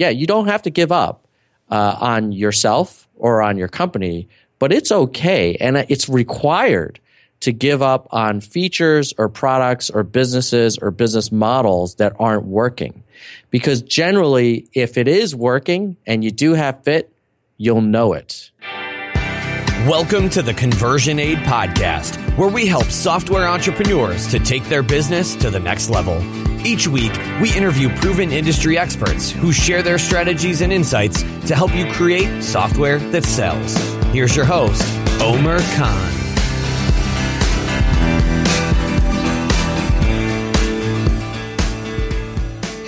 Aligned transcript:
yeah, 0.00 0.08
you 0.08 0.26
don't 0.26 0.46
have 0.46 0.62
to 0.62 0.70
give 0.70 0.92
up 0.92 1.26
uh, 1.70 1.94
on 2.00 2.32
yourself 2.32 3.06
or 3.16 3.42
on 3.42 3.58
your 3.58 3.68
company, 3.68 4.28
but 4.58 4.72
it's 4.72 4.90
okay 4.90 5.56
and 5.60 5.76
it's 5.76 6.08
required 6.08 6.98
to 7.40 7.52
give 7.52 7.82
up 7.82 8.08
on 8.10 8.40
features 8.40 9.12
or 9.18 9.28
products 9.28 9.90
or 9.90 10.02
businesses 10.02 10.78
or 10.78 10.90
business 10.90 11.30
models 11.30 11.96
that 11.96 12.16
aren't 12.18 12.46
working. 12.46 13.02
Because 13.50 13.82
generally, 13.82 14.68
if 14.72 14.96
it 14.96 15.06
is 15.06 15.36
working 15.36 15.98
and 16.06 16.24
you 16.24 16.30
do 16.30 16.54
have 16.54 16.82
fit, 16.82 17.12
you'll 17.58 17.82
know 17.82 18.14
it. 18.14 18.50
Welcome 19.86 20.28
to 20.30 20.42
the 20.42 20.52
Conversion 20.52 21.18
Aid 21.18 21.38
Podcast, 21.38 22.18
where 22.36 22.50
we 22.50 22.66
help 22.66 22.84
software 22.84 23.48
entrepreneurs 23.48 24.28
to 24.28 24.38
take 24.38 24.62
their 24.64 24.82
business 24.82 25.34
to 25.36 25.48
the 25.48 25.58
next 25.58 25.88
level. 25.88 26.20
Each 26.66 26.86
week, 26.86 27.12
we 27.40 27.56
interview 27.56 27.88
proven 27.96 28.30
industry 28.30 28.76
experts 28.76 29.30
who 29.30 29.52
share 29.52 29.82
their 29.82 29.98
strategies 29.98 30.60
and 30.60 30.70
insights 30.70 31.22
to 31.48 31.54
help 31.54 31.74
you 31.74 31.90
create 31.92 32.42
software 32.42 32.98
that 32.98 33.24
sells. 33.24 33.74
Here's 34.12 34.36
your 34.36 34.44
host, 34.44 34.82
Omer 35.22 35.60
Khan. 35.76 36.29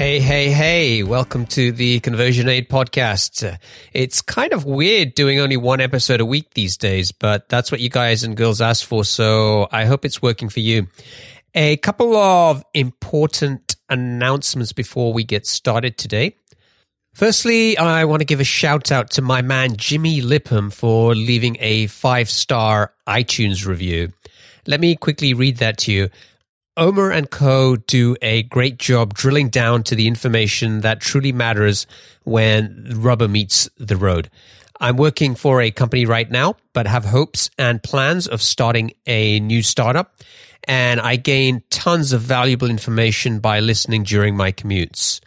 Hey, 0.02 0.19
hey, 0.19 0.51
hey, 0.51 1.02
welcome 1.05 1.47
to 1.47 1.70
the 1.70 2.01
Conversion 2.01 2.48
Aid 2.48 2.69
podcast. 2.69 3.56
It's 3.92 4.20
kind 4.20 4.52
of 4.52 4.65
weird 4.65 5.15
doing 5.15 5.38
only 5.38 5.56
one 5.56 5.80
episode 5.80 6.20
a 6.20 6.27
week 6.27 6.55
these 6.55 6.77
days, 6.77 7.12
but 7.12 7.48
that's 7.48 7.70
what 7.70 7.80
you 7.80 7.88
guys 7.88 8.25
and 8.25 8.37
girls 8.37 8.61
asked 8.61 8.84
for, 8.84 9.05
so 9.05 9.69
I 9.70 9.84
hope 9.84 10.05
it's 10.05 10.20
working 10.20 10.48
for 10.48 10.59
you. 10.59 10.88
A 11.55 11.77
couple 11.77 12.16
of 12.16 12.65
important 12.75 13.77
announcements 13.88 14.73
before 14.73 15.12
we 15.12 15.23
get 15.23 15.47
started 15.47 15.97
today. 15.97 16.34
Firstly, 17.14 17.78
I 17.78 18.05
want 18.05 18.23
to 18.23 18.27
give 18.27 18.41
a 18.41 18.45
shout 18.45 18.91
out 18.91 19.12
to 19.12 19.23
my 19.23 19.41
man 19.41 19.77
Jimmy 19.77 20.20
Lipham 20.20 20.73
for 20.73 21.14
leaving 21.14 21.58
a 21.61 21.86
five 21.86 22.28
star 22.28 22.92
iTunes 23.06 23.69
review. 23.69 24.08
Let 24.67 24.80
me 24.80 24.97
quickly 24.97 25.33
read 25.33 25.58
that 25.58 25.78
to 25.78 25.92
you. 25.92 26.08
Omer 26.77 27.11
and 27.11 27.31
Co 27.31 27.77
do 27.77 28.17
a 28.23 28.45
great 28.45 28.78
job 28.78 29.12
drilling 29.12 29.51
down 29.51 29.83
to 29.84 29.95
the 29.95 30.06
information 30.06 30.81
that 30.81 31.01
truly 31.01 31.31
matters 31.31 31.87
when 32.25 32.95
rubber 32.97 33.29
meets 33.29 33.69
the 33.77 33.97
road. 33.97 34.31
I'm 34.81 34.97
working 34.97 35.34
for 35.34 35.61
a 35.61 35.70
company 35.70 36.06
right 36.06 36.31
now, 36.31 36.56
but 36.73 36.87
have 36.87 37.05
hopes 37.05 37.51
and 37.59 37.83
plans 37.83 38.27
of 38.27 38.41
starting 38.41 38.92
a 39.06 39.39
new 39.41 39.62
startup. 39.62 40.14
And 40.64 40.98
I 40.98 41.17
gain 41.17 41.62
tons 41.69 42.14
of 42.14 42.23
valuable 42.23 42.70
information 42.70 43.41
by 43.41 43.61
listening 43.61 44.05
during 44.05 44.34
my 44.34 44.51
commutes. 44.51 45.20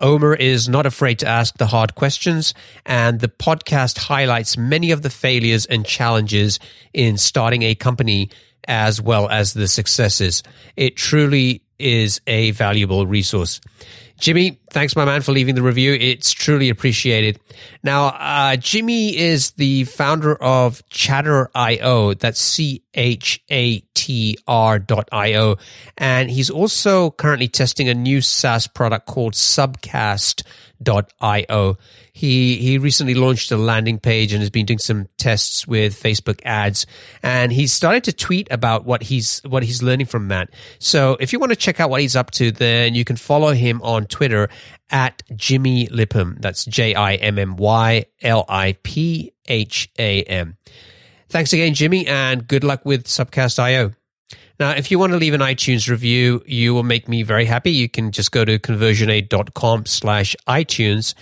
Omer 0.00 0.34
is 0.34 0.68
not 0.68 0.84
afraid 0.84 1.20
to 1.20 1.26
ask 1.26 1.56
the 1.56 1.68
hard 1.68 1.94
questions, 1.94 2.52
and 2.84 3.20
the 3.20 3.28
podcast 3.28 3.96
highlights 3.96 4.58
many 4.58 4.90
of 4.90 5.00
the 5.00 5.10
failures 5.10 5.64
and 5.64 5.86
challenges 5.86 6.58
in 6.92 7.16
starting 7.16 7.62
a 7.62 7.74
company 7.74 8.28
as 8.68 9.00
well 9.00 9.28
as 9.28 9.54
the 9.54 9.68
successes. 9.68 10.42
It 10.76 10.96
truly 10.96 11.62
is 11.78 12.20
a 12.26 12.52
valuable 12.52 13.06
resource. 13.06 13.60
Jimmy, 14.22 14.60
thanks, 14.70 14.94
my 14.94 15.04
man, 15.04 15.20
for 15.22 15.32
leaving 15.32 15.56
the 15.56 15.62
review. 15.62 15.94
It's 15.94 16.30
truly 16.30 16.68
appreciated. 16.68 17.40
Now, 17.82 18.06
uh, 18.06 18.54
Jimmy 18.54 19.18
is 19.18 19.50
the 19.52 19.82
founder 19.82 20.40
of 20.40 20.80
Chatr.io. 20.90 22.14
That's 22.14 22.40
C 22.40 22.84
H 22.94 23.42
A 23.50 23.80
T 23.94 24.38
R.io. 24.46 25.56
And 25.98 26.30
he's 26.30 26.50
also 26.50 27.10
currently 27.10 27.48
testing 27.48 27.88
a 27.88 27.94
new 27.94 28.20
SaaS 28.20 28.68
product 28.68 29.06
called 29.06 29.32
Subcast.io. 29.34 30.46
He 32.14 32.56
he 32.56 32.76
recently 32.76 33.14
launched 33.14 33.50
a 33.52 33.56
landing 33.56 33.98
page 33.98 34.32
and 34.32 34.40
has 34.40 34.50
been 34.50 34.66
doing 34.66 34.78
some 34.78 35.08
tests 35.16 35.66
with 35.66 36.00
Facebook 36.00 36.40
ads. 36.44 36.86
And 37.22 37.50
he's 37.52 37.72
started 37.72 38.04
to 38.04 38.12
tweet 38.12 38.48
about 38.50 38.84
what 38.84 39.04
he's 39.04 39.40
what 39.44 39.62
he's 39.62 39.82
learning 39.82 40.06
from 40.06 40.28
that. 40.28 40.50
So 40.78 41.16
if 41.20 41.32
you 41.32 41.38
want 41.38 41.50
to 41.50 41.56
check 41.56 41.80
out 41.80 41.88
what 41.88 42.02
he's 42.02 42.14
up 42.14 42.30
to, 42.32 42.52
then 42.52 42.94
you 42.94 43.04
can 43.04 43.16
follow 43.16 43.52
him 43.52 43.80
on 43.82 44.06
Twitter 44.06 44.50
at 44.90 45.22
Jimmy 45.34 45.86
Lipham. 45.88 46.40
That's 46.40 46.66
J 46.66 46.94
I 46.94 47.14
M 47.14 47.38
M 47.38 47.56
Y 47.56 48.04
L 48.20 48.44
I 48.46 48.76
P 48.82 49.32
H 49.48 49.90
A 49.98 50.22
M. 50.24 50.58
Thanks 51.30 51.54
again, 51.54 51.72
Jimmy, 51.72 52.06
and 52.06 52.46
good 52.46 52.62
luck 52.62 52.84
with 52.84 53.04
Subcast.io. 53.04 53.92
Now, 54.60 54.72
if 54.72 54.90
you 54.90 54.98
want 54.98 55.12
to 55.12 55.18
leave 55.18 55.32
an 55.32 55.40
iTunes 55.40 55.88
review, 55.88 56.42
you 56.46 56.74
will 56.74 56.82
make 56.82 57.08
me 57.08 57.22
very 57.22 57.46
happy. 57.46 57.72
You 57.72 57.88
can 57.88 58.12
just 58.12 58.32
go 58.32 58.44
to 58.44 58.58
conversionaid.com 58.58 59.86
slash 59.86 60.36
iTunes 60.46 61.14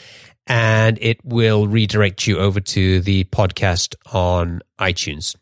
and 0.51 0.99
it 1.01 1.25
will 1.25 1.69
redirect 1.69 2.27
you 2.27 2.39
over 2.39 2.59
to 2.59 2.99
the 3.03 3.23
podcast 3.25 3.95
on 4.13 4.61
iTunes. 4.81 5.37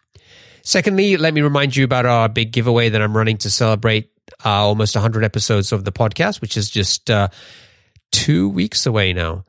Secondly, 0.63 1.17
let 1.17 1.33
me 1.33 1.41
remind 1.41 1.75
you 1.75 1.83
about 1.83 2.05
our 2.05 2.29
big 2.29 2.53
giveaway 2.53 2.91
that 2.91 3.01
I'm 3.01 3.17
running 3.17 3.39
to 3.39 3.49
celebrate 3.49 4.11
uh, 4.45 4.51
almost 4.51 4.95
100 4.95 5.25
episodes 5.25 5.73
of 5.73 5.87
the 5.87 5.93
podcast, 5.93 6.43
which 6.43 6.59
is 6.59 6.69
just 6.69 7.11
uh, 7.11 7.29
two 8.13 8.51
weeks 8.51 8.85
away 8.85 9.15
now. 9.15 9.47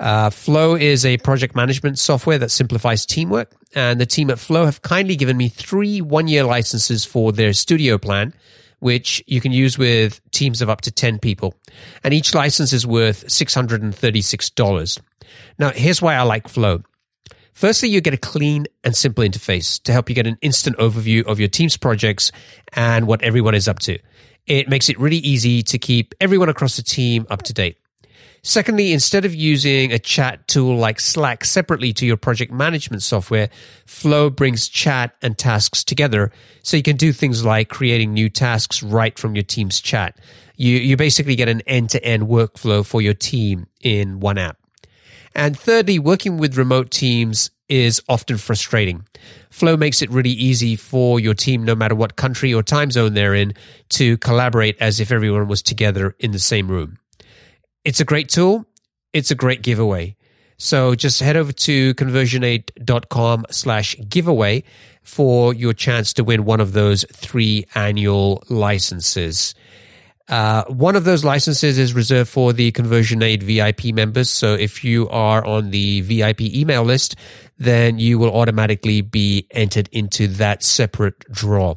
Uh, 0.00 0.28
Flow 0.28 0.74
is 0.74 1.06
a 1.06 1.18
project 1.18 1.54
management 1.54 2.00
software 2.00 2.38
that 2.38 2.50
simplifies 2.50 3.06
teamwork, 3.06 3.54
and 3.76 4.00
the 4.00 4.06
team 4.06 4.28
at 4.28 4.40
Flow 4.40 4.64
have 4.64 4.82
kindly 4.82 5.14
given 5.14 5.36
me 5.36 5.48
three 5.48 6.00
one 6.00 6.26
year 6.26 6.42
licenses 6.42 7.04
for 7.04 7.30
their 7.30 7.52
studio 7.52 7.96
plan 7.96 8.34
which 8.80 9.22
you 9.26 9.40
can 9.40 9.52
use 9.52 9.78
with 9.78 10.20
teams 10.30 10.62
of 10.62 10.70
up 10.70 10.82
to 10.82 10.90
10 10.90 11.18
people. 11.18 11.54
And 12.04 12.12
each 12.12 12.34
license 12.34 12.72
is 12.72 12.86
worth 12.86 13.26
$636. 13.26 15.00
Now, 15.58 15.70
here's 15.70 16.02
why 16.02 16.14
I 16.14 16.22
like 16.22 16.48
Flow. 16.48 16.82
Firstly, 17.52 17.88
you 17.88 18.02
get 18.02 18.12
a 18.12 18.18
clean 18.18 18.66
and 18.84 18.94
simple 18.94 19.24
interface 19.24 19.82
to 19.84 19.92
help 19.92 20.10
you 20.10 20.14
get 20.14 20.26
an 20.26 20.36
instant 20.42 20.76
overview 20.76 21.24
of 21.24 21.40
your 21.40 21.48
team's 21.48 21.76
projects 21.76 22.30
and 22.74 23.06
what 23.06 23.22
everyone 23.22 23.54
is 23.54 23.66
up 23.66 23.78
to. 23.80 23.98
It 24.46 24.68
makes 24.68 24.90
it 24.90 25.00
really 25.00 25.16
easy 25.16 25.62
to 25.62 25.78
keep 25.78 26.14
everyone 26.20 26.50
across 26.50 26.76
the 26.76 26.82
team 26.82 27.26
up 27.30 27.42
to 27.44 27.54
date. 27.54 27.78
Secondly, 28.46 28.92
instead 28.92 29.24
of 29.24 29.34
using 29.34 29.90
a 29.90 29.98
chat 29.98 30.46
tool 30.46 30.76
like 30.76 31.00
Slack 31.00 31.44
separately 31.44 31.92
to 31.94 32.06
your 32.06 32.16
project 32.16 32.52
management 32.52 33.02
software, 33.02 33.50
Flow 33.86 34.30
brings 34.30 34.68
chat 34.68 35.16
and 35.20 35.36
tasks 35.36 35.82
together 35.82 36.30
so 36.62 36.76
you 36.76 36.82
can 36.84 36.94
do 36.96 37.12
things 37.12 37.44
like 37.44 37.68
creating 37.68 38.12
new 38.12 38.30
tasks 38.30 38.84
right 38.84 39.18
from 39.18 39.34
your 39.34 39.42
team's 39.42 39.80
chat. 39.80 40.16
You, 40.54 40.76
you 40.76 40.96
basically 40.96 41.34
get 41.34 41.48
an 41.48 41.60
end 41.62 41.90
to 41.90 42.04
end 42.04 42.28
workflow 42.28 42.86
for 42.86 43.02
your 43.02 43.14
team 43.14 43.66
in 43.80 44.20
one 44.20 44.38
app. 44.38 44.58
And 45.34 45.58
thirdly, 45.58 45.98
working 45.98 46.38
with 46.38 46.56
remote 46.56 46.92
teams 46.92 47.50
is 47.68 48.00
often 48.08 48.38
frustrating. 48.38 49.08
Flow 49.50 49.76
makes 49.76 50.02
it 50.02 50.10
really 50.10 50.30
easy 50.30 50.76
for 50.76 51.18
your 51.18 51.34
team, 51.34 51.64
no 51.64 51.74
matter 51.74 51.96
what 51.96 52.14
country 52.14 52.54
or 52.54 52.62
time 52.62 52.92
zone 52.92 53.14
they're 53.14 53.34
in, 53.34 53.54
to 53.88 54.16
collaborate 54.18 54.76
as 54.78 55.00
if 55.00 55.10
everyone 55.10 55.48
was 55.48 55.62
together 55.62 56.14
in 56.20 56.30
the 56.30 56.38
same 56.38 56.68
room. 56.68 56.98
It's 57.86 58.00
a 58.00 58.04
great 58.04 58.28
tool. 58.28 58.66
It's 59.12 59.30
a 59.30 59.36
great 59.36 59.62
giveaway. 59.62 60.16
So 60.58 60.96
just 60.96 61.20
head 61.20 61.36
over 61.36 61.52
to 61.52 61.94
conversionaid.com 61.94 63.46
slash 63.52 63.94
giveaway 64.08 64.64
for 65.02 65.54
your 65.54 65.72
chance 65.72 66.12
to 66.14 66.24
win 66.24 66.44
one 66.44 66.60
of 66.60 66.72
those 66.72 67.04
three 67.12 67.64
annual 67.76 68.42
licenses. 68.48 69.54
Uh, 70.28 70.64
one 70.64 70.96
of 70.96 71.04
those 71.04 71.22
licenses 71.22 71.78
is 71.78 71.94
reserved 71.94 72.28
for 72.28 72.52
the 72.52 72.72
Conversion 72.72 73.22
Aid 73.22 73.44
VIP 73.44 73.94
members. 73.94 74.30
So 74.30 74.54
if 74.54 74.82
you 74.82 75.08
are 75.10 75.46
on 75.46 75.70
the 75.70 76.00
VIP 76.00 76.40
email 76.40 76.82
list, 76.82 77.14
then 77.56 78.00
you 78.00 78.18
will 78.18 78.34
automatically 78.34 79.00
be 79.00 79.46
entered 79.52 79.88
into 79.92 80.26
that 80.26 80.64
separate 80.64 81.20
draw. 81.30 81.76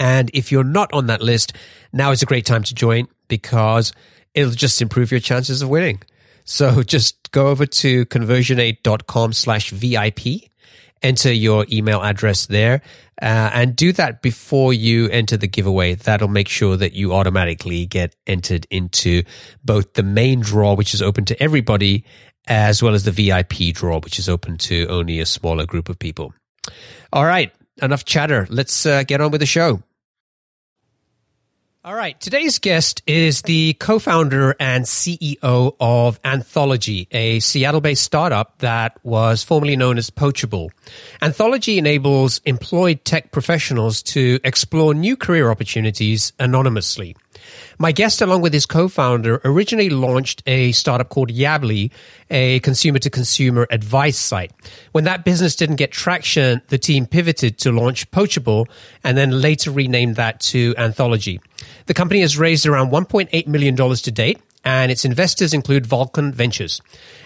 And 0.00 0.32
if 0.34 0.50
you're 0.50 0.64
not 0.64 0.92
on 0.92 1.06
that 1.06 1.22
list, 1.22 1.52
now 1.92 2.10
is 2.10 2.24
a 2.24 2.26
great 2.26 2.44
time 2.44 2.64
to 2.64 2.74
join 2.74 3.06
because 3.28 3.92
it'll 4.34 4.52
just 4.52 4.80
improve 4.80 5.10
your 5.10 5.20
chances 5.20 5.62
of 5.62 5.68
winning. 5.68 6.00
So 6.44 6.82
just 6.86 7.30
go 7.32 7.48
over 7.48 7.66
to 7.66 8.06
conversionaid.com 8.06 9.32
slash 9.32 9.70
VIP, 9.70 10.50
enter 11.02 11.32
your 11.32 11.66
email 11.70 12.02
address 12.02 12.46
there, 12.46 12.82
uh, 13.20 13.50
and 13.54 13.76
do 13.76 13.92
that 13.92 14.22
before 14.22 14.72
you 14.72 15.08
enter 15.08 15.36
the 15.36 15.48
giveaway. 15.48 15.94
That'll 15.94 16.28
make 16.28 16.48
sure 16.48 16.76
that 16.76 16.92
you 16.92 17.12
automatically 17.14 17.86
get 17.86 18.16
entered 18.26 18.66
into 18.70 19.22
both 19.64 19.94
the 19.94 20.02
main 20.02 20.40
draw, 20.40 20.74
which 20.74 20.94
is 20.94 21.02
open 21.02 21.24
to 21.26 21.42
everybody, 21.42 22.04
as 22.48 22.82
well 22.82 22.94
as 22.94 23.04
the 23.04 23.12
VIP 23.12 23.74
draw, 23.74 24.00
which 24.00 24.18
is 24.18 24.28
open 24.28 24.58
to 24.58 24.86
only 24.88 25.20
a 25.20 25.26
smaller 25.26 25.66
group 25.66 25.88
of 25.88 25.98
people. 25.98 26.34
All 27.12 27.24
right, 27.24 27.52
enough 27.80 28.04
chatter. 28.04 28.46
Let's 28.50 28.86
uh, 28.86 29.04
get 29.04 29.20
on 29.20 29.30
with 29.30 29.40
the 29.40 29.46
show. 29.46 29.82
All 31.84 31.96
right. 31.96 32.20
Today's 32.20 32.60
guest 32.60 33.02
is 33.08 33.42
the 33.42 33.72
co-founder 33.72 34.54
and 34.60 34.84
CEO 34.84 35.74
of 35.80 36.20
Anthology, 36.22 37.08
a 37.10 37.40
Seattle-based 37.40 38.04
startup 38.04 38.56
that 38.58 38.96
was 39.02 39.42
formerly 39.42 39.74
known 39.74 39.98
as 39.98 40.08
Poachable. 40.08 40.70
Anthology 41.20 41.78
enables 41.78 42.40
employed 42.44 43.04
tech 43.04 43.32
professionals 43.32 44.00
to 44.04 44.38
explore 44.44 44.94
new 44.94 45.16
career 45.16 45.50
opportunities 45.50 46.32
anonymously. 46.38 47.16
My 47.78 47.92
guest, 47.92 48.22
along 48.22 48.42
with 48.42 48.52
his 48.52 48.66
co-founder, 48.66 49.40
originally 49.44 49.90
launched 49.90 50.42
a 50.46 50.72
startup 50.72 51.08
called 51.08 51.30
Yabbly, 51.30 51.90
a 52.30 52.60
consumer-to-consumer 52.60 53.66
advice 53.70 54.18
site. 54.18 54.52
When 54.92 55.04
that 55.04 55.24
business 55.24 55.56
didn't 55.56 55.76
get 55.76 55.90
traction, 55.90 56.62
the 56.68 56.78
team 56.78 57.06
pivoted 57.06 57.58
to 57.58 57.72
launch 57.72 58.10
Poachable 58.10 58.68
and 59.04 59.16
then 59.16 59.40
later 59.40 59.70
renamed 59.70 60.16
that 60.16 60.40
to 60.40 60.74
Anthology. 60.78 61.40
The 61.86 61.94
company 61.94 62.20
has 62.20 62.38
raised 62.38 62.66
around 62.66 62.90
$1.8 62.90 63.46
million 63.46 63.76
to 63.76 64.10
date 64.10 64.40
and 64.64 64.90
its 64.92 65.04
investors 65.04 65.52
include 65.52 65.86
Vulcan 65.86 66.32
Ventures. 66.32 66.80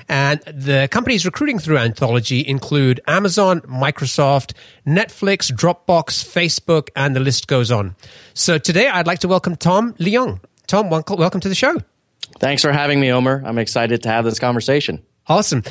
And 0.09 0.41
the 0.43 0.89
companies 0.91 1.25
recruiting 1.25 1.59
through 1.59 1.79
Anthology 1.79 2.47
include 2.47 3.01
Amazon, 3.07 3.61
Microsoft, 3.63 4.53
Netflix, 4.87 5.51
Dropbox, 5.53 6.25
Facebook, 6.25 6.89
and 6.95 7.17
the 7.17 7.21
list 7.21 7.49
goes 7.49 7.71
on. 7.71 7.97
So 8.35 8.59
today 8.59 8.89
I'd 8.89 9.07
like 9.07 9.21
to 9.21 9.29
welcome 9.29 9.57
Tom 9.57 9.95
Leung. 9.95 10.41
Tom, 10.67 10.91
welcome 10.91 11.41
to 11.41 11.49
the 11.49 11.55
show. 11.55 11.77
Thanks 12.39 12.63
for 12.63 12.73
having 12.73 13.01
me, 13.01 13.11
Omer. 13.13 13.43
I'm 13.45 13.59
excited 13.59 14.03
to 14.03 14.09
have 14.09 14.25
this 14.25 14.39
conversation. 14.39 15.03
Awesome. 15.27 15.63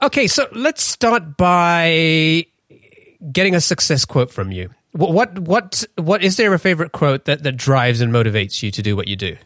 Okay, 0.00 0.26
so 0.26 0.46
let's 0.52 0.82
start 0.82 1.36
by 1.36 2.46
getting 3.32 3.54
a 3.54 3.60
success 3.60 4.04
quote 4.04 4.30
from 4.30 4.52
you. 4.52 4.70
What 4.92 5.12
what 5.12 5.38
what, 5.38 5.84
what 5.96 6.24
is 6.24 6.36
there 6.36 6.54
a 6.54 6.58
favorite 6.58 6.92
quote 6.92 7.24
that, 7.26 7.42
that 7.42 7.56
drives 7.56 8.00
and 8.00 8.12
motivates 8.12 8.62
you 8.62 8.70
to 8.70 8.82
do 8.82 8.96
what 8.96 9.08
you 9.08 9.16
do? 9.16 9.36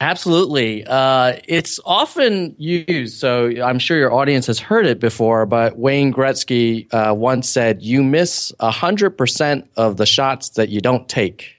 Absolutely. 0.00 0.82
Uh, 0.86 1.34
it's 1.46 1.78
often 1.84 2.54
used, 2.58 3.18
so 3.18 3.50
I'm 3.62 3.78
sure 3.78 3.98
your 3.98 4.14
audience 4.14 4.46
has 4.46 4.58
heard 4.58 4.86
it 4.86 4.98
before, 4.98 5.44
but 5.44 5.76
Wayne 5.76 6.10
Gretzky 6.10 6.92
uh, 6.94 7.14
once 7.14 7.46
said, 7.50 7.82
You 7.82 8.02
miss 8.02 8.50
100% 8.60 9.68
of 9.76 9.98
the 9.98 10.06
shots 10.06 10.50
that 10.50 10.70
you 10.70 10.80
don't 10.80 11.06
take. 11.06 11.54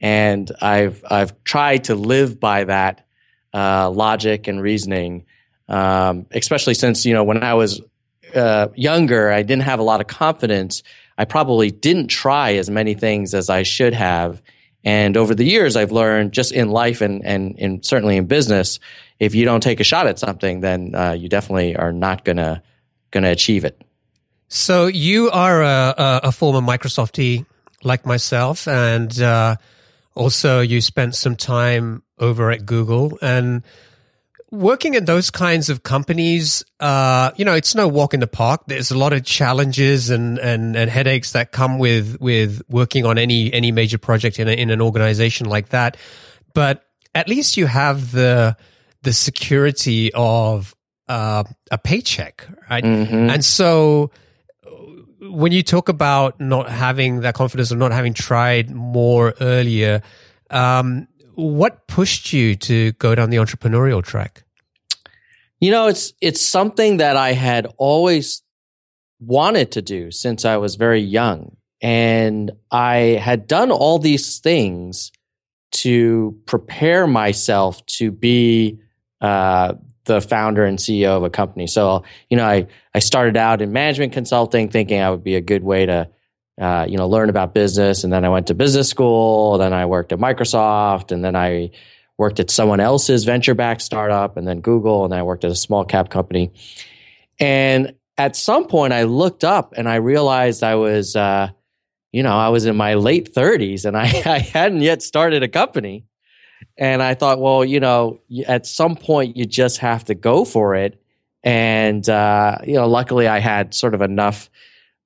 And 0.00 0.52
I've, 0.62 1.04
I've 1.10 1.42
tried 1.42 1.84
to 1.84 1.96
live 1.96 2.38
by 2.38 2.62
that 2.62 3.04
uh, 3.52 3.90
logic 3.90 4.46
and 4.46 4.62
reasoning, 4.62 5.24
um, 5.68 6.26
especially 6.30 6.74
since, 6.74 7.04
you 7.04 7.12
know, 7.12 7.24
when 7.24 7.42
I 7.42 7.54
was 7.54 7.80
uh, 8.36 8.68
younger, 8.76 9.32
I 9.32 9.42
didn't 9.42 9.62
have 9.64 9.80
a 9.80 9.84
lot 9.84 10.00
of 10.00 10.06
confidence. 10.06 10.84
I 11.18 11.24
probably 11.24 11.72
didn't 11.72 12.06
try 12.06 12.54
as 12.54 12.70
many 12.70 12.94
things 12.94 13.34
as 13.34 13.50
I 13.50 13.64
should 13.64 13.94
have. 13.94 14.40
And 14.84 15.16
over 15.16 15.34
the 15.34 15.44
years, 15.44 15.76
I've 15.76 15.92
learned 15.92 16.32
just 16.32 16.52
in 16.52 16.68
life 16.68 17.00
and, 17.00 17.24
and, 17.24 17.56
and 17.58 17.84
certainly 17.84 18.16
in 18.18 18.26
business, 18.26 18.78
if 19.18 19.34
you 19.34 19.44
don't 19.44 19.62
take 19.62 19.80
a 19.80 19.84
shot 19.84 20.06
at 20.06 20.18
something, 20.18 20.60
then 20.60 20.94
uh, 20.94 21.12
you 21.12 21.28
definitely 21.28 21.74
are 21.76 21.92
not 21.92 22.24
gonna 22.24 22.62
gonna 23.10 23.30
achieve 23.30 23.64
it. 23.64 23.80
So 24.48 24.86
you 24.86 25.30
are 25.30 25.62
a, 25.62 25.94
a 26.24 26.32
former 26.32 26.60
Microsoftie 26.60 27.46
like 27.82 28.04
myself, 28.04 28.68
and 28.68 29.18
uh, 29.20 29.56
also 30.14 30.60
you 30.60 30.80
spent 30.80 31.14
some 31.14 31.36
time 31.36 32.02
over 32.18 32.50
at 32.50 32.66
Google. 32.66 33.18
And 33.22 33.62
working 34.54 34.94
in 34.94 35.04
those 35.04 35.30
kinds 35.30 35.68
of 35.68 35.82
companies, 35.82 36.64
uh, 36.78 37.32
you 37.36 37.44
know, 37.44 37.54
it's 37.54 37.74
no 37.74 37.88
walk 37.88 38.14
in 38.14 38.20
the 38.20 38.26
park. 38.26 38.62
There's 38.68 38.90
a 38.90 38.96
lot 38.96 39.12
of 39.12 39.24
challenges 39.24 40.10
and, 40.10 40.38
and, 40.38 40.76
and 40.76 40.88
headaches 40.88 41.32
that 41.32 41.50
come 41.50 41.78
with, 41.78 42.18
with 42.20 42.62
working 42.68 43.04
on 43.04 43.18
any, 43.18 43.52
any 43.52 43.72
major 43.72 43.98
project 43.98 44.38
in, 44.38 44.48
a, 44.48 44.52
in 44.52 44.70
an 44.70 44.80
organization 44.80 45.48
like 45.48 45.70
that. 45.70 45.96
But 46.54 46.84
at 47.14 47.28
least 47.28 47.56
you 47.56 47.66
have 47.66 48.12
the, 48.12 48.56
the 49.02 49.12
security 49.12 50.12
of, 50.14 50.74
uh, 51.08 51.44
a 51.70 51.76
paycheck, 51.76 52.46
right? 52.70 52.84
Mm-hmm. 52.84 53.30
And 53.30 53.44
so, 53.44 54.10
when 55.20 55.52
you 55.52 55.62
talk 55.62 55.88
about 55.88 56.38
not 56.38 56.68
having 56.68 57.20
that 57.20 57.34
confidence 57.34 57.72
or 57.72 57.76
not 57.76 57.92
having 57.92 58.14
tried 58.14 58.70
more 58.70 59.34
earlier, 59.40 60.02
um, 60.50 61.08
what 61.34 61.86
pushed 61.86 62.32
you 62.32 62.54
to 62.56 62.92
go 62.92 63.14
down 63.14 63.30
the 63.30 63.36
entrepreneurial 63.36 64.02
track? 64.02 64.44
You 65.60 65.70
know, 65.70 65.86
it's 65.86 66.12
it's 66.20 66.40
something 66.40 66.98
that 66.98 67.16
I 67.16 67.32
had 67.32 67.66
always 67.78 68.42
wanted 69.20 69.72
to 69.72 69.82
do 69.82 70.10
since 70.10 70.44
I 70.44 70.56
was 70.56 70.74
very 70.76 71.00
young. 71.00 71.56
And 71.80 72.52
I 72.70 73.20
had 73.22 73.46
done 73.46 73.70
all 73.70 73.98
these 73.98 74.38
things 74.38 75.12
to 75.72 76.38
prepare 76.46 77.06
myself 77.06 77.84
to 77.86 78.10
be 78.10 78.78
uh, 79.20 79.74
the 80.04 80.20
founder 80.20 80.64
and 80.64 80.78
CEO 80.78 81.16
of 81.16 81.24
a 81.24 81.30
company. 81.30 81.66
So, 81.66 82.04
you 82.30 82.36
know, 82.36 82.46
I, 82.46 82.66
I 82.94 82.98
started 83.00 83.36
out 83.36 83.60
in 83.60 83.72
management 83.72 84.12
consulting 84.12 84.70
thinking 84.70 85.00
I 85.00 85.10
would 85.10 85.24
be 85.24 85.34
a 85.34 85.40
good 85.40 85.64
way 85.64 85.86
to, 85.86 86.08
uh, 86.60 86.86
you 86.88 86.96
know, 86.96 87.08
learn 87.08 87.30
about 87.30 87.54
business. 87.54 88.04
And 88.04 88.12
then 88.12 88.24
I 88.24 88.28
went 88.28 88.46
to 88.48 88.54
business 88.54 88.88
school. 88.88 89.58
Then 89.58 89.72
I 89.72 89.86
worked 89.86 90.12
at 90.12 90.18
Microsoft. 90.18 91.10
And 91.12 91.24
then 91.24 91.34
I 91.34 91.70
worked 92.16 92.40
at 92.40 92.50
someone 92.50 92.80
else's 92.80 93.24
venture 93.24 93.54
backed 93.54 93.82
startup 93.82 94.36
and 94.36 94.46
then 94.46 94.60
Google, 94.60 95.04
and 95.04 95.14
I 95.14 95.22
worked 95.22 95.44
at 95.44 95.50
a 95.50 95.56
small 95.56 95.84
cap 95.84 96.10
company. 96.10 96.52
And 97.40 97.94
at 98.16 98.36
some 98.36 98.66
point, 98.68 98.92
I 98.92 99.04
looked 99.04 99.42
up 99.42 99.74
and 99.76 99.88
I 99.88 99.96
realized 99.96 100.62
I 100.62 100.76
was, 100.76 101.16
uh, 101.16 101.50
you 102.12 102.22
know, 102.22 102.36
I 102.36 102.48
was 102.50 102.66
in 102.66 102.76
my 102.76 102.94
late 102.94 103.34
30s 103.34 103.84
and 103.84 103.96
I, 103.96 104.04
I 104.24 104.38
hadn't 104.38 104.82
yet 104.82 105.02
started 105.02 105.42
a 105.42 105.48
company. 105.48 106.04
And 106.78 107.02
I 107.02 107.14
thought, 107.14 107.40
well, 107.40 107.64
you 107.64 107.80
know, 107.80 108.20
at 108.46 108.66
some 108.66 108.96
point, 108.96 109.36
you 109.36 109.44
just 109.44 109.78
have 109.78 110.04
to 110.04 110.14
go 110.14 110.44
for 110.44 110.74
it. 110.76 111.00
And, 111.42 112.08
uh, 112.08 112.58
you 112.64 112.74
know, 112.74 112.88
luckily 112.88 113.26
I 113.26 113.40
had 113.40 113.74
sort 113.74 113.94
of 113.94 114.00
enough 114.00 114.48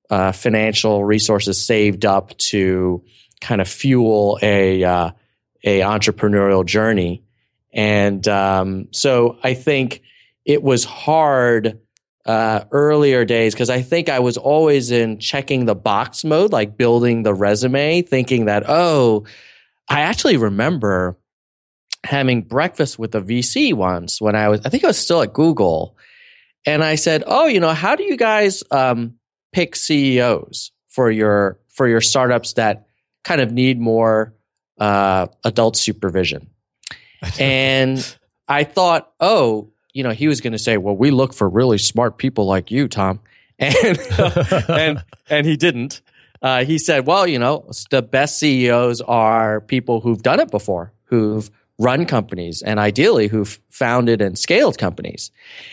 uh, 0.09 0.31
financial 0.31 1.03
resources 1.03 1.63
saved 1.63 2.05
up 2.05 2.35
to 2.37 3.03
kind 3.41 3.61
of 3.61 3.67
fuel 3.67 4.39
a, 4.41 4.83
uh, 4.83 5.11
a 5.63 5.79
entrepreneurial 5.81 6.65
journey. 6.65 7.23
And 7.73 8.27
um, 8.27 8.87
so 8.91 9.37
I 9.43 9.53
think 9.53 10.01
it 10.45 10.63
was 10.63 10.83
hard 10.83 11.79
uh, 12.25 12.65
earlier 12.71 13.25
days 13.25 13.53
because 13.53 13.69
I 13.69 13.81
think 13.81 14.09
I 14.09 14.19
was 14.19 14.37
always 14.37 14.91
in 14.91 15.19
checking 15.19 15.65
the 15.65 15.75
box 15.75 16.23
mode, 16.23 16.51
like 16.51 16.77
building 16.77 17.23
the 17.23 17.33
resume, 17.33 18.01
thinking 18.01 18.45
that, 18.45 18.63
oh, 18.67 19.25
I 19.87 20.01
actually 20.01 20.37
remember 20.37 21.17
having 22.03 22.41
breakfast 22.41 22.97
with 22.97 23.13
a 23.15 23.21
VC 23.21 23.73
once 23.73 24.21
when 24.21 24.35
I 24.35 24.49
was, 24.49 24.61
I 24.65 24.69
think 24.69 24.83
I 24.83 24.87
was 24.87 24.97
still 24.97 25.21
at 25.21 25.33
Google. 25.33 25.97
And 26.65 26.83
I 26.83 26.95
said, 26.95 27.23
oh, 27.25 27.47
you 27.47 27.59
know, 27.59 27.73
how 27.73 27.95
do 27.95 28.03
you 28.03 28.17
guys 28.17 28.63
um, 28.71 29.15
pick 29.51 29.75
CEOs 29.75 30.71
for 30.87 31.09
your 31.09 31.59
for 31.69 31.87
your 31.87 32.01
startups 32.01 32.53
that 32.53 32.87
kind 33.23 33.41
of 33.41 33.51
need 33.51 33.79
more 33.79 34.33
uh, 34.79 35.27
adult 35.43 35.77
supervision. 35.77 36.49
and 37.39 38.17
I 38.47 38.63
thought, 38.63 39.11
oh, 39.19 39.71
you 39.93 40.03
know, 40.03 40.11
he 40.11 40.27
was 40.27 40.41
going 40.41 40.53
to 40.53 40.59
say, 40.59 40.77
well, 40.77 40.95
we 40.95 41.11
look 41.11 41.33
for 41.33 41.47
really 41.47 41.77
smart 41.77 42.17
people 42.17 42.45
like 42.45 42.71
you, 42.71 42.87
Tom. 42.87 43.19
And, 43.61 43.99
and, 44.69 45.03
and 45.29 45.45
he 45.45 45.57
didn't. 45.57 46.01
Uh, 46.41 46.63
he 46.63 46.77
said, 46.77 47.05
well, 47.05 47.27
you 47.27 47.37
know, 47.37 47.69
the 47.89 48.01
best 48.01 48.39
CEOs 48.39 49.01
are 49.01 49.59
people 49.59 49.99
who've 49.99 50.23
done 50.23 50.39
it 50.39 50.49
before, 50.49 50.93
who've 51.03 51.51
run 51.77 52.05
companies 52.05 52.61
and 52.61 52.79
ideally 52.79 53.27
who've 53.27 53.59
founded 53.69 54.21
and 54.21 54.37
scaled 54.37 54.77
companies. 54.77 55.31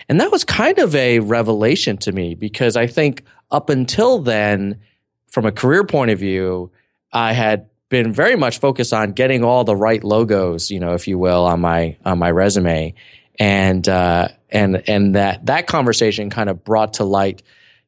And 0.08 0.20
that 0.20 0.32
was 0.32 0.42
kind 0.42 0.78
of 0.78 0.96
a 0.96 1.20
revelation 1.20 1.96
to 1.98 2.10
me 2.12 2.34
because 2.34 2.76
I 2.76 2.88
think 2.88 3.22
up 3.50 3.70
until 3.70 4.18
then, 4.18 4.80
from 5.28 5.44
a 5.44 5.52
career 5.52 5.84
point 5.84 6.10
of 6.10 6.18
view, 6.18 6.70
I 7.12 7.32
had 7.32 7.68
been 7.88 8.12
very 8.12 8.36
much 8.36 8.58
focused 8.58 8.92
on 8.92 9.12
getting 9.12 9.44
all 9.44 9.64
the 9.64 9.76
right 9.76 10.02
logos, 10.02 10.70
you 10.70 10.80
know, 10.80 10.94
if 10.94 11.06
you 11.06 11.18
will, 11.18 11.44
on 11.44 11.60
my 11.60 11.96
on 12.04 12.18
my 12.18 12.30
resume, 12.30 12.94
and 13.38 13.88
uh, 13.88 14.28
and 14.50 14.82
and 14.88 15.14
that 15.14 15.46
that 15.46 15.66
conversation 15.66 16.30
kind 16.30 16.48
of 16.48 16.64
brought 16.64 16.94
to 16.94 17.04
light, 17.04 17.42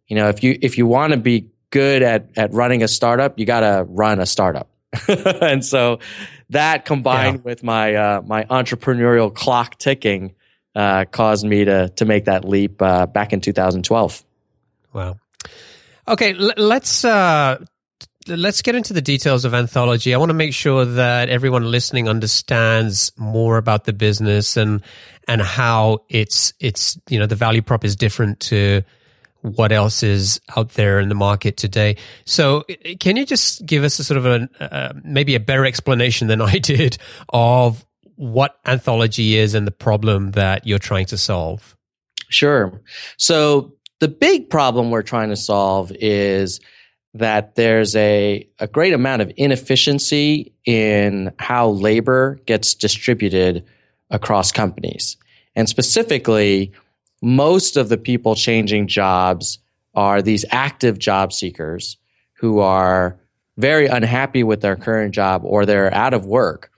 you 0.06 0.16
know, 0.16 0.28
if 0.28 0.42
you 0.42 0.58
if 0.62 0.78
you 0.78 0.86
want 0.86 1.12
to 1.12 1.18
be 1.18 1.48
good 1.70 2.02
at 2.02 2.30
at 2.36 2.52
running 2.52 2.82
a 2.82 2.88
startup, 2.88 3.38
you 3.38 3.46
got 3.46 3.60
to 3.60 3.84
run 3.88 4.20
a 4.20 4.26
startup, 4.26 4.70
and 5.08 5.64
so 5.64 5.98
that 6.50 6.84
combined 6.84 7.36
yeah. 7.36 7.42
with 7.44 7.62
my 7.62 7.94
uh, 7.94 8.22
my 8.24 8.44
entrepreneurial 8.44 9.34
clock 9.34 9.78
ticking 9.78 10.34
uh, 10.74 11.04
caused 11.06 11.44
me 11.44 11.64
to 11.64 11.88
to 11.90 12.04
make 12.04 12.26
that 12.26 12.44
leap 12.44 12.80
uh, 12.80 13.06
back 13.06 13.32
in 13.32 13.40
2012. 13.40 14.24
Wow. 14.92 15.16
Okay, 16.06 16.34
l- 16.34 16.54
let's 16.56 17.04
uh, 17.04 17.62
let's 18.26 18.62
get 18.62 18.74
into 18.74 18.92
the 18.92 19.02
details 19.02 19.44
of 19.44 19.54
anthology. 19.54 20.14
I 20.14 20.18
want 20.18 20.30
to 20.30 20.34
make 20.34 20.54
sure 20.54 20.84
that 20.84 21.28
everyone 21.28 21.70
listening 21.70 22.08
understands 22.08 23.12
more 23.16 23.56
about 23.56 23.84
the 23.84 23.92
business 23.92 24.56
and 24.56 24.82
and 25.26 25.42
how 25.42 26.00
it's 26.08 26.52
it's 26.60 26.98
you 27.08 27.18
know 27.18 27.26
the 27.26 27.36
value 27.36 27.62
prop 27.62 27.84
is 27.84 27.96
different 27.96 28.40
to 28.40 28.82
what 29.42 29.70
else 29.70 30.02
is 30.02 30.40
out 30.56 30.70
there 30.70 30.98
in 30.98 31.08
the 31.08 31.14
market 31.14 31.56
today. 31.56 31.96
So, 32.24 32.64
can 32.98 33.16
you 33.16 33.24
just 33.24 33.64
give 33.64 33.84
us 33.84 33.98
a 33.98 34.04
sort 34.04 34.18
of 34.18 34.26
a 34.26 34.48
uh, 34.60 34.92
maybe 35.04 35.34
a 35.34 35.40
better 35.40 35.64
explanation 35.64 36.28
than 36.28 36.40
I 36.54 36.58
did 36.58 36.98
of 37.28 37.84
what 38.16 38.58
anthology 38.66 39.36
is 39.36 39.54
and 39.54 39.66
the 39.66 39.72
problem 39.72 40.32
that 40.32 40.66
you're 40.66 40.78
trying 40.78 41.06
to 41.06 41.18
solve? 41.18 41.76
Sure. 42.30 42.82
So, 43.16 43.74
the 44.00 44.08
big 44.08 44.50
problem 44.50 44.90
we're 44.90 45.02
trying 45.02 45.30
to 45.30 45.36
solve 45.36 45.92
is 45.92 46.60
that 47.14 47.54
there's 47.54 47.96
a, 47.96 48.48
a 48.58 48.68
great 48.68 48.92
amount 48.92 49.22
of 49.22 49.32
inefficiency 49.36 50.52
in 50.64 51.32
how 51.38 51.70
labor 51.70 52.38
gets 52.46 52.74
distributed 52.74 53.64
across 54.10 54.52
companies. 54.52 55.16
And 55.56 55.68
specifically, 55.68 56.72
most 57.20 57.76
of 57.76 57.88
the 57.88 57.98
people 57.98 58.34
changing 58.34 58.86
jobs 58.86 59.58
are 59.94 60.22
these 60.22 60.44
active 60.50 60.98
job 60.98 61.32
seekers 61.32 61.96
who 62.34 62.60
are 62.60 63.18
very 63.56 63.86
unhappy 63.86 64.44
with 64.44 64.60
their 64.60 64.76
current 64.76 65.12
job 65.12 65.42
or 65.44 65.66
they're 65.66 65.92
out 65.92 66.14
of 66.14 66.24
work. 66.24 66.70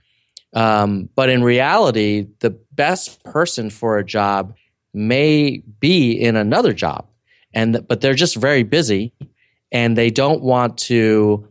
Um, 0.54 1.10
but 1.14 1.28
in 1.28 1.44
reality, 1.44 2.28
the 2.38 2.50
best 2.72 3.22
person 3.24 3.68
for 3.68 3.98
a 3.98 4.04
job 4.04 4.54
may 4.94 5.62
be 5.78 6.12
in 6.12 6.36
another 6.36 6.72
job, 6.72 7.06
and 7.52 7.86
but 7.88 8.00
they're 8.00 8.14
just 8.14 8.36
very 8.36 8.62
busy, 8.62 9.12
and 9.72 9.96
they 9.96 10.10
don't 10.10 10.42
want 10.42 10.78
to 10.78 11.48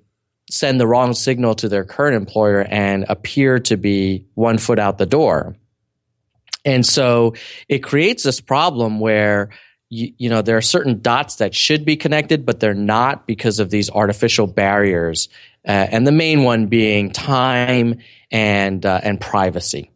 send 0.50 0.80
the 0.80 0.88
wrong 0.88 1.14
signal 1.14 1.56
to 1.56 1.70
their 1.70 1.86
current 1.86 2.16
employer 2.16 2.62
and 2.62 3.06
appear 3.08 3.60
to 3.60 3.78
be 3.78 4.26
one 4.34 4.58
foot 4.58 4.80
out 4.80 4.98
the 4.98 5.06
door. 5.06 5.56
And 6.66 6.86
so 6.86 7.36
it 7.68 7.80
creates 7.80 8.24
this 8.24 8.42
problem 8.42 9.00
where 9.00 9.50
you, 9.90 10.14
you, 10.18 10.30
know 10.30 10.42
there 10.42 10.58
are 10.58 10.62
certain 10.62 11.02
dots 11.02 11.38
that 11.38 11.56
should 11.56 11.86
be 11.86 11.96
connected, 11.96 12.46
but 12.46 12.60
they're 12.60 12.74
not 12.74 13.26
because 13.26 13.60
of 13.60 13.70
these 13.70 13.90
artificial 13.90 14.48
barriers, 14.48 15.30
uh, 15.68 15.72
and 15.72 16.06
the 16.06 16.12
main 16.12 16.44
one 16.44 16.68
being 16.68 17.12
time 17.12 18.00
and 18.32 18.86
uh, 18.86 19.00
and 19.04 19.20
privacy. 19.20 19.89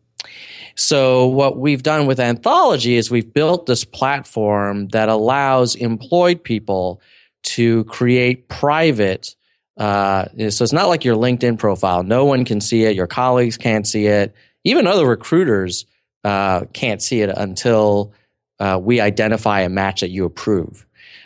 So 0.75 1.27
what 1.27 1.57
we've 1.57 1.83
done 1.83 2.07
with 2.07 2.19
Anthology 2.19 2.95
is 2.95 3.11
we've 3.11 3.33
built 3.33 3.65
this 3.65 3.85
platform 3.85 4.87
that 4.89 5.09
allows 5.09 5.75
employed 5.75 6.43
people 6.43 7.01
to 7.43 7.83
create 7.85 8.47
private. 8.47 9.35
Uh, 9.77 10.25
so 10.49 10.63
it's 10.63 10.73
not 10.73 10.87
like 10.87 11.03
your 11.03 11.15
LinkedIn 11.15 11.59
profile. 11.59 12.03
No 12.03 12.25
one 12.25 12.45
can 12.45 12.61
see 12.61 12.83
it. 12.83 12.95
Your 12.95 13.07
colleagues 13.07 13.57
can't 13.57 13.87
see 13.87 14.07
it. 14.07 14.33
Even 14.63 14.87
other 14.87 15.05
recruiters 15.05 15.85
uh, 16.23 16.65
can't 16.73 17.01
see 17.01 17.21
it 17.21 17.29
until 17.29 18.13
uh, 18.59 18.79
we 18.81 19.01
identify 19.01 19.61
a 19.61 19.69
match 19.69 20.01
that 20.01 20.09
you 20.09 20.25
approve. 20.25 20.85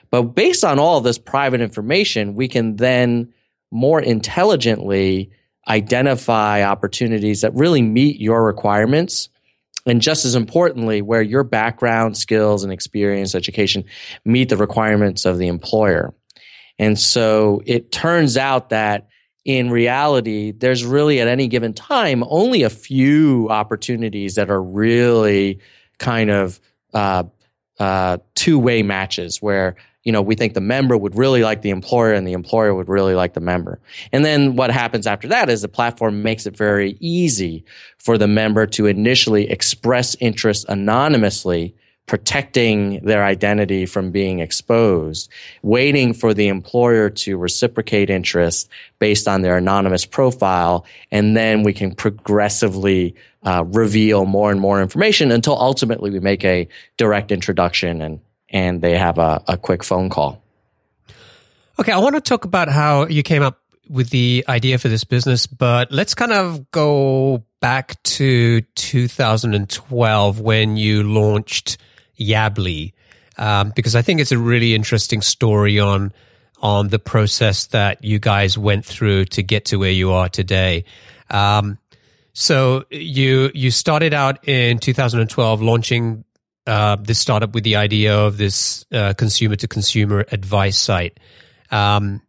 But 0.10 0.24
based 0.24 0.64
on 0.64 0.80
all 0.80 1.02
this 1.02 1.18
private 1.18 1.62
information, 1.62 2.36
we 2.36 2.48
can 2.48 2.78
then 2.78 3.34
more 3.72 4.02
intelligently 4.02 5.30
identify 5.68 6.64
opportunities 6.64 7.42
that 7.42 7.54
really 7.54 7.82
meet 7.82 8.20
your 8.20 8.44
requirements. 8.44 9.30
And 9.88 10.02
just 10.02 10.26
as 10.26 10.36
importantly, 10.36 11.02
where 11.02 11.22
your 11.22 11.44
background, 11.44 12.18
skills, 12.18 12.64
and 12.64 12.72
experience, 12.72 13.34
education 13.34 13.86
meet 14.26 14.50
the 14.50 14.58
requirements 14.58 15.26
of 15.26 15.38
the 15.38 15.48
employer. 15.48 16.14
And 16.78 17.00
so 17.00 17.62
it 17.66 17.92
turns 17.92 18.38
out 18.38 18.70
that 18.70 19.08
in 19.46 19.70
reality, 19.72 20.52
there's 20.52 20.84
really 20.84 21.22
at 21.22 21.30
any 21.30 21.48
given 21.48 21.74
time 21.74 22.24
only 22.28 22.64
a 22.64 22.70
few 22.70 23.48
opportunities 23.50 24.36
that 24.36 24.52
are 24.52 24.62
really 24.62 25.60
kind 26.00 26.30
of 26.30 26.60
uh, 26.94 27.24
uh, 27.80 28.18
two 28.36 28.60
way 28.60 28.84
matches 28.84 29.42
where 29.42 29.78
you 30.08 30.14
know 30.14 30.22
we 30.22 30.36
think 30.36 30.54
the 30.54 30.62
member 30.62 30.96
would 30.98 31.18
really 31.18 31.44
like 31.44 31.64
the 31.64 31.70
employer 31.70 32.14
and 32.14 32.26
the 32.26 32.32
employer 32.32 32.74
would 32.74 32.88
really 32.88 33.14
like 33.14 33.34
the 33.34 33.42
member. 33.42 33.78
And 34.14 34.24
then 34.24 34.56
what 34.56 34.72
happens 34.72 35.06
after 35.06 35.28
that 35.28 35.50
is 35.50 35.62
the 35.62 35.68
platform 35.68 36.24
makes 36.24 36.46
it 36.46 36.56
very 36.56 36.96
easy 37.02 37.66
for 37.98 38.18
the 38.18 38.28
member 38.28 38.66
to 38.68 38.86
initially 38.86 39.50
express 39.52 40.16
interest 40.22 40.66
anonymously 40.70 41.76
protecting 42.06 43.04
their 43.04 43.26
identity 43.26 43.86
from 43.86 44.12
being 44.12 44.40
exposed, 44.40 45.30
waiting 45.62 46.14
for 46.14 46.34
the 46.34 46.48
employer 46.48 47.10
to 47.10 47.38
reciprocate 47.38 48.10
interest 48.10 48.70
based 49.00 49.28
on 49.28 49.42
their 49.42 49.58
anonymous 49.58 50.06
profile, 50.06 50.86
and 51.12 51.36
then 51.36 51.64
we 51.64 51.74
can 51.74 51.94
progressively 51.94 53.14
uh, 53.44 53.66
reveal 53.68 54.26
more 54.26 54.52
and 54.52 54.62
more 54.62 54.82
information 54.82 55.34
until 55.34 55.58
ultimately 55.60 56.10
we 56.10 56.22
make 56.22 56.46
a 56.46 56.66
direct 56.96 57.30
introduction 57.30 58.02
and 58.02 58.22
and 58.50 58.82
they 58.82 58.98
have 58.98 59.18
a, 59.18 59.44
a 59.48 59.58
quick 59.58 59.84
phone 59.84 60.10
call. 60.10 60.42
Okay, 61.80 61.92
I 61.92 61.98
want 62.00 62.16
to 62.16 62.22
talk 62.22 62.46
about 62.46 62.70
how 62.70 63.06
you 63.08 63.24
came 63.24 63.44
up 63.44 63.62
with 63.90 64.10
the 64.10 64.44
idea 64.50 64.78
for 64.78 64.88
this 64.88 65.04
business, 65.04 65.48
but 65.48 65.92
let's 65.92 66.14
kind 66.16 66.34
of 66.34 66.72
go 66.72 67.44
back 67.60 68.02
to 68.04 68.62
2012 68.62 70.40
when 70.42 70.78
you 70.78 71.04
launched 71.04 71.78
Yabbly, 72.20 72.94
um, 73.38 73.72
because 73.76 73.96
I 73.96 74.02
think 74.02 74.20
it's 74.20 74.32
a 74.32 74.38
really 74.38 74.76
interesting 74.76 75.22
story 75.22 75.80
on 75.80 76.12
on 76.60 76.88
the 76.88 76.98
process 77.00 77.68
that 77.68 78.04
you 78.04 78.18
guys 78.18 78.58
went 78.58 78.84
through 78.84 79.26
to 79.26 79.44
get 79.44 79.66
to 79.66 79.78
where 79.78 79.92
you 79.92 80.12
are 80.12 80.28
today. 80.28 80.86
Um, 81.30 81.78
so 82.34 82.86
you 82.90 83.52
you 83.54 83.72
started 83.72 84.14
out 84.14 84.48
in 84.48 84.80
2012 84.80 85.62
launching 85.62 86.24
uh, 86.68 86.98
this 86.98 87.20
startup 87.20 87.54
with 87.54 87.64
the 87.64 87.78
idea 87.78 88.18
of 88.18 88.38
this 88.38 88.86
uh, 88.92 89.14
consumer 89.14 89.56
to 89.56 89.68
consumer 89.68 90.26
advice 90.32 90.78
site. 90.78 91.20
Um, 91.72 92.22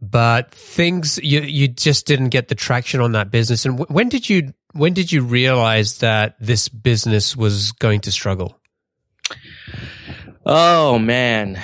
but 0.00 0.50
things 0.50 1.18
you 1.22 1.40
you 1.40 1.68
just 1.68 2.06
didn't 2.06 2.28
get 2.30 2.48
the 2.48 2.54
traction 2.54 3.00
on 3.00 3.12
that 3.12 3.30
business. 3.30 3.64
And 3.64 3.78
w- 3.78 3.94
when 3.94 4.08
did 4.08 4.28
you 4.28 4.52
when 4.72 4.92
did 4.92 5.12
you 5.12 5.22
realize 5.22 5.98
that 5.98 6.36
this 6.40 6.68
business 6.68 7.36
was 7.36 7.72
going 7.72 8.00
to 8.02 8.12
struggle? 8.12 8.58
Oh 10.44 10.98
man, 10.98 11.60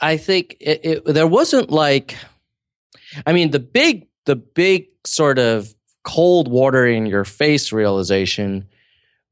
I 0.00 0.16
think 0.16 0.56
it, 0.60 0.80
it, 0.84 1.04
there 1.06 1.26
wasn't 1.26 1.70
like, 1.70 2.16
I 3.26 3.32
mean, 3.32 3.50
the 3.50 3.58
big, 3.58 4.06
the 4.26 4.36
big 4.36 4.88
sort 5.04 5.38
of 5.38 5.74
cold 6.04 6.48
water 6.48 6.86
in 6.86 7.06
your 7.06 7.24
face 7.24 7.72
realization 7.72 8.68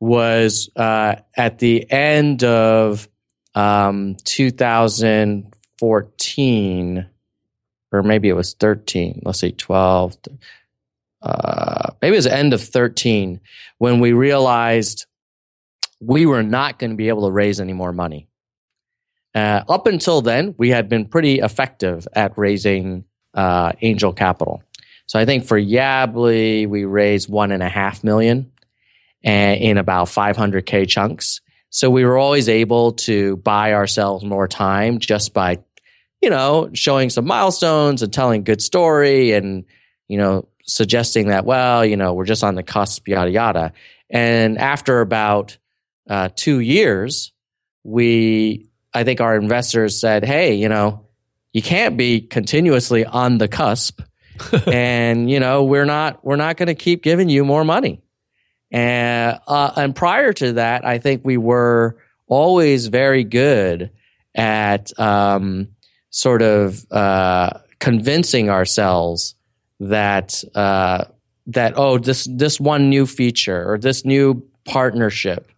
was 0.01 0.71
uh, 0.77 1.17
at 1.37 1.59
the 1.59 1.91
end 1.91 2.45
of 2.45 3.09
um, 3.55 4.17
2014, 4.25 7.07
or 7.93 8.03
maybe 8.03 8.29
it 8.29 8.35
was 8.35 8.53
13. 8.55 9.23
Let's 9.25 9.41
see, 9.41 9.53
12. 9.53 10.17
Uh, 11.23 11.91
maybe 12.03 12.15
it 12.15 12.19
was 12.19 12.27
the 12.27 12.37
end 12.37 12.53
of 12.53 12.63
13 12.63 13.41
when 13.79 14.01
we 14.01 14.13
realized 14.13 15.07
we 16.01 16.27
were 16.27 16.43
not 16.43 16.79
going 16.79 16.91
to 16.91 16.97
be 16.97 17.09
able 17.09 17.27
to 17.27 17.33
raise 17.33 17.59
any 17.61 17.73
more 17.73 17.93
money. 17.93 18.29
Uh, 19.35 19.63
up 19.69 19.87
until 19.87 20.21
then, 20.23 20.55
we 20.59 20.71
had 20.71 20.89
been 20.89 21.07
pretty 21.07 21.41
effective 21.41 22.07
at 22.15 22.37
raising 22.37 23.05
uh, 23.35 23.73
angel 23.83 24.13
capital. 24.13 24.63
So 25.07 25.19
I 25.19 25.25
think 25.25 25.45
for 25.45 25.61
Yabbly, 25.61 26.69
we 26.69 26.85
raised 26.85 27.29
one 27.29 27.51
and 27.53 27.63
a 27.63 27.69
half 27.69 28.05
million 28.05 28.51
in 29.33 29.79
about 29.79 30.09
500k 30.09 30.89
chunks. 30.89 31.41
So 31.71 31.91
we 31.91 32.05
were 32.05 32.17
always 32.17 32.49
able 32.49 32.93
to 32.93 33.37
buy 33.39 33.75
ourselves 33.75 34.25
more 34.25 34.49
time 34.49 34.99
just 34.99 35.35
by, 35.35 35.59
you 36.23 36.31
know, 36.31 36.71
showing 36.73 37.11
some 37.11 37.27
milestones 37.27 38.03
and 38.03 38.13
telling 38.13 38.41
a 38.41 38.45
good 38.45 38.63
story 38.63 39.33
and, 39.33 39.65
you 40.09 40.17
know, 40.17 40.49
suggesting 40.63 41.29
that, 41.29 41.45
well, 41.45 41.85
you 41.85 41.97
know, 41.97 42.15
we're 42.15 42.25
just 42.25 42.45
on 42.45 42.55
the 42.55 42.63
cusp, 42.63 43.09
yada, 43.09 43.31
yada. 43.31 43.73
And 44.09 44.59
after 44.59 45.01
about 45.01 45.59
uh, 46.09 46.29
two 46.35 46.61
years, 46.61 47.33
we, 47.83 48.69
I 48.95 49.05
think 49.05 49.21
our 49.21 49.37
investors 49.37 50.01
said, 50.01 50.25
hey, 50.25 50.55
you 50.55 50.69
know, 50.69 51.07
you 51.53 51.63
can't 51.63 51.97
be 51.97 52.21
continuously 52.21 53.05
on 53.05 53.39
the 53.39 53.49
cusp. 53.49 54.01
and, 54.67 55.31
you 55.31 55.41
know, 55.41 55.65
we're 55.65 55.85
not, 55.85 56.25
we're 56.25 56.37
not 56.37 56.57
going 56.57 56.69
to 56.69 56.75
keep 56.75 57.03
giving 57.03 57.29
you 57.29 57.45
more 57.45 57.65
money. 57.65 58.03
And, 58.71 59.39
uh, 59.47 59.73
and 59.77 59.95
prior 59.95 60.33
to 60.35 60.55
that, 60.55 60.85
I 60.85 60.99
think 60.99 61.23
we 61.25 61.37
were 61.37 61.97
always 62.27 62.89
very 62.89 63.25
good 63.25 63.91
at 64.35 64.99
um, 64.99 65.69
sort 66.11 66.43
of 66.43 66.85
uh, 66.91 67.51
convincing 67.79 68.51
ourselves 68.51 69.35
that 69.81 70.43
uh, 70.55 71.05
that 71.47 71.75
oh 71.77 71.99
this 71.99 72.27
this 72.31 72.59
one 72.59 72.89
new 72.89 73.07
feature 73.07 73.71
or 73.71 73.79
this 73.79 74.05
new 74.05 74.45
partnership 74.65 75.51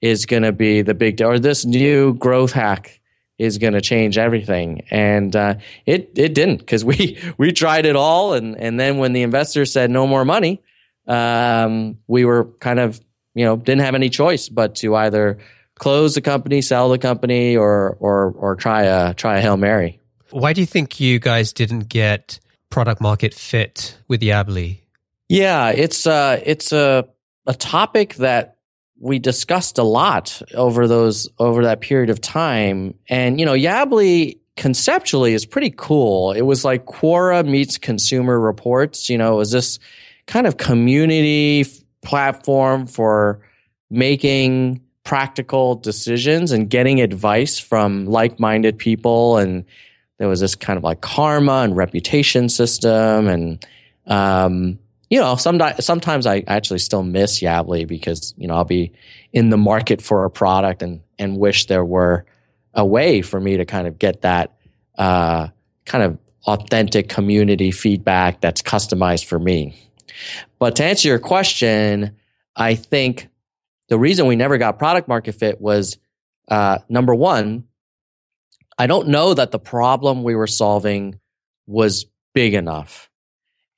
is 0.00 0.26
going 0.26 0.42
to 0.42 0.52
be 0.52 0.82
the 0.82 0.94
big 0.94 1.16
deal, 1.16 1.28
or 1.28 1.38
this 1.38 1.64
new 1.64 2.14
growth 2.14 2.52
hack 2.52 3.00
is 3.38 3.58
going 3.58 3.72
to 3.72 3.80
change 3.80 4.18
everything. 4.18 4.82
And 4.90 5.34
uh, 5.34 5.54
it 5.86 6.12
it 6.16 6.34
didn't 6.34 6.58
because 6.58 6.84
we 6.84 7.18
we 7.38 7.52
tried 7.52 7.86
it 7.86 7.96
all, 7.96 8.34
and 8.34 8.56
and 8.58 8.78
then 8.78 8.98
when 8.98 9.12
the 9.12 9.22
investor 9.22 9.64
said 9.64 9.90
no 9.90 10.06
more 10.06 10.24
money, 10.24 10.62
um, 11.06 11.98
we 12.06 12.24
were 12.24 12.44
kind 12.60 12.78
of 12.78 13.00
you 13.34 13.44
know 13.44 13.56
didn't 13.56 13.82
have 13.82 13.94
any 13.94 14.10
choice 14.10 14.48
but 14.48 14.76
to 14.76 14.94
either 14.96 15.38
close 15.76 16.14
the 16.14 16.20
company, 16.20 16.62
sell 16.62 16.88
the 16.88 16.98
company, 16.98 17.56
or 17.56 17.96
or 18.00 18.30
or 18.32 18.56
try 18.56 18.82
a 18.84 19.14
try 19.14 19.38
a 19.38 19.40
hail 19.40 19.56
mary. 19.56 20.00
Why 20.30 20.52
do 20.52 20.60
you 20.60 20.66
think 20.66 21.00
you 21.00 21.18
guys 21.18 21.52
didn't 21.52 21.88
get 21.88 22.40
product 22.70 23.00
market 23.00 23.34
fit 23.34 23.98
with 24.08 24.20
Yabbly? 24.20 24.80
Yeah, 25.28 25.70
it's 25.70 26.06
uh 26.06 26.40
it's 26.44 26.72
a 26.72 27.08
a 27.46 27.54
topic 27.54 28.14
that 28.16 28.56
we 29.00 29.18
discussed 29.18 29.78
a 29.78 29.82
lot 29.82 30.40
over 30.54 30.86
those 30.86 31.28
over 31.38 31.64
that 31.64 31.80
period 31.80 32.10
of 32.10 32.20
time. 32.20 32.94
And 33.08 33.38
you 33.38 33.46
know, 33.46 33.54
Yabbly 33.54 34.38
conceptually 34.56 35.34
is 35.34 35.46
pretty 35.46 35.72
cool. 35.76 36.32
It 36.32 36.42
was 36.42 36.64
like 36.64 36.86
Quora 36.86 37.46
meets 37.46 37.78
Consumer 37.78 38.38
Reports. 38.38 39.08
You 39.08 39.18
know, 39.18 39.36
was 39.36 39.50
this 39.50 39.78
kind 40.26 40.46
of 40.46 40.56
community 40.56 41.62
f- 41.62 41.80
platform 42.02 42.86
for 42.86 43.40
making 43.90 44.80
practical 45.04 45.74
decisions 45.74 46.50
and 46.50 46.70
getting 46.70 47.00
advice 47.00 47.58
from 47.58 48.06
like-minded 48.06 48.78
people 48.78 49.36
and 49.36 49.64
there 50.18 50.28
was 50.28 50.40
this 50.40 50.54
kind 50.54 50.76
of 50.76 50.84
like 50.84 51.00
karma 51.00 51.60
and 51.60 51.76
reputation 51.76 52.48
system 52.48 53.28
and 53.28 53.66
um, 54.06 54.78
you 55.10 55.18
know 55.18 55.36
sometimes 55.36 55.84
sometimes 55.84 56.26
I 56.26 56.42
actually 56.46 56.78
still 56.78 57.02
miss 57.02 57.40
Yabbly 57.40 57.86
because 57.86 58.34
you 58.36 58.48
know 58.48 58.54
I'll 58.54 58.64
be 58.64 58.92
in 59.32 59.50
the 59.50 59.58
market 59.58 60.00
for 60.00 60.24
a 60.24 60.30
product 60.30 60.82
and 60.82 61.00
and 61.18 61.38
wish 61.38 61.66
there 61.66 61.84
were 61.84 62.24
a 62.72 62.84
way 62.84 63.22
for 63.22 63.38
me 63.38 63.56
to 63.56 63.64
kind 63.64 63.86
of 63.86 63.98
get 63.98 64.22
that 64.22 64.56
uh, 64.98 65.48
kind 65.84 66.04
of 66.04 66.18
authentic 66.46 67.08
community 67.08 67.70
feedback 67.70 68.40
that's 68.40 68.62
customized 68.62 69.24
for 69.24 69.38
me. 69.38 69.76
But 70.58 70.76
to 70.76 70.84
answer 70.84 71.08
your 71.08 71.18
question, 71.18 72.16
I 72.56 72.74
think 72.74 73.28
the 73.88 73.98
reason 73.98 74.26
we 74.26 74.36
never 74.36 74.58
got 74.58 74.78
product 74.78 75.08
market 75.08 75.32
fit 75.32 75.60
was 75.60 75.98
uh, 76.48 76.78
number 76.88 77.14
one, 77.14 77.64
I 78.78 78.86
don't 78.86 79.08
know 79.08 79.34
that 79.34 79.50
the 79.50 79.58
problem 79.58 80.22
we 80.22 80.34
were 80.34 80.46
solving 80.46 81.20
was 81.66 82.06
big 82.34 82.54
enough. 82.54 83.10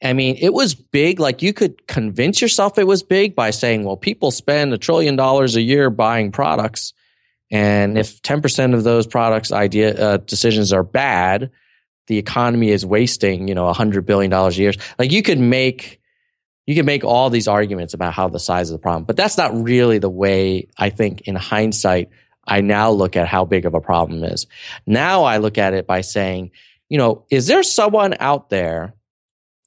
I 0.03 0.13
mean, 0.13 0.37
it 0.39 0.53
was 0.53 0.75
big. 0.75 1.21
Like 1.21 1.43
you 1.43 1.53
could 1.53 1.87
convince 1.87 2.41
yourself 2.41 2.79
it 2.79 2.87
was 2.87 3.03
big 3.03 3.35
by 3.35 3.51
saying, 3.51 3.85
well, 3.85 3.97
people 3.97 4.31
spend 4.31 4.73
a 4.73 4.79
trillion 4.79 5.17
dollars 5.17 5.57
a 5.57 5.63
year 5.63 5.91
buying 5.91 6.33
products. 6.33 6.93
And 7.51 7.97
if 7.97 8.21
10% 8.23 8.75
of 8.75 8.85
those 8.85 9.07
products 9.07 9.53
idea 9.53 9.95
uh, 9.95 10.17
decisions 10.19 10.73
are 10.73 10.83
bad, 10.83 11.51
the 12.09 12.19
economy 12.19 12.71
is 12.71 12.85
wasting, 12.85 13.49
you 13.49 13.55
know, 13.55 13.69
a 13.69 13.73
hundred 13.73 14.07
billion 14.07 14.31
dollars 14.31 14.59
a 14.59 14.63
year. 14.63 14.73
Like 14.99 15.13
you 15.13 15.23
could 15.23 15.41
make, 15.41 16.01
you 16.67 16.75
can 16.75 16.85
make 16.85 17.05
all 17.05 17.31
these 17.31 17.49
arguments 17.49 17.95
about 17.95 18.13
how 18.13 18.29
the 18.29 18.41
size 18.41 18.71
of 18.71 18.79
the 18.79 18.83
problem, 18.83 19.05
but 19.05 19.17
that's 19.17 19.39
not 19.39 19.55
really 19.55 19.99
the 19.99 20.11
way 20.11 20.69
I 20.77 20.91
think 20.91 21.23
in 21.23 21.37
hindsight, 21.37 22.11
I 22.45 22.61
now 22.61 22.91
look 22.91 23.17
at 23.17 23.29
how 23.29 23.45
big 23.45 23.67
of 23.67 23.75
a 23.75 23.81
problem 23.81 24.25
is. 24.25 24.47
Now 24.87 25.25
I 25.25 25.39
look 25.39 25.59
at 25.59 25.75
it 25.75 25.87
by 25.87 26.01
saying, 26.01 26.51
you 26.89 26.99
know, 26.99 27.25
is 27.31 27.47
there 27.47 27.63
someone 27.63 28.15
out 28.21 28.51
there, 28.51 28.93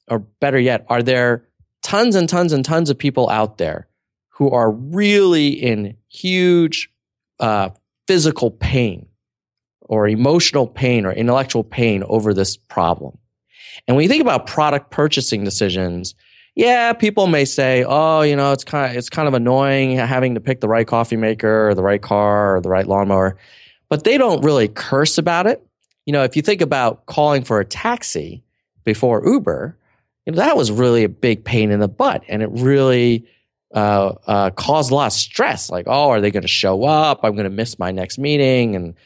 or 0.08 0.18
better 0.18 0.58
yet, 0.58 0.86
are 0.88 1.02
there 1.02 1.48
tons 1.82 2.14
and 2.16 2.28
tons 2.28 2.52
and 2.52 2.64
tons 2.64 2.90
of 2.90 2.98
people 2.98 3.28
out 3.30 3.58
there 3.58 3.88
who 4.28 4.50
are 4.50 4.70
really 4.70 5.48
in 5.48 5.96
huge 6.08 6.90
uh, 7.38 7.70
physical 8.06 8.50
pain 8.50 9.06
or 9.80 10.08
emotional 10.08 10.66
pain 10.66 11.04
or 11.04 11.12
intellectual 11.12 11.64
pain 11.64 12.02
over 12.04 12.32
this 12.32 12.56
problem. 12.56 13.18
And 13.86 13.96
when 13.96 14.02
you 14.02 14.08
think 14.08 14.22
about 14.22 14.46
product 14.46 14.90
purchasing 14.90 15.44
decisions, 15.44 16.14
yeah, 16.60 16.92
people 16.92 17.26
may 17.26 17.46
say, 17.46 17.86
"Oh, 17.88 18.20
you 18.20 18.36
know, 18.36 18.52
it's 18.52 18.64
kind 18.64 18.90
of 18.90 18.94
it's 18.94 19.08
kind 19.08 19.26
of 19.26 19.32
annoying 19.32 19.96
having 19.96 20.34
to 20.34 20.42
pick 20.42 20.60
the 20.60 20.68
right 20.68 20.86
coffee 20.86 21.16
maker 21.16 21.70
or 21.70 21.74
the 21.74 21.82
right 21.82 22.02
car 22.02 22.56
or 22.56 22.60
the 22.60 22.68
right 22.68 22.86
lawnmower," 22.86 23.38
but 23.88 24.04
they 24.04 24.18
don't 24.18 24.44
really 24.44 24.68
curse 24.68 25.16
about 25.16 25.46
it. 25.46 25.66
You 26.04 26.12
know, 26.12 26.22
if 26.22 26.36
you 26.36 26.42
think 26.42 26.60
about 26.60 27.06
calling 27.06 27.44
for 27.44 27.60
a 27.60 27.64
taxi 27.64 28.42
before 28.84 29.26
Uber, 29.26 29.74
you 30.26 30.34
know, 30.34 30.36
that 30.36 30.54
was 30.54 30.70
really 30.70 31.02
a 31.02 31.08
big 31.08 31.46
pain 31.46 31.70
in 31.70 31.80
the 31.80 31.88
butt, 31.88 32.24
and 32.28 32.42
it 32.42 32.50
really 32.52 33.24
uh, 33.74 34.12
uh, 34.26 34.50
caused 34.50 34.90
a 34.90 34.94
lot 34.94 35.06
of 35.06 35.12
stress. 35.14 35.70
Like, 35.70 35.86
oh, 35.88 36.10
are 36.10 36.20
they 36.20 36.30
going 36.30 36.42
to 36.42 36.48
show 36.48 36.84
up? 36.84 37.20
I'm 37.22 37.36
going 37.36 37.44
to 37.44 37.50
miss 37.50 37.78
my 37.78 37.90
next 37.90 38.18
meeting, 38.18 38.76
and 38.76 38.96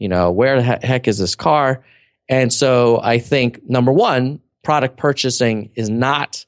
you 0.00 0.08
know, 0.08 0.32
where 0.32 0.56
the 0.56 0.62
heck 0.82 1.06
is 1.06 1.18
this 1.18 1.36
car? 1.36 1.84
And 2.28 2.52
so 2.52 2.98
I 3.00 3.20
think 3.20 3.60
number 3.70 3.92
one, 3.92 4.40
product 4.64 4.96
purchasing 4.96 5.70
is 5.76 5.88
not 5.88 6.44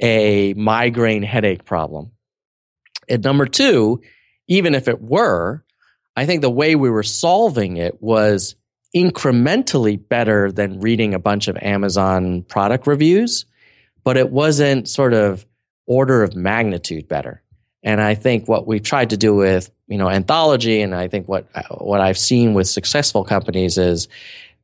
a 0.00 0.54
migraine 0.54 1.22
headache 1.22 1.64
problem. 1.64 2.12
And 3.08 3.22
number 3.22 3.46
two, 3.46 4.02
even 4.48 4.74
if 4.74 4.88
it 4.88 5.00
were, 5.00 5.64
I 6.16 6.26
think 6.26 6.42
the 6.42 6.50
way 6.50 6.76
we 6.76 6.90
were 6.90 7.02
solving 7.02 7.76
it 7.76 8.02
was 8.02 8.54
incrementally 8.94 10.00
better 10.08 10.52
than 10.52 10.80
reading 10.80 11.14
a 11.14 11.18
bunch 11.18 11.48
of 11.48 11.56
Amazon 11.56 12.42
product 12.42 12.86
reviews, 12.86 13.44
but 14.04 14.16
it 14.16 14.30
wasn't 14.30 14.88
sort 14.88 15.12
of 15.12 15.44
order 15.86 16.22
of 16.22 16.36
magnitude 16.36 17.08
better. 17.08 17.42
And 17.82 18.00
I 18.00 18.14
think 18.14 18.48
what 18.48 18.66
we've 18.66 18.82
tried 18.82 19.10
to 19.10 19.16
do 19.16 19.34
with, 19.34 19.70
you 19.88 19.98
know, 19.98 20.08
anthology 20.08 20.80
and 20.80 20.94
I 20.94 21.08
think 21.08 21.28
what, 21.28 21.46
what 21.70 22.00
I've 22.00 22.16
seen 22.16 22.54
with 22.54 22.68
successful 22.68 23.24
companies 23.24 23.76
is 23.76 24.08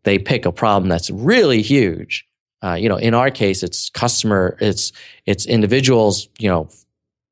they 0.05 0.18
pick 0.18 0.46
a 0.46 0.52
problem 0.52 0.88
that's 0.88 1.11
really 1.11 1.61
huge. 1.61 2.26
Uh, 2.62 2.75
you 2.75 2.88
know, 2.88 2.96
in 2.96 3.14
our 3.14 3.31
case, 3.31 3.62
it's 3.62 3.90
customer, 3.90 4.57
it's, 4.61 4.92
it's 5.27 5.46
individuals, 5.46 6.29
you 6.38 6.49
know, 6.49 6.68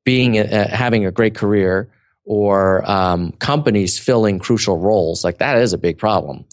being, 0.03 0.39
uh, 0.39 0.67
having 0.69 1.05
a 1.05 1.11
great 1.11 1.35
career 1.35 1.89
or, 2.25 2.89
um, 2.89 3.31
companies 3.33 3.99
filling 3.99 4.39
crucial 4.39 4.77
roles. 4.77 5.23
Like 5.23 5.37
that 5.37 5.57
is 5.57 5.73
a 5.73 5.77
big 5.77 5.97
problem. 5.97 6.45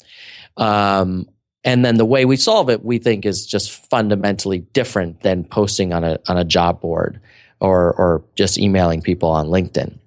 Um, 0.57 1.29
and 1.65 1.85
then 1.85 1.97
the 1.97 2.05
way 2.05 2.25
we 2.25 2.37
solve 2.37 2.71
it, 2.71 2.85
we 2.85 2.99
think 2.99 3.25
is 3.27 3.47
just 3.47 3.71
fundamentally 3.91 4.61
different 4.61 5.21
than 5.21 5.45
posting 5.45 5.93
on 5.93 6.05
a, 6.05 6.19
on 6.29 6.37
a 6.37 6.45
job 6.45 6.81
board 6.81 7.21
or, 7.61 7.93
or 7.95 8.25
just 8.37 8.59
emailing 8.59 9.01
people 9.01 9.31
on 9.31 9.49
LinkedIn. 9.49 9.99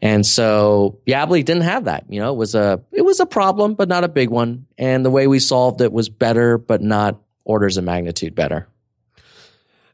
And 0.00 0.24
so 0.24 0.98
Yabbly 1.06 1.44
didn't 1.44 1.62
have 1.62 1.84
that. 1.84 2.04
You 2.08 2.20
know, 2.20 2.32
it 2.32 2.36
was 2.36 2.54
a 2.54 2.80
it 2.90 3.02
was 3.02 3.20
a 3.20 3.26
problem, 3.26 3.74
but 3.74 3.88
not 3.88 4.02
a 4.02 4.08
big 4.08 4.30
one. 4.30 4.66
And 4.78 5.04
the 5.04 5.10
way 5.10 5.26
we 5.26 5.38
solved 5.38 5.80
it 5.80 5.92
was 5.92 6.08
better, 6.08 6.58
but 6.58 6.80
not 6.80 7.20
orders 7.48 7.76
of 7.76 7.82
magnitude 7.82 8.36
better. 8.36 8.68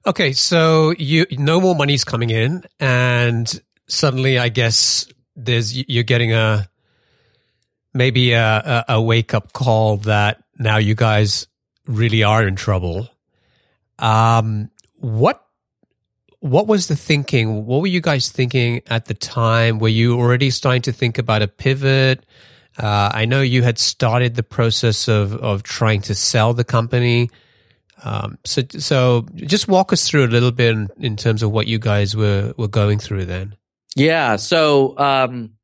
Okay, 0.06 0.32
so 0.32 0.94
you 0.98 1.24
no 1.30 1.62
more 1.62 1.74
money's 1.74 2.04
coming 2.04 2.28
in, 2.28 2.64
and 2.78 3.50
suddenly, 3.86 4.38
I 4.38 4.50
guess 4.50 5.06
there's 5.34 5.74
you're 5.88 6.04
getting 6.04 6.34
a 6.34 6.68
maybe 7.94 8.32
a, 8.32 8.84
a, 8.88 9.00
wake 9.00 9.32
up 9.32 9.52
call 9.52 9.98
that 9.98 10.42
now 10.58 10.76
you 10.76 10.94
guys 10.94 11.46
really 11.86 12.22
are 12.22 12.46
in 12.46 12.56
trouble. 12.56 13.08
Um, 13.98 14.70
what 14.96 15.42
what 16.40 16.66
was 16.66 16.88
the 16.88 16.96
thinking? 16.96 17.64
What 17.64 17.80
were 17.80 17.86
you 17.86 18.02
guys 18.02 18.28
thinking 18.28 18.82
at 18.88 19.06
the 19.06 19.14
time? 19.14 19.78
Were 19.78 19.88
you 19.88 20.18
already 20.18 20.50
starting 20.50 20.82
to 20.82 20.92
think 20.92 21.16
about 21.16 21.40
a 21.40 21.48
pivot? 21.48 22.26
Uh, 22.76 23.10
I 23.14 23.24
know 23.24 23.40
you 23.40 23.62
had 23.62 23.78
started 23.78 24.34
the 24.34 24.42
process 24.42 25.08
of 25.08 25.34
of 25.36 25.62
trying 25.62 26.02
to 26.02 26.14
sell 26.14 26.52
the 26.52 26.64
company. 26.64 27.30
Um, 28.04 28.38
so, 28.44 28.62
so 28.78 29.26
just 29.34 29.66
walk 29.66 29.92
us 29.92 30.08
through 30.08 30.26
a 30.26 30.28
little 30.28 30.52
bit 30.52 30.72
in, 30.72 30.88
in, 30.98 31.16
terms 31.16 31.42
of 31.42 31.50
what 31.50 31.66
you 31.66 31.78
guys 31.78 32.14
were 32.14 32.52
were 32.58 32.68
going 32.68 32.98
through 32.98 33.24
then. 33.24 33.56
Yeah. 33.96 34.36
So, 34.36 34.96
um, 34.98 35.54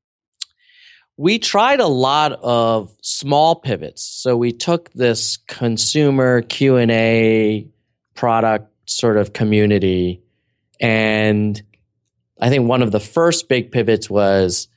we 1.18 1.38
tried 1.38 1.80
a 1.80 1.86
lot 1.86 2.32
of 2.42 2.96
small 3.02 3.56
pivots. 3.56 4.02
So 4.02 4.38
we 4.38 4.52
took 4.52 4.90
this 4.94 5.36
consumer 5.36 6.40
Q 6.40 6.76
and 6.76 6.90
A 6.90 7.68
product 8.14 8.72
sort 8.86 9.18
of 9.18 9.34
community 9.34 10.22
and 10.80 11.62
I 12.40 12.48
think 12.48 12.66
one 12.66 12.82
of 12.82 12.90
the 12.90 13.00
first 13.00 13.48
big 13.48 13.70
pivots 13.70 14.08
was 14.08 14.68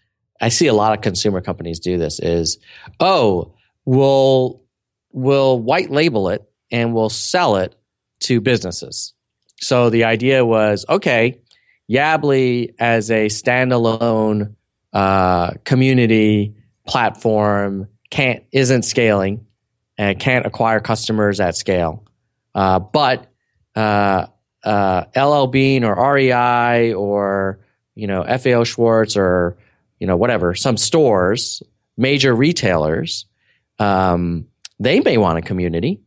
I 0.41 0.49
see 0.49 0.67
a 0.67 0.73
lot 0.73 0.93
of 0.93 1.02
consumer 1.02 1.39
companies 1.39 1.80
do 1.80 1.97
this 1.97 2.19
is, 2.19 2.58
oh, 2.99 3.56
we'll, 3.86 4.62
we'll 5.12 5.60
white 5.60 5.89
label 5.89 6.28
it 6.30 6.43
and 6.73 6.93
we'll 6.93 7.09
sell 7.09 7.55
it 7.55 7.75
to 8.21 8.41
businesses. 8.41 9.13
So 9.62 9.89
the 9.89 10.03
idea 10.03 10.43
was, 10.43 10.86
okay, 10.89 11.39
Yabbly 11.89 12.73
as 12.79 13.12
a 13.12 13.27
standalone 13.27 14.55
uh, 14.91 15.51
community 15.63 16.55
platform 16.88 17.88
can't 18.09 18.43
isn't 18.51 18.83
scaling 18.83 19.45
and 19.97 20.19
can't 20.19 20.45
acquire 20.45 20.79
customers 20.79 21.39
at 21.39 21.55
scale, 21.55 22.03
uh, 22.55 22.79
but 22.79 23.27
uh, 23.75 24.27
uh, 24.63 25.05
LL 25.15 25.47
Bean 25.47 25.83
or 25.83 26.13
REI 26.13 26.93
or 26.93 27.59
you 27.95 28.07
know 28.07 28.23
FAO 28.23 28.63
Schwarz 28.63 29.17
or 29.17 29.57
you 29.99 30.07
know 30.07 30.17
whatever 30.17 30.53
some 30.55 30.77
stores, 30.77 31.63
major 31.97 32.36
retailers, 32.36 33.25
um, 33.79 34.47
they 34.79 34.99
may 34.99 35.17
want 35.17 35.38
a 35.38 35.41
community, 35.41 36.03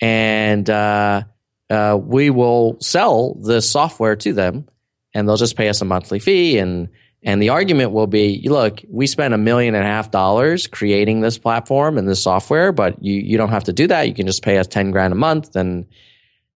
and 0.00 0.68
uh, 0.68 1.22
uh, 1.68 1.98
we 2.00 2.30
will 2.30 2.78
sell 2.80 3.34
the 3.34 3.60
software 3.60 4.16
to 4.16 4.32
them, 4.32 4.68
and 5.14 5.28
they'll 5.28 5.36
just 5.36 5.56
pay 5.56 5.68
us 5.68 5.80
a 5.80 5.84
monthly 5.84 6.18
fee 6.18 6.58
and. 6.58 6.88
And 7.22 7.42
the 7.42 7.50
argument 7.50 7.92
will 7.92 8.06
be, 8.06 8.48
look, 8.48 8.80
we 8.88 9.06
spent 9.06 9.34
a 9.34 9.36
million 9.36 9.74
and 9.74 9.84
a 9.84 9.86
half 9.86 10.10
dollars 10.10 10.66
creating 10.66 11.20
this 11.20 11.36
platform 11.36 11.98
and 11.98 12.08
this 12.08 12.22
software, 12.22 12.72
but 12.72 13.02
you, 13.04 13.12
you 13.12 13.36
don't 13.36 13.50
have 13.50 13.64
to 13.64 13.74
do 13.74 13.86
that. 13.88 14.08
You 14.08 14.14
can 14.14 14.26
just 14.26 14.42
pay 14.42 14.56
us 14.56 14.66
10 14.66 14.90
grand 14.90 15.12
a 15.12 15.16
month 15.16 15.54
and, 15.54 15.84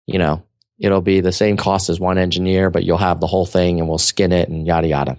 you 0.07 0.21
know, 0.21 0.45
it'll 0.79 1.01
be 1.01 1.21
the 1.21 1.33
same 1.33 1.57
cost 1.57 1.89
as 1.89 1.99
one 1.99 2.17
engineer, 2.17 2.71
but 2.71 2.85
you'll 2.85 2.97
have 2.97 3.19
the 3.19 3.27
whole 3.27 3.45
thing 3.45 3.81
and 3.81 3.89
we'll 3.89 3.99
skin 3.99 4.31
it 4.31 4.49
and 4.49 4.65
yada 4.65 4.87
yada. 4.87 5.19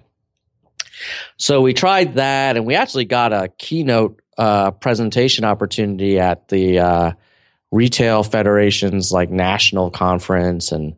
So 1.37 1.61
we 1.61 1.73
tried 1.73 2.15
that 2.15 2.57
and 2.57 2.65
we 2.65 2.75
actually 2.75 3.05
got 3.05 3.33
a 3.33 3.49
keynote 3.57 4.21
uh, 4.37 4.71
presentation 4.71 5.45
opportunity 5.45 6.19
at 6.19 6.47
the 6.47 6.79
uh, 6.79 7.11
retail 7.73 8.21
federations 8.21 9.11
like 9.11 9.31
national 9.31 9.89
conference 9.89 10.71
and 10.71 10.95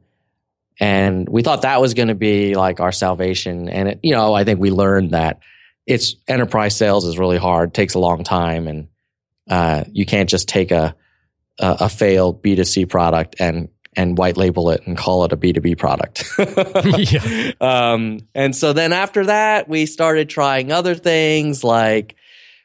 and 0.77 1.29
we 1.29 1.41
thought 1.41 1.61
that 1.61 1.79
was 1.79 1.93
going 1.93 2.09
to 2.09 2.15
be 2.15 2.53
like 2.55 2.81
our 2.81 2.91
salvation 2.91 3.69
and 3.69 3.87
it, 3.87 3.99
you 4.03 4.13
know 4.13 4.33
i 4.33 4.43
think 4.43 4.59
we 4.59 4.71
learned 4.71 5.11
that 5.11 5.39
it's 5.87 6.17
enterprise 6.27 6.75
sales 6.75 7.05
is 7.05 7.17
really 7.17 7.37
hard 7.37 7.73
takes 7.73 7.93
a 7.93 7.99
long 7.99 8.25
time 8.25 8.67
and 8.67 8.89
uh, 9.47 9.83
you 9.91 10.07
can't 10.07 10.27
just 10.27 10.49
take 10.49 10.71
a, 10.71 10.95
a, 11.59 11.77
a 11.81 11.89
failed 11.89 12.43
b2c 12.43 12.89
product 12.89 13.37
and 13.39 13.69
and 13.95 14.17
white 14.17 14.35
label 14.35 14.69
it 14.69 14.85
and 14.85 14.97
call 14.97 15.23
it 15.23 15.31
a 15.31 15.37
b2b 15.37 15.77
product 15.77 16.25
yeah. 17.13 17.51
um, 17.61 18.19
and 18.35 18.53
so 18.53 18.73
then 18.73 18.91
after 18.91 19.27
that 19.27 19.69
we 19.69 19.85
started 19.85 20.27
trying 20.27 20.73
other 20.73 20.93
things 20.93 21.63
like 21.63 22.15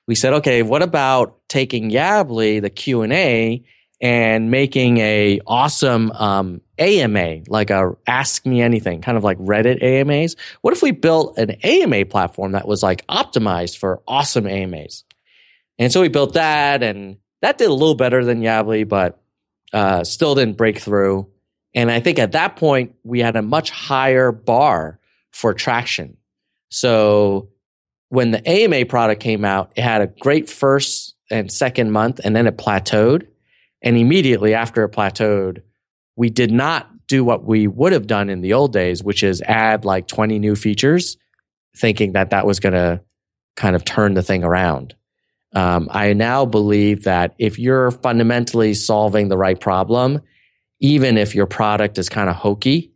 we 0.08 0.16
said 0.16 0.32
okay 0.32 0.64
what 0.64 0.82
about 0.82 1.38
taking 1.48 1.90
yabbly 1.90 2.60
the 2.60 2.70
q&a 2.70 3.62
and 4.00 4.50
making 4.50 4.98
a 4.98 5.40
awesome 5.46 6.10
um, 6.12 6.60
AMA, 6.78 7.40
like 7.48 7.70
a 7.70 7.94
Ask 8.06 8.46
Me 8.46 8.62
Anything, 8.62 9.02
kind 9.02 9.18
of 9.18 9.24
like 9.24 9.38
Reddit 9.38 9.82
AMAs. 9.82 10.36
What 10.62 10.72
if 10.72 10.82
we 10.82 10.90
built 10.90 11.36
an 11.38 11.50
AMA 11.62 12.06
platform 12.06 12.52
that 12.52 12.66
was 12.66 12.82
like 12.82 13.06
optimized 13.08 13.76
for 13.76 14.02
awesome 14.08 14.46
AMAs? 14.46 15.04
And 15.78 15.92
so 15.92 16.00
we 16.00 16.08
built 16.08 16.34
that, 16.34 16.82
and 16.82 17.18
that 17.42 17.58
did 17.58 17.68
a 17.68 17.74
little 17.74 17.94
better 17.94 18.24
than 18.24 18.40
Yabbly, 18.40 18.88
but 18.88 19.20
uh, 19.72 20.04
still 20.04 20.34
didn't 20.34 20.56
break 20.56 20.78
through. 20.78 21.28
And 21.74 21.90
I 21.90 22.00
think 22.00 22.18
at 22.18 22.32
that 22.32 22.56
point 22.56 22.94
we 23.04 23.20
had 23.20 23.36
a 23.36 23.42
much 23.42 23.70
higher 23.70 24.32
bar 24.32 24.98
for 25.30 25.54
traction. 25.54 26.16
So 26.70 27.50
when 28.08 28.30
the 28.30 28.48
AMA 28.48 28.86
product 28.86 29.22
came 29.22 29.44
out, 29.44 29.72
it 29.76 29.82
had 29.82 30.00
a 30.00 30.06
great 30.06 30.48
first 30.48 31.14
and 31.30 31.50
second 31.50 31.92
month, 31.92 32.20
and 32.24 32.34
then 32.34 32.46
it 32.46 32.58
plateaued. 32.58 33.26
And 33.82 33.96
immediately 33.96 34.54
after 34.54 34.84
it 34.84 34.90
plateaued, 34.90 35.62
we 36.16 36.30
did 36.30 36.52
not 36.52 36.88
do 37.06 37.24
what 37.24 37.44
we 37.44 37.66
would 37.66 37.92
have 37.92 38.06
done 38.06 38.30
in 38.30 38.40
the 38.40 38.52
old 38.52 38.72
days, 38.72 39.02
which 39.02 39.22
is 39.22 39.42
add 39.42 39.84
like 39.84 40.06
20 40.06 40.38
new 40.38 40.54
features, 40.54 41.16
thinking 41.76 42.12
that 42.12 42.30
that 42.30 42.46
was 42.46 42.60
going 42.60 42.74
to 42.74 43.00
kind 43.56 43.74
of 43.74 43.84
turn 43.84 44.14
the 44.14 44.22
thing 44.22 44.44
around. 44.44 44.94
Um, 45.52 45.88
I 45.90 46.12
now 46.12 46.44
believe 46.44 47.04
that 47.04 47.34
if 47.38 47.58
you're 47.58 47.90
fundamentally 47.90 48.74
solving 48.74 49.28
the 49.28 49.36
right 49.36 49.58
problem, 49.58 50.20
even 50.78 51.18
if 51.18 51.34
your 51.34 51.46
product 51.46 51.98
is 51.98 52.08
kind 52.08 52.30
of 52.30 52.36
hokey, 52.36 52.92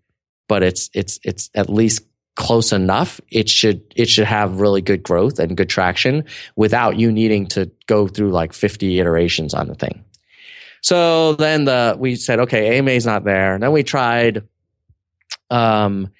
but 0.49 0.62
it's 0.62 0.90
it's 0.94 1.18
it's 1.25 1.51
at 1.55 1.68
least 1.68 2.03
close 2.37 2.73
enough, 2.73 3.20
it 3.31 3.49
should 3.49 3.83
it 3.97 4.09
should 4.09 4.27
have 4.27 4.61
really 4.61 4.81
good 4.81 5.03
growth 5.03 5.38
and 5.38 5.57
good 5.57 5.68
traction 5.68 6.25
without 6.57 6.97
you 6.97 7.11
needing 7.11 7.47
to 7.47 7.70
go 7.87 8.07
through 8.07 8.31
like 8.31 8.53
50 8.53 9.01
iterations 9.01 9.55
on 9.55 9.66
the 9.66 9.75
thing. 9.75 10.05
So 10.85 11.33
then 11.33 11.64
the 11.64 11.97
we 11.99 12.14
said, 12.14 12.40
okay, 12.40 12.77
AMA 12.77 12.90
is 12.90 13.07
not 13.07 13.25
there. 13.25 13.55
And 13.55 13.62
then 13.62 13.73
we 13.73 13.83
tried 13.83 14.47
um, 15.49 16.11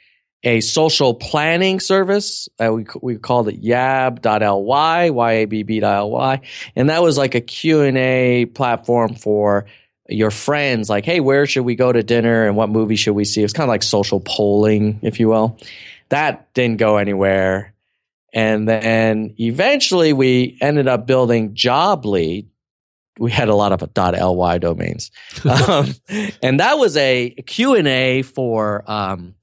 a 0.43 0.63
social 0.63 1.13
planning 1.13 1.81
service. 1.81 2.49
We 2.59 2.87
we 3.03 3.19
called 3.19 3.49
it 3.49 3.57
yabb.ly, 3.57 5.11
Y-A-B-B.ly. 5.11 6.41
And 6.77 6.89
that 6.89 7.03
was 7.03 7.19
like 7.19 7.35
a 7.35 7.43
Q&A 7.43 8.47
platform 8.47 9.17
for 9.17 9.67
your 10.09 10.31
friends, 10.31 10.89
like, 10.89 11.05
hey, 11.05 11.21
where 11.21 11.45
should 11.45 11.67
we 11.67 11.75
go 11.75 11.93
to 11.93 12.03
dinner 12.03 12.47
and 12.47 12.57
what 12.57 12.71
movie 12.71 12.97
should 12.97 13.15
we 13.15 13.27
see? 13.27 13.43
It's 13.43 13.53
kind 13.53 13.69
of 13.69 13.73
like 13.73 13.83
social 13.83 14.21
polling, 14.21 14.99
if 15.03 15.21
you 15.21 15.29
will. 15.29 15.59
That 16.09 16.55
didn't 16.55 16.79
go 16.79 16.97
anywhere. 16.97 17.75
And 18.33 18.67
then 18.67 19.35
eventually 19.39 20.15
we 20.15 20.57
ended 20.63 20.89
up 20.89 21.07
building 21.07 21.55
Jobly, 21.55 22.47
we 23.19 23.31
had 23.31 23.49
a 23.49 23.55
lot 23.55 23.73
of 23.73 23.83
.ly 23.97 24.59
domains, 24.59 25.11
um, 25.45 25.95
and 26.43 26.61
that 26.61 26.79
was 26.79 26.97
a 26.97 27.31
Q 27.47 27.75
and 27.75 27.87
A 27.87 28.23
for 28.23 28.89
um, 28.91 29.35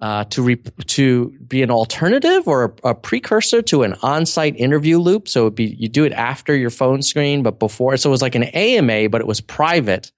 uh, 0.00 0.24
to 0.24 0.42
re- 0.42 0.62
to 0.86 1.30
be 1.46 1.62
an 1.62 1.70
alternative 1.70 2.46
or 2.46 2.76
a, 2.84 2.90
a, 2.90 2.94
precursor 2.94 3.62
to 3.62 3.82
an 3.82 3.94
on-site 4.02 4.54
interview 4.56 4.98
loop. 4.98 5.26
So 5.26 5.42
it'd 5.42 5.54
be 5.54 5.76
you 5.78 5.88
do 5.88 6.04
it 6.04 6.12
after 6.12 6.54
your 6.54 6.70
phone 6.70 7.02
screen, 7.02 7.42
but 7.42 7.58
before. 7.58 7.96
So 7.96 8.10
it 8.10 8.12
was 8.12 8.22
like 8.22 8.34
an 8.34 8.44
AMA, 8.44 9.08
but 9.08 9.20
it 9.20 9.26
was 9.26 9.40
private, 9.40 10.12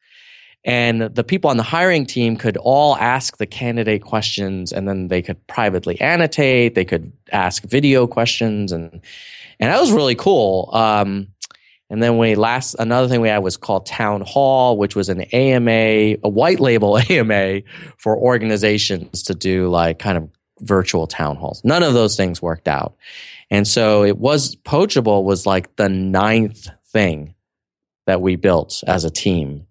and 0.65 1.03
the 1.03 1.25
people 1.25 1.49
on 1.49 1.59
the 1.59 1.63
hiring 1.63 2.07
team 2.07 2.37
could 2.37 2.57
all 2.57 2.97
ask 2.97 3.37
the 3.37 3.47
candidate 3.47 4.03
questions, 4.03 4.73
and 4.73 4.89
then 4.89 5.09
they 5.09 5.23
could 5.23 5.45
privately 5.47 6.01
annotate. 6.01 6.75
They 6.75 6.85
could 6.85 7.13
ask 7.33 7.63
video 7.63 8.07
questions, 8.07 8.73
and 8.73 9.01
and 9.61 9.73
that 9.73 9.81
was 9.81 9.93
really 9.93 10.17
cool. 10.17 10.71
Um, 10.73 11.29
and 11.91 12.03
then 12.03 12.19
we 12.19 12.35
last 12.35 12.75
another 12.79 13.09
thing 13.09 13.21
we 13.21 13.29
had 13.29 13.39
was 13.39 13.57
called 13.57 13.87
Town 13.87 14.21
Hall, 14.21 14.77
which 14.77 14.95
was 14.95 15.09
an 15.09 15.23
AMA, 15.23 16.19
a 16.23 16.29
white 16.29 16.61
label 16.61 16.99
AMA 17.11 17.63
for 17.97 18.17
organizations 18.17 19.23
to 19.25 19.35
do 19.35 19.69
like 19.69 19.99
kind 19.99 20.19
of 20.19 20.29
virtual 20.61 21.07
town 21.07 21.37
halls. 21.37 21.63
None 21.65 21.83
of 21.83 21.95
those 21.95 22.17
things 22.17 22.43
worked 22.43 22.69
out. 22.69 22.97
And 23.51 23.67
so 23.67 24.05
it 24.05 24.19
was 24.19 24.57
Poachable 24.57 25.25
was 25.25 25.47
like 25.47 25.77
the 25.77 25.89
ninth 25.89 26.69
thing 26.89 27.35
that 28.07 28.21
we 28.21 28.37
built 28.37 28.83
as 28.87 29.05
a 29.05 29.11
team. 29.11 29.67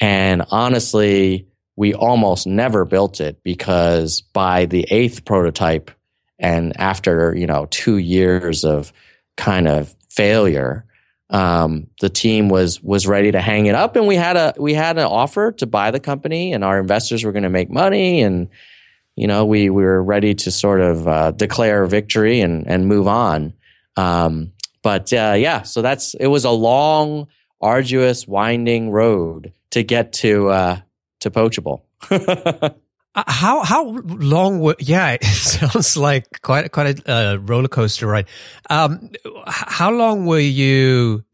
And 0.00 0.44
honestly, 0.50 1.46
we 1.76 1.94
almost 1.94 2.46
never 2.46 2.84
built 2.84 3.20
it 3.20 3.42
because 3.44 4.22
by 4.22 4.66
the 4.66 4.86
eighth 4.90 5.24
prototype 5.24 5.90
and 6.38 6.78
after, 6.80 7.34
you 7.36 7.46
know, 7.46 7.66
two 7.70 7.98
years 7.98 8.64
of 8.64 8.92
kind 9.36 9.68
of 9.68 9.94
failure, 10.08 10.84
um, 11.30 11.86
the 12.00 12.10
team 12.10 12.48
was 12.48 12.82
was 12.82 13.06
ready 13.06 13.30
to 13.32 13.40
hang 13.40 13.66
it 13.66 13.74
up, 13.74 13.96
and 13.96 14.06
we 14.06 14.16
had 14.16 14.36
a 14.36 14.54
we 14.58 14.74
had 14.74 14.98
an 14.98 15.04
offer 15.04 15.52
to 15.52 15.66
buy 15.66 15.90
the 15.90 16.00
company, 16.00 16.52
and 16.52 16.64
our 16.64 16.78
investors 16.78 17.24
were 17.24 17.32
going 17.32 17.44
to 17.44 17.50
make 17.50 17.70
money, 17.70 18.20
and 18.20 18.48
you 19.14 19.28
know 19.28 19.44
we, 19.44 19.70
we 19.70 19.84
were 19.84 20.02
ready 20.02 20.34
to 20.34 20.50
sort 20.50 20.80
of 20.80 21.06
uh, 21.06 21.30
declare 21.30 21.86
victory 21.86 22.40
and 22.40 22.66
and 22.66 22.86
move 22.86 23.06
on. 23.06 23.54
Um, 23.96 24.52
but 24.82 25.12
uh, 25.12 25.34
yeah, 25.36 25.62
so 25.62 25.82
that's 25.82 26.14
it 26.14 26.26
was 26.26 26.44
a 26.44 26.50
long, 26.50 27.28
arduous, 27.60 28.26
winding 28.26 28.90
road 28.90 29.52
to 29.70 29.84
get 29.84 30.12
to 30.14 30.48
uh, 30.48 30.80
to 31.20 31.30
poachable. 31.30 31.84
Uh, 33.14 33.24
how 33.26 33.64
how 33.64 33.90
long 34.06 34.60
were 34.60 34.76
yeah 34.78 35.12
it 35.20 35.24
sounds 35.24 35.96
like 35.96 36.42
quite 36.42 36.70
quite 36.70 37.00
a 37.00 37.12
uh, 37.12 37.36
roller 37.36 37.68
coaster 37.68 38.06
ride. 38.06 38.26
Um 38.68 39.10
how 39.46 39.90
long 39.90 40.26
were 40.26 40.38
you 40.38 41.24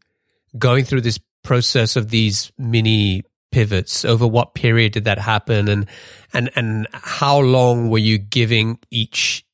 going 0.57 0.85
through 0.85 1.01
this 1.01 1.19
process 1.43 1.95
of 1.95 2.09
these 2.09 2.51
mini 2.57 3.23
pivots? 3.51 4.05
Over 4.05 4.25
what 4.27 4.55
period 4.55 4.93
did 4.93 5.05
that 5.05 5.19
happen? 5.19 5.67
And 5.67 5.85
and 6.33 6.49
and 6.55 6.87
how 6.93 7.39
long 7.39 7.89
were 7.89 7.99
you 7.99 8.17
giving 8.17 8.79
each 8.89 9.45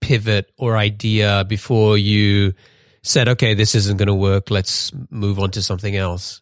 pivot 0.00 0.50
or 0.56 0.76
idea 0.76 1.44
before 1.46 1.98
you 1.98 2.54
said 3.02 3.28
okay 3.28 3.52
this 3.54 3.74
isn't 3.74 3.98
going 3.98 4.06
to 4.06 4.14
work. 4.14 4.50
Let's 4.50 4.90
move 5.10 5.38
on 5.38 5.50
to 5.50 5.62
something 5.62 5.94
else 5.94 6.40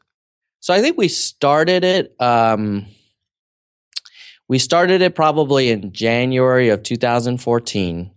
so 0.66 0.74
i 0.74 0.80
think 0.80 0.98
we 0.98 1.06
started 1.08 1.84
it 1.84 2.14
um 2.20 2.86
we 4.48 4.58
started 4.58 5.02
it 5.02 5.14
probably 5.14 5.70
in 5.70 5.92
January 5.92 6.68
of 6.68 6.82
2014 6.82 8.10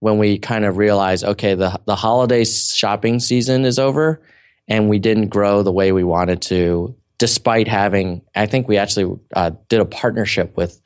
when 0.00 0.18
we 0.18 0.38
kind 0.38 0.64
of 0.64 0.76
realized, 0.76 1.24
okay, 1.24 1.54
the, 1.54 1.80
the 1.86 1.96
holiday 1.96 2.44
shopping 2.44 3.18
season 3.18 3.64
is 3.64 3.78
over 3.78 4.20
and 4.68 4.88
we 4.88 4.98
didn't 4.98 5.28
grow 5.28 5.62
the 5.62 5.72
way 5.72 5.92
we 5.92 6.04
wanted 6.04 6.42
to, 6.42 6.94
despite 7.16 7.66
having, 7.66 8.22
I 8.34 8.46
think 8.46 8.68
we 8.68 8.76
actually 8.76 9.18
uh, 9.34 9.52
did 9.68 9.80
a 9.80 9.84
partnership 9.84 10.56
with 10.56 10.80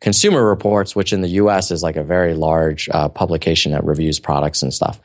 Consumer 0.00 0.46
Reports, 0.46 0.94
which 0.94 1.12
in 1.12 1.20
the 1.20 1.28
US 1.28 1.70
is 1.70 1.82
like 1.82 1.96
a 1.96 2.04
very 2.04 2.34
large 2.34 2.88
uh, 2.90 3.08
publication 3.08 3.72
that 3.72 3.84
reviews 3.84 4.18
products 4.18 4.62
and 4.62 4.72
stuff. 4.72 5.00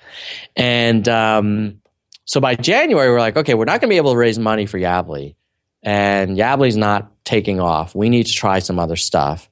And 0.55 1.07
um, 1.09 1.81
so 2.25 2.39
by 2.39 2.55
January, 2.55 3.09
we're 3.09 3.19
like, 3.19 3.37
okay, 3.37 3.55
we're 3.55 3.65
not 3.65 3.81
going 3.81 3.89
to 3.89 3.93
be 3.93 3.97
able 3.97 4.13
to 4.13 4.17
raise 4.17 4.37
money 4.37 4.67
for 4.67 4.77
Yabbly 4.77 5.35
and 5.83 6.37
Yabbly's 6.37 6.77
not 6.77 7.18
taking 7.29 7.59
off. 7.59 7.93
We 7.93 8.09
need 8.09 8.25
to 8.25 8.33
try 8.33 8.57
some 8.57 8.79
other 8.79 8.95
stuff. 8.95 9.47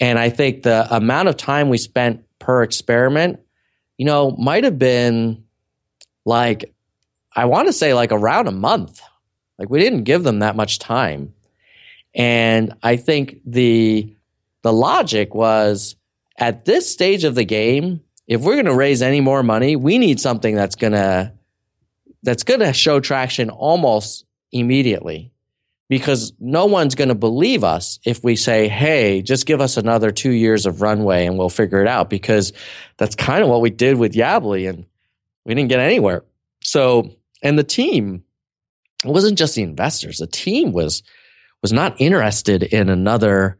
And 0.00 0.18
I 0.18 0.30
think 0.30 0.62
the 0.62 0.86
amount 0.94 1.28
of 1.28 1.36
time 1.36 1.68
we 1.68 1.76
spent 1.76 2.24
per 2.38 2.62
experiment, 2.62 3.38
you 3.98 4.06
know, 4.06 4.30
might 4.30 4.64
have 4.64 4.78
been 4.78 5.44
like, 6.24 6.74
I 7.36 7.44
want 7.44 7.68
to 7.68 7.72
say 7.74 7.92
like 7.92 8.12
around 8.12 8.48
a 8.48 8.52
month. 8.52 9.02
Like 9.58 9.68
we 9.68 9.78
didn't 9.78 10.04
give 10.04 10.22
them 10.22 10.38
that 10.38 10.56
much 10.56 10.78
time. 10.78 11.34
And 12.14 12.74
I 12.82 12.96
think 12.96 13.40
the 13.44 14.16
the 14.62 14.72
logic 14.72 15.34
was 15.34 15.96
at 16.38 16.64
this 16.64 16.90
stage 16.90 17.24
of 17.24 17.34
the 17.34 17.44
game, 17.44 18.00
if 18.26 18.40
we're 18.40 18.54
going 18.54 18.66
to 18.66 18.74
raise 18.74 19.02
any 19.02 19.20
more 19.20 19.42
money, 19.42 19.76
we 19.76 19.98
need 19.98 20.18
something 20.18 20.54
that's 20.54 20.76
going 20.76 20.94
to 20.94 21.32
that's 22.22 22.44
going 22.44 22.60
to 22.60 22.72
show 22.72 23.00
traction 23.00 23.50
almost 23.50 24.24
immediately 24.50 25.31
because 25.92 26.32
no 26.40 26.64
one's 26.64 26.94
going 26.94 27.10
to 27.10 27.14
believe 27.14 27.62
us 27.64 27.98
if 28.02 28.24
we 28.24 28.34
say, 28.34 28.66
hey, 28.66 29.20
just 29.20 29.44
give 29.44 29.60
us 29.60 29.76
another 29.76 30.10
two 30.10 30.30
years 30.30 30.64
of 30.64 30.80
runway 30.80 31.26
and 31.26 31.36
we'll 31.36 31.50
figure 31.50 31.82
it 31.82 31.86
out, 31.86 32.08
because 32.08 32.54
that's 32.96 33.14
kind 33.14 33.42
of 33.42 33.50
what 33.50 33.60
we 33.60 33.68
did 33.68 33.98
with 33.98 34.14
Yabbly 34.14 34.70
and 34.70 34.86
we 35.44 35.54
didn't 35.54 35.68
get 35.68 35.80
anywhere. 35.80 36.24
So 36.62 37.10
and 37.42 37.58
the 37.58 37.62
team 37.62 38.24
it 39.04 39.10
wasn't 39.10 39.36
just 39.36 39.54
the 39.54 39.64
investors. 39.64 40.16
The 40.16 40.26
team 40.26 40.72
was 40.72 41.02
was 41.60 41.74
not 41.74 42.00
interested 42.00 42.62
in 42.62 42.88
another, 42.88 43.58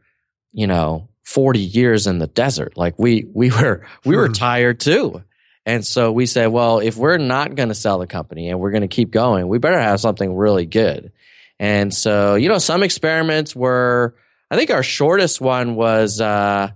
you 0.53 0.65
know, 0.65 1.09
40 1.25 1.59
years 1.59 2.07
in 2.07 2.17
the 2.17 2.25
desert. 2.25 2.75
Like 2.75 2.97
we 2.97 3.27
we 3.31 3.51
were 3.51 3.85
we 4.05 4.15
were 4.15 4.25
hmm. 4.25 4.33
tired 4.33 4.79
too. 4.79 5.23
And 5.67 5.85
so 5.85 6.11
we 6.11 6.25
said, 6.25 6.47
well, 6.47 6.79
if 6.79 6.97
we're 6.97 7.19
not 7.19 7.53
going 7.53 7.69
to 7.69 7.75
sell 7.75 7.99
the 7.99 8.07
company 8.07 8.49
and 8.49 8.59
we're 8.59 8.71
going 8.71 8.81
to 8.81 8.87
keep 8.87 9.11
going, 9.11 9.47
we 9.47 9.59
better 9.59 9.79
have 9.79 9.99
something 9.99 10.35
really 10.35 10.65
good. 10.65 11.11
And 11.59 11.93
so, 11.93 12.35
you 12.35 12.49
know, 12.49 12.57
some 12.57 12.83
experiments 12.83 13.55
were, 13.55 14.15
I 14.51 14.57
think 14.57 14.71
our 14.71 14.83
shortest 14.83 15.39
one 15.41 15.75
was 15.75 16.19
uh, 16.19 16.71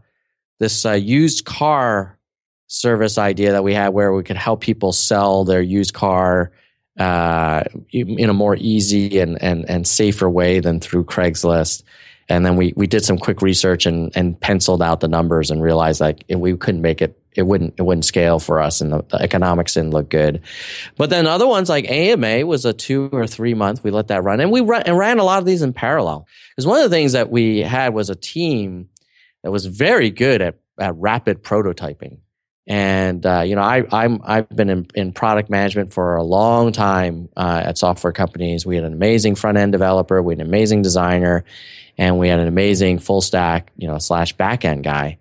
this 0.60 0.86
uh, 0.86 0.94
used 0.94 1.46
car 1.46 2.18
service 2.68 3.18
idea 3.18 3.52
that 3.54 3.64
we 3.64 3.74
had 3.74 3.90
where 3.90 4.14
we 4.14 4.24
could 4.24 4.38
help 4.38 4.62
people 4.62 4.92
sell 4.92 5.46
their 5.46 5.62
used 5.62 5.94
car 5.94 6.52
uh, 7.00 7.64
in 7.92 8.30
a 8.30 8.34
more 8.34 8.56
easy 8.56 9.20
and, 9.20 9.42
and, 9.42 9.70
and 9.70 9.88
safer 9.88 10.30
way 10.30 10.60
than 10.60 10.80
through 10.80 11.06
Craigslist. 11.06 11.84
And 12.30 12.46
then 12.46 12.56
we, 12.56 12.74
we 12.76 12.88
did 12.88 13.06
some 13.06 13.18
quick 13.18 13.42
research 13.42 13.86
and, 13.86 14.12
and 14.16 14.40
penciled 14.40 14.82
out 14.82 15.00
the 15.00 15.08
numbers 15.08 15.50
and 15.50 15.62
realized 15.62 16.00
that 16.02 16.24
we 16.30 16.58
couldn't 16.58 16.82
make 16.82 17.02
it 17.02 17.18
it 17.38 17.46
wouldn't 17.46 17.76
it 17.78 17.84
wouldn't 17.84 18.04
scale 18.04 18.40
for 18.40 18.60
us 18.60 18.82
and 18.82 18.92
the, 18.92 19.04
the, 19.10 19.18
economics 19.22 19.76
didn't 19.76 19.92
look 19.92 20.10
good. 20.10 20.42
But 20.98 21.12
then 21.12 21.28
other 21.28 21.48
ones 21.48 21.70
like 21.70 21.90
AMA 21.90 22.46
was 22.46 22.66
a 22.66 22.74
two 22.74 23.10
or 23.14 23.28
three 23.28 23.54
month. 23.54 23.84
We 23.84 23.92
let 23.92 24.08
that 24.08 24.24
run 24.24 24.40
and 24.40 24.52
we 24.52 24.62
run, 24.62 24.82
and 24.84 24.98
ran 24.98 25.20
a 25.20 25.24
lot 25.24 25.40
of 25.40 25.46
these 25.46 25.62
in 25.62 25.72
parallel. 25.72 26.28
Because 26.52 26.66
one 26.66 26.82
of 26.82 26.90
the 26.90 26.96
things 26.96 27.14
that 27.14 27.30
we 27.30 27.60
had 27.60 27.94
was 27.94 28.10
a 28.10 28.16
team 28.16 28.90
that 29.44 29.52
was 29.52 29.68
very 29.68 30.10
good 30.10 30.42
at, 30.42 30.56
at 30.80 30.96
rapid 30.96 31.44
prototyping. 31.44 32.18
And 32.66 33.26
uh, 33.26 33.42
you 33.42 33.56
know, 33.56 33.62
I, 33.62 33.86
I'm 33.92 34.20
I've 34.26 34.50
been 34.50 34.70
in, 34.70 34.88
in, 34.94 35.14
product 35.14 35.50
management 35.50 35.94
for 35.94 36.18
a 36.18 36.24
long 36.24 36.74
time 36.74 37.30
uh, 37.38 37.62
at 37.64 37.78
software 37.78 38.12
companies. 38.12 38.66
We 38.66 38.76
had 38.76 38.84
an 38.84 38.92
amazing 38.92 39.36
front 39.36 39.58
end 39.58 39.72
developer, 39.72 40.22
we 40.22 40.34
had 40.34 40.42
an 40.42 40.48
amazing 40.48 40.82
designer, 40.82 41.46
and 41.98 42.18
we 42.20 42.28
had 42.28 42.40
an 42.40 42.48
amazing 42.48 43.00
full 43.00 43.22
stack, 43.22 43.72
you 43.78 43.88
know, 43.88 44.00
slash 44.00 44.34
back 44.34 44.66
end 44.66 44.84
guy. 44.84 45.18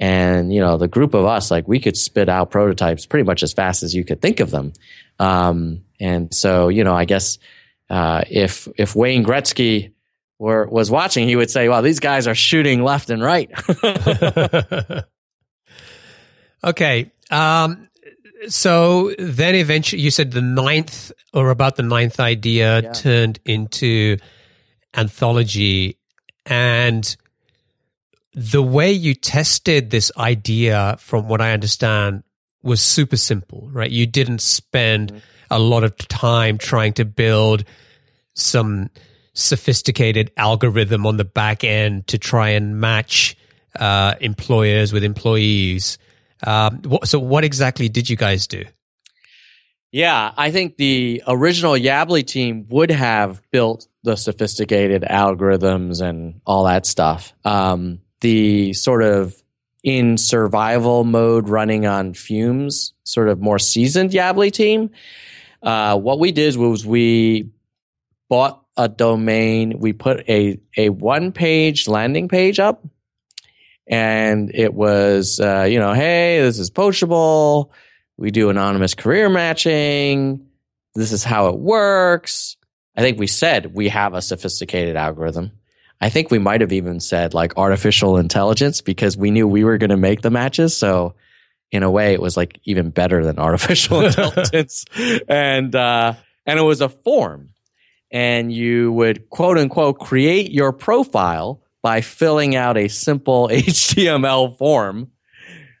And, 0.00 0.52
you 0.52 0.60
know, 0.60 0.78
the 0.78 0.88
group 0.88 1.12
of 1.12 1.26
us, 1.26 1.50
like 1.50 1.68
we 1.68 1.78
could 1.78 1.96
spit 1.96 2.30
out 2.30 2.50
prototypes 2.50 3.04
pretty 3.04 3.24
much 3.24 3.42
as 3.42 3.52
fast 3.52 3.82
as 3.82 3.94
you 3.94 4.02
could 4.02 4.22
think 4.22 4.40
of 4.40 4.50
them. 4.50 4.72
Um, 5.18 5.84
and 6.00 6.34
so, 6.34 6.68
you 6.68 6.82
know, 6.84 6.94
I 6.94 7.04
guess, 7.04 7.38
uh, 7.90 8.22
if, 8.30 8.66
if 8.78 8.96
Wayne 8.96 9.24
Gretzky 9.24 9.92
were, 10.38 10.66
was 10.66 10.90
watching, 10.90 11.28
he 11.28 11.36
would 11.36 11.50
say, 11.50 11.68
well, 11.68 11.82
these 11.82 12.00
guys 12.00 12.26
are 12.26 12.34
shooting 12.34 12.82
left 12.82 13.10
and 13.10 13.22
right. 13.22 13.50
okay. 16.64 17.12
Um, 17.30 17.88
so 18.48 19.14
then 19.18 19.54
eventually 19.54 20.00
you 20.00 20.10
said 20.10 20.32
the 20.32 20.40
ninth 20.40 21.12
or 21.34 21.50
about 21.50 21.76
the 21.76 21.82
ninth 21.82 22.18
idea 22.20 22.80
yeah. 22.80 22.92
turned 22.92 23.38
into 23.44 24.16
anthology 24.96 25.98
and 26.46 27.16
the 28.32 28.62
way 28.62 28.92
you 28.92 29.14
tested 29.14 29.90
this 29.90 30.12
idea, 30.16 30.96
from 30.98 31.28
what 31.28 31.40
I 31.40 31.52
understand, 31.52 32.22
was 32.62 32.80
super 32.80 33.16
simple, 33.16 33.68
right? 33.72 33.90
You 33.90 34.06
didn't 34.06 34.40
spend 34.40 35.10
mm-hmm. 35.10 35.18
a 35.50 35.58
lot 35.58 35.84
of 35.84 35.96
time 35.96 36.58
trying 36.58 36.92
to 36.94 37.04
build 37.04 37.64
some 38.34 38.90
sophisticated 39.32 40.30
algorithm 40.36 41.06
on 41.06 41.16
the 41.16 41.24
back 41.24 41.64
end 41.64 42.06
to 42.08 42.18
try 42.18 42.50
and 42.50 42.80
match 42.80 43.36
uh, 43.78 44.14
employers 44.20 44.92
with 44.92 45.04
employees. 45.04 45.98
Um, 46.46 46.82
so, 47.04 47.18
what 47.18 47.44
exactly 47.44 47.88
did 47.88 48.08
you 48.08 48.16
guys 48.16 48.46
do? 48.46 48.64
Yeah, 49.92 50.32
I 50.36 50.52
think 50.52 50.76
the 50.76 51.22
original 51.26 51.72
Yabbly 51.72 52.24
team 52.24 52.66
would 52.68 52.90
have 52.90 53.42
built 53.50 53.88
the 54.04 54.16
sophisticated 54.16 55.02
algorithms 55.02 56.00
and 56.00 56.40
all 56.46 56.64
that 56.64 56.86
stuff. 56.86 57.34
Um, 57.44 58.00
the 58.20 58.72
sort 58.72 59.02
of 59.02 59.34
in 59.82 60.18
survival 60.18 61.04
mode 61.04 61.48
running 61.48 61.86
on 61.86 62.14
fumes, 62.14 62.92
sort 63.04 63.28
of 63.28 63.40
more 63.40 63.58
seasoned 63.58 64.10
Yabbly 64.10 64.52
team. 64.52 64.90
Uh, 65.62 65.98
what 65.98 66.18
we 66.18 66.32
did 66.32 66.56
was 66.56 66.86
we 66.86 67.50
bought 68.28 68.64
a 68.76 68.88
domain. 68.88 69.78
We 69.78 69.92
put 69.92 70.28
a, 70.28 70.60
a 70.76 70.88
one 70.90 71.32
page 71.32 71.88
landing 71.88 72.28
page 72.28 72.58
up 72.58 72.84
and 73.86 74.50
it 74.54 74.72
was, 74.72 75.40
uh, 75.40 75.66
you 75.68 75.80
know, 75.80 75.92
hey, 75.92 76.40
this 76.40 76.58
is 76.58 76.70
poachable. 76.70 77.72
We 78.16 78.30
do 78.30 78.48
anonymous 78.48 78.94
career 78.94 79.28
matching. 79.28 80.46
This 80.94 81.12
is 81.12 81.24
how 81.24 81.48
it 81.48 81.58
works. 81.58 82.56
I 82.96 83.02
think 83.02 83.18
we 83.18 83.26
said 83.26 83.74
we 83.74 83.88
have 83.88 84.14
a 84.14 84.22
sophisticated 84.22 84.96
algorithm. 84.96 85.52
I 86.00 86.08
think 86.08 86.30
we 86.30 86.38
might 86.38 86.62
have 86.62 86.72
even 86.72 87.00
said 87.00 87.34
like 87.34 87.56
artificial 87.56 88.16
intelligence 88.16 88.80
because 88.80 89.16
we 89.16 89.30
knew 89.30 89.46
we 89.46 89.64
were 89.64 89.78
going 89.78 89.90
to 89.90 89.96
make 89.96 90.22
the 90.22 90.30
matches. 90.30 90.76
So 90.76 91.14
in 91.70 91.82
a 91.82 91.90
way, 91.90 92.14
it 92.14 92.22
was 92.22 92.36
like 92.36 92.58
even 92.64 92.90
better 92.90 93.24
than 93.24 93.38
artificial 93.40 94.00
intelligence. 94.06 94.84
and, 95.28 95.74
uh, 95.74 96.14
and 96.46 96.58
it 96.58 96.62
was 96.62 96.80
a 96.80 96.88
form 96.88 97.50
and 98.10 98.52
you 98.52 98.92
would 98.92 99.28
quote 99.30 99.58
unquote 99.58 99.98
create 99.98 100.50
your 100.50 100.72
profile 100.72 101.62
by 101.82 102.00
filling 102.00 102.56
out 102.56 102.76
a 102.76 102.88
simple 102.88 103.48
HTML 103.52 104.56
form. 104.56 105.10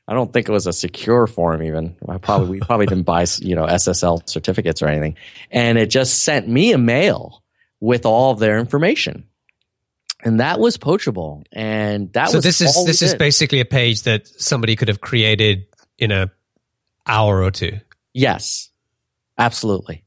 I 0.06 0.14
don't 0.14 0.32
think 0.32 0.48
it 0.48 0.52
was 0.52 0.66
a 0.66 0.72
secure 0.72 1.26
form 1.26 1.62
even. 1.62 1.96
I 2.08 2.18
probably 2.18 2.48
we 2.48 2.60
probably 2.60 2.86
didn't 2.86 3.04
buy 3.04 3.26
you 3.40 3.54
know 3.54 3.66
SSL 3.66 4.28
certificates 4.28 4.82
or 4.82 4.88
anything, 4.88 5.16
and 5.50 5.78
it 5.78 5.86
just 5.86 6.24
sent 6.24 6.48
me 6.48 6.72
a 6.72 6.78
mail 6.78 7.42
with 7.80 8.04
all 8.04 8.32
of 8.32 8.40
their 8.40 8.58
information 8.58 9.24
and 10.22 10.40
that 10.40 10.60
was 10.60 10.76
poachable. 10.76 11.44
And 11.52 12.12
that 12.12 12.30
so 12.30 12.38
was 12.38 12.44
this 12.44 12.60
is 12.60 12.84
this 12.84 13.02
is 13.02 13.14
basically 13.14 13.60
a 13.60 13.64
page 13.64 14.02
that 14.02 14.26
somebody 14.26 14.76
could 14.76 14.88
have 14.88 15.00
created 15.00 15.66
in 15.98 16.12
a 16.12 16.30
hour 17.06 17.42
or 17.42 17.50
two. 17.50 17.80
Yes. 18.12 18.70
Absolutely. 19.38 20.04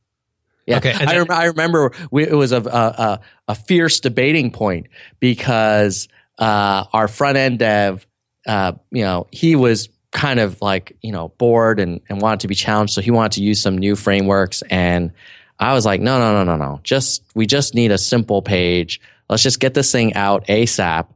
Yeah. 0.66 0.78
Okay 0.78 0.94
I, 0.94 1.06
then- 1.06 1.32
I, 1.32 1.46
remember 1.46 1.92
we, 2.12 2.24
it 2.24 2.34
was 2.34 2.52
a, 2.52 2.62
a, 2.62 3.20
a 3.50 3.56
fierce 3.56 4.00
debating 4.00 4.52
point 4.52 4.88
because 5.20 6.08
uh, 6.38 6.86
our 6.94 7.08
front 7.08 7.38
end 7.38 7.60
dev 7.60 8.06
uh, 8.48 8.74
you 8.92 9.04
know 9.04 9.28
he 9.32 9.56
was 9.56 9.90
kind 10.12 10.40
of 10.40 10.62
like 10.62 10.96
you 11.02 11.12
know 11.12 11.30
bored 11.38 11.80
and, 11.80 12.02
and 12.08 12.22
wanted 12.22 12.42
to 12.42 12.48
be 12.48 12.56
challenged. 12.56 12.94
So 12.94 13.02
he 13.02 13.12
wanted 13.12 13.34
to 13.34 13.44
use 13.44 13.62
some 13.62 13.78
new 13.78 13.96
frameworks. 13.96 14.62
And 14.70 15.12
i 15.60 15.74
was 15.74 15.86
like 15.86 16.02
no 16.02 16.20
no 16.20 16.34
no 16.34 16.44
no 16.44 16.58
no. 16.58 16.80
Just 16.84 17.24
we 17.36 17.46
just 17.46 17.74
need 17.76 17.92
a 17.92 17.98
simple 17.98 18.42
page 18.42 19.02
Let's 19.30 19.44
just 19.44 19.60
get 19.60 19.74
this 19.74 19.92
thing 19.92 20.14
out 20.14 20.48
ASAP. 20.48 21.08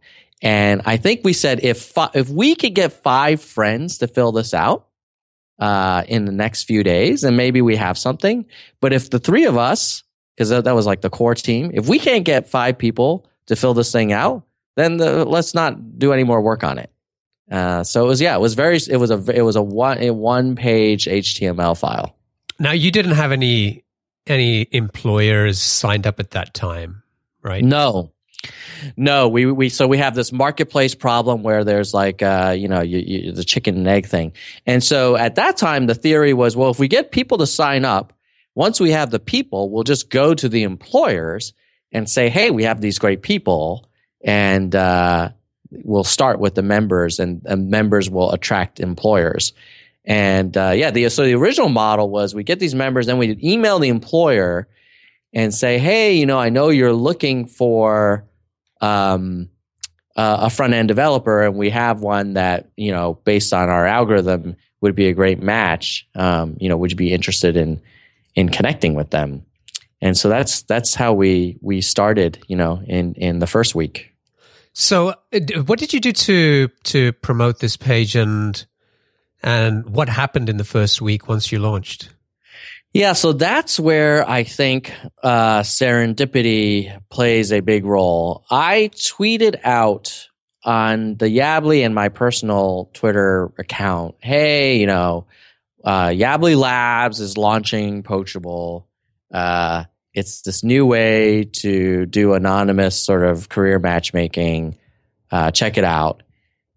And 0.41 0.81
I 0.85 0.97
think 0.97 1.21
we 1.23 1.33
said 1.33 1.61
if 1.63 1.93
if 2.13 2.29
we 2.29 2.55
could 2.55 2.75
get 2.75 2.93
five 2.93 3.41
friends 3.41 3.99
to 3.99 4.07
fill 4.07 4.31
this 4.31 4.53
out 4.53 4.87
uh, 5.59 6.03
in 6.07 6.25
the 6.25 6.31
next 6.31 6.63
few 6.63 6.83
days, 6.83 7.21
then 7.21 7.35
maybe 7.35 7.61
we 7.61 7.75
have 7.75 7.97
something. 7.97 8.45
But 8.79 8.93
if 8.93 9.09
the 9.09 9.19
three 9.19 9.45
of 9.45 9.57
us, 9.57 10.03
because 10.35 10.49
that, 10.49 10.65
that, 10.65 10.75
was 10.75 10.85
like 10.85 11.01
the 11.01 11.09
core 11.09 11.33
team, 11.33 11.71
if 11.73 11.87
we 11.87 11.97
can't 11.97 12.23
get 12.23 12.47
five 12.47 12.77
people 12.77 13.27
to 13.47 13.55
fill 13.55 13.73
this 13.73 13.91
thing 13.91 14.13
out, 14.13 14.43
then 14.75 14.97
the, 14.97 15.25
let's 15.25 15.55
not 15.55 15.97
do 15.97 16.13
any 16.13 16.23
more 16.23 16.41
work 16.41 16.63
on 16.63 16.77
it. 16.77 16.91
Uh, 17.49 17.83
so 17.83 18.05
it 18.05 18.07
was 18.07 18.21
yeah, 18.21 18.35
it 18.35 18.41
was 18.41 18.53
very 18.53 18.77
it 18.89 18.97
was 18.97 19.09
a 19.09 19.23
it 19.33 19.41
was 19.41 19.55
a 19.55 19.61
one 19.61 19.97
a 19.99 20.11
one 20.11 20.55
page 20.55 21.05
HTML 21.05 21.79
file. 21.79 22.15
Now 22.59 22.73
you 22.73 22.91
didn't 22.91 23.13
have 23.13 23.31
any 23.31 23.85
any 24.27 24.67
employers 24.71 25.59
signed 25.59 26.05
up 26.05 26.19
at 26.19 26.31
that 26.31 26.53
time 26.53 27.03
right? 27.47 27.63
No. 27.63 28.11
No, 28.95 29.27
we, 29.27 29.45
we, 29.51 29.69
so 29.69 29.87
we 29.87 29.97
have 29.97 30.13
this 30.13 30.31
marketplace 30.31 30.93
problem 30.93 31.41
where 31.41 31.63
there's 31.63 31.93
like, 31.93 32.21
uh, 32.21 32.55
you 32.57 32.67
know, 32.67 32.81
you, 32.81 32.99
you, 32.99 33.31
the 33.31 33.43
chicken 33.43 33.75
and 33.75 33.87
egg 33.87 34.05
thing. 34.05 34.33
And 34.65 34.83
so 34.83 35.15
at 35.15 35.35
that 35.35 35.57
time, 35.57 35.87
the 35.87 35.95
theory 35.95 36.33
was, 36.33 36.55
well, 36.55 36.69
if 36.69 36.77
we 36.77 36.87
get 36.87 37.11
people 37.11 37.39
to 37.39 37.47
sign 37.47 37.85
up, 37.85 38.13
once 38.53 38.79
we 38.79 38.91
have 38.91 39.09
the 39.09 39.19
people, 39.19 39.71
we'll 39.71 39.83
just 39.83 40.09
go 40.09 40.33
to 40.33 40.47
the 40.47 40.63
employers 40.63 41.53
and 41.91 42.09
say, 42.09 42.29
hey, 42.29 42.51
we 42.51 42.63
have 42.63 42.79
these 42.79 42.99
great 42.99 43.21
people. 43.23 43.89
And, 44.23 44.75
uh, 44.75 45.29
we'll 45.71 46.03
start 46.03 46.39
with 46.39 46.55
the 46.55 46.63
members 46.63 47.19
and, 47.19 47.41
and 47.45 47.69
members 47.69 48.09
will 48.09 48.31
attract 48.31 48.79
employers. 48.79 49.53
And, 50.05 50.55
uh, 50.55 50.71
yeah, 50.75 50.91
the, 50.91 51.09
so 51.09 51.25
the 51.25 51.35
original 51.35 51.69
model 51.69 52.09
was 52.09 52.33
we 52.33 52.43
get 52.43 52.59
these 52.59 52.75
members, 52.75 53.07
then 53.07 53.17
we 53.17 53.37
email 53.43 53.79
the 53.79 53.89
employer 53.89 54.67
and 55.37 55.53
say, 55.53 55.77
hey, 55.77 56.15
you 56.15 56.25
know, 56.25 56.39
I 56.39 56.49
know 56.49 56.69
you're 56.69 56.91
looking 56.91 57.45
for 57.45 58.25
um, 58.81 59.49
uh, 60.15 60.37
a 60.41 60.49
front 60.49 60.73
end 60.73 60.87
developer, 60.87 61.43
and 61.43 61.55
we 61.55 61.69
have 61.69 62.01
one 62.01 62.33
that, 62.33 62.71
you 62.75 62.91
know, 62.91 63.19
based 63.23 63.53
on 63.53 63.69
our 63.69 63.85
algorithm, 63.85 64.55
would 64.81 64.95
be 64.95 65.09
a 65.09 65.13
great 65.13 65.39
match. 65.39 66.07
Um, 66.15 66.57
you 66.59 66.67
know, 66.67 66.75
would 66.77 66.89
you 66.89 66.97
be 66.97 67.13
interested 67.13 67.55
in 67.55 67.79
in 68.33 68.49
connecting 68.49 68.95
with 68.95 69.11
them? 69.11 69.45
And 70.01 70.17
so 70.17 70.27
that's 70.27 70.63
that's 70.63 70.95
how 70.95 71.13
we 71.13 71.59
we 71.61 71.81
started. 71.81 72.43
You 72.47 72.55
know, 72.55 72.81
in 72.87 73.13
in 73.13 73.37
the 73.37 73.47
first 73.47 73.75
week. 73.75 74.11
So, 74.73 75.09
uh, 75.09 75.39
what 75.67 75.77
did 75.77 75.93
you 75.93 75.99
do 75.99 76.13
to 76.13 76.69
to 76.85 77.13
promote 77.13 77.59
this 77.59 77.77
page, 77.77 78.15
and 78.15 78.65
and 79.43 79.87
what 79.87 80.09
happened 80.09 80.49
in 80.49 80.57
the 80.57 80.63
first 80.63 80.99
week 80.99 81.27
once 81.27 81.51
you 81.51 81.59
launched? 81.59 82.09
Yeah, 82.93 83.13
so 83.13 83.33
that's 83.33 83.79
where 83.79 84.27
I 84.27 84.43
think 84.43 84.93
uh, 85.21 85.59
serendipity 85.61 86.99
plays 87.09 87.51
a 87.51 87.59
big 87.59 87.85
role. 87.85 88.45
I 88.49 88.89
tweeted 88.95 89.59
out 89.63 90.27
on 90.63 91.15
the 91.15 91.27
Yabbly 91.27 91.85
and 91.85 91.93
my 91.93 92.09
personal 92.09 92.89
Twitter 92.93 93.51
account, 93.57 94.15
hey, 94.19 94.79
you 94.79 94.87
know, 94.87 95.27
uh, 95.83 96.13
Labs 96.17 97.19
is 97.19 97.37
launching 97.37 98.03
Poachable. 98.03 98.87
Uh, 99.33 99.85
it's 100.13 100.41
this 100.41 100.63
new 100.63 100.85
way 100.85 101.43
to 101.43 102.05
do 102.05 102.33
anonymous 102.33 102.99
sort 102.99 103.23
of 103.23 103.49
career 103.49 103.79
matchmaking. 103.79 104.77
Uh, 105.31 105.51
check 105.51 105.77
it 105.77 105.83
out. 105.83 106.23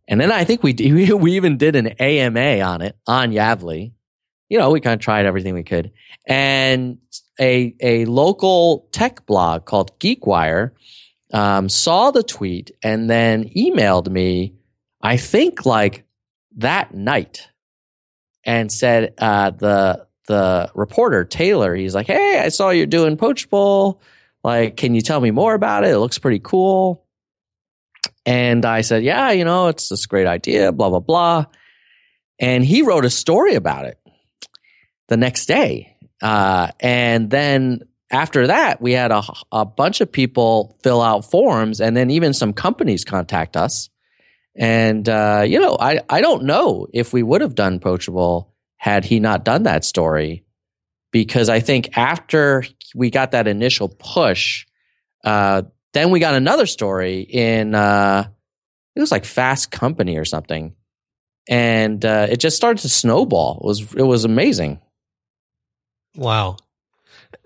And 0.06 0.20
then 0.20 0.30
I 0.30 0.44
think 0.44 0.62
we 0.62 0.74
we 1.14 1.36
even 1.36 1.56
did 1.56 1.76
an 1.76 1.88
AMA 1.88 2.60
on 2.60 2.82
it 2.82 2.96
on 3.06 3.32
Yabbly. 3.32 3.92
You 4.50 4.58
know, 4.58 4.70
we 4.70 4.80
kind 4.80 4.94
of 4.94 5.00
tried 5.00 5.24
everything 5.24 5.54
we 5.54 5.62
could. 5.62 5.92
And 6.26 6.98
a 7.40 7.74
a 7.80 8.04
local 8.04 8.88
tech 8.92 9.24
blog 9.24 9.64
called 9.64 9.98
GeekWire 9.98 10.72
um, 11.32 11.68
saw 11.68 12.10
the 12.10 12.22
tweet 12.22 12.72
and 12.82 13.08
then 13.08 13.48
emailed 13.56 14.10
me. 14.10 14.54
I 15.00 15.16
think 15.16 15.64
like 15.64 16.04
that 16.56 16.92
night 16.92 17.48
and 18.44 18.70
said 18.70 19.14
uh, 19.18 19.50
the 19.50 20.06
the 20.26 20.70
reporter 20.74 21.24
Taylor. 21.24 21.74
He's 21.74 21.94
like, 21.94 22.06
"Hey, 22.06 22.40
I 22.40 22.48
saw 22.48 22.70
you're 22.70 22.86
doing 22.86 23.16
Poachable. 23.16 24.00
Like, 24.42 24.76
can 24.76 24.94
you 24.94 25.00
tell 25.00 25.20
me 25.20 25.30
more 25.30 25.54
about 25.54 25.84
it? 25.84 25.90
It 25.90 25.98
looks 25.98 26.18
pretty 26.18 26.40
cool." 26.40 27.06
And 28.26 28.64
I 28.64 28.80
said, 28.80 29.04
"Yeah, 29.04 29.30
you 29.30 29.44
know, 29.44 29.68
it's 29.68 29.88
this 29.88 30.06
great 30.06 30.26
idea. 30.26 30.72
Blah 30.72 30.90
blah 30.90 31.00
blah." 31.00 31.46
And 32.40 32.64
he 32.64 32.82
wrote 32.82 33.04
a 33.04 33.10
story 33.10 33.54
about 33.54 33.84
it 33.84 33.99
the 35.10 35.18
next 35.18 35.46
day. 35.46 35.94
Uh, 36.22 36.70
and 36.80 37.28
then 37.28 37.82
after 38.10 38.46
that, 38.46 38.80
we 38.80 38.92
had 38.92 39.12
a, 39.12 39.22
a 39.52 39.64
bunch 39.66 40.00
of 40.00 40.10
people 40.10 40.78
fill 40.82 41.02
out 41.02 41.30
forms, 41.30 41.80
and 41.80 41.96
then 41.96 42.10
even 42.10 42.32
some 42.32 42.52
companies 42.52 43.04
contact 43.04 43.56
us. 43.56 43.90
And 44.56 45.08
uh, 45.08 45.44
you 45.46 45.60
know, 45.60 45.76
I 45.78 46.00
I 46.08 46.20
don't 46.20 46.44
know 46.44 46.86
if 46.92 47.12
we 47.12 47.22
would 47.22 47.40
have 47.40 47.54
done 47.54 47.78
Poachable 47.78 48.52
had 48.76 49.04
he 49.04 49.20
not 49.20 49.44
done 49.44 49.64
that 49.64 49.84
story, 49.84 50.44
because 51.12 51.48
I 51.48 51.60
think 51.60 51.96
after 51.96 52.64
we 52.94 53.10
got 53.10 53.32
that 53.32 53.46
initial 53.46 53.88
push, 53.88 54.66
uh, 55.24 55.62
then 55.92 56.10
we 56.10 56.18
got 56.18 56.34
another 56.34 56.66
story 56.66 57.20
in 57.20 57.74
uh, 57.74 58.28
it 58.96 59.00
was 59.00 59.12
like 59.12 59.24
Fast 59.24 59.70
Company 59.70 60.18
or 60.18 60.24
something, 60.24 60.74
and 61.48 62.04
uh, 62.04 62.26
it 62.28 62.38
just 62.38 62.56
started 62.56 62.82
to 62.82 62.88
snowball. 62.88 63.60
It 63.62 63.66
was 63.66 63.94
it 63.94 64.02
was 64.02 64.24
amazing. 64.24 64.80
Wow. 66.16 66.56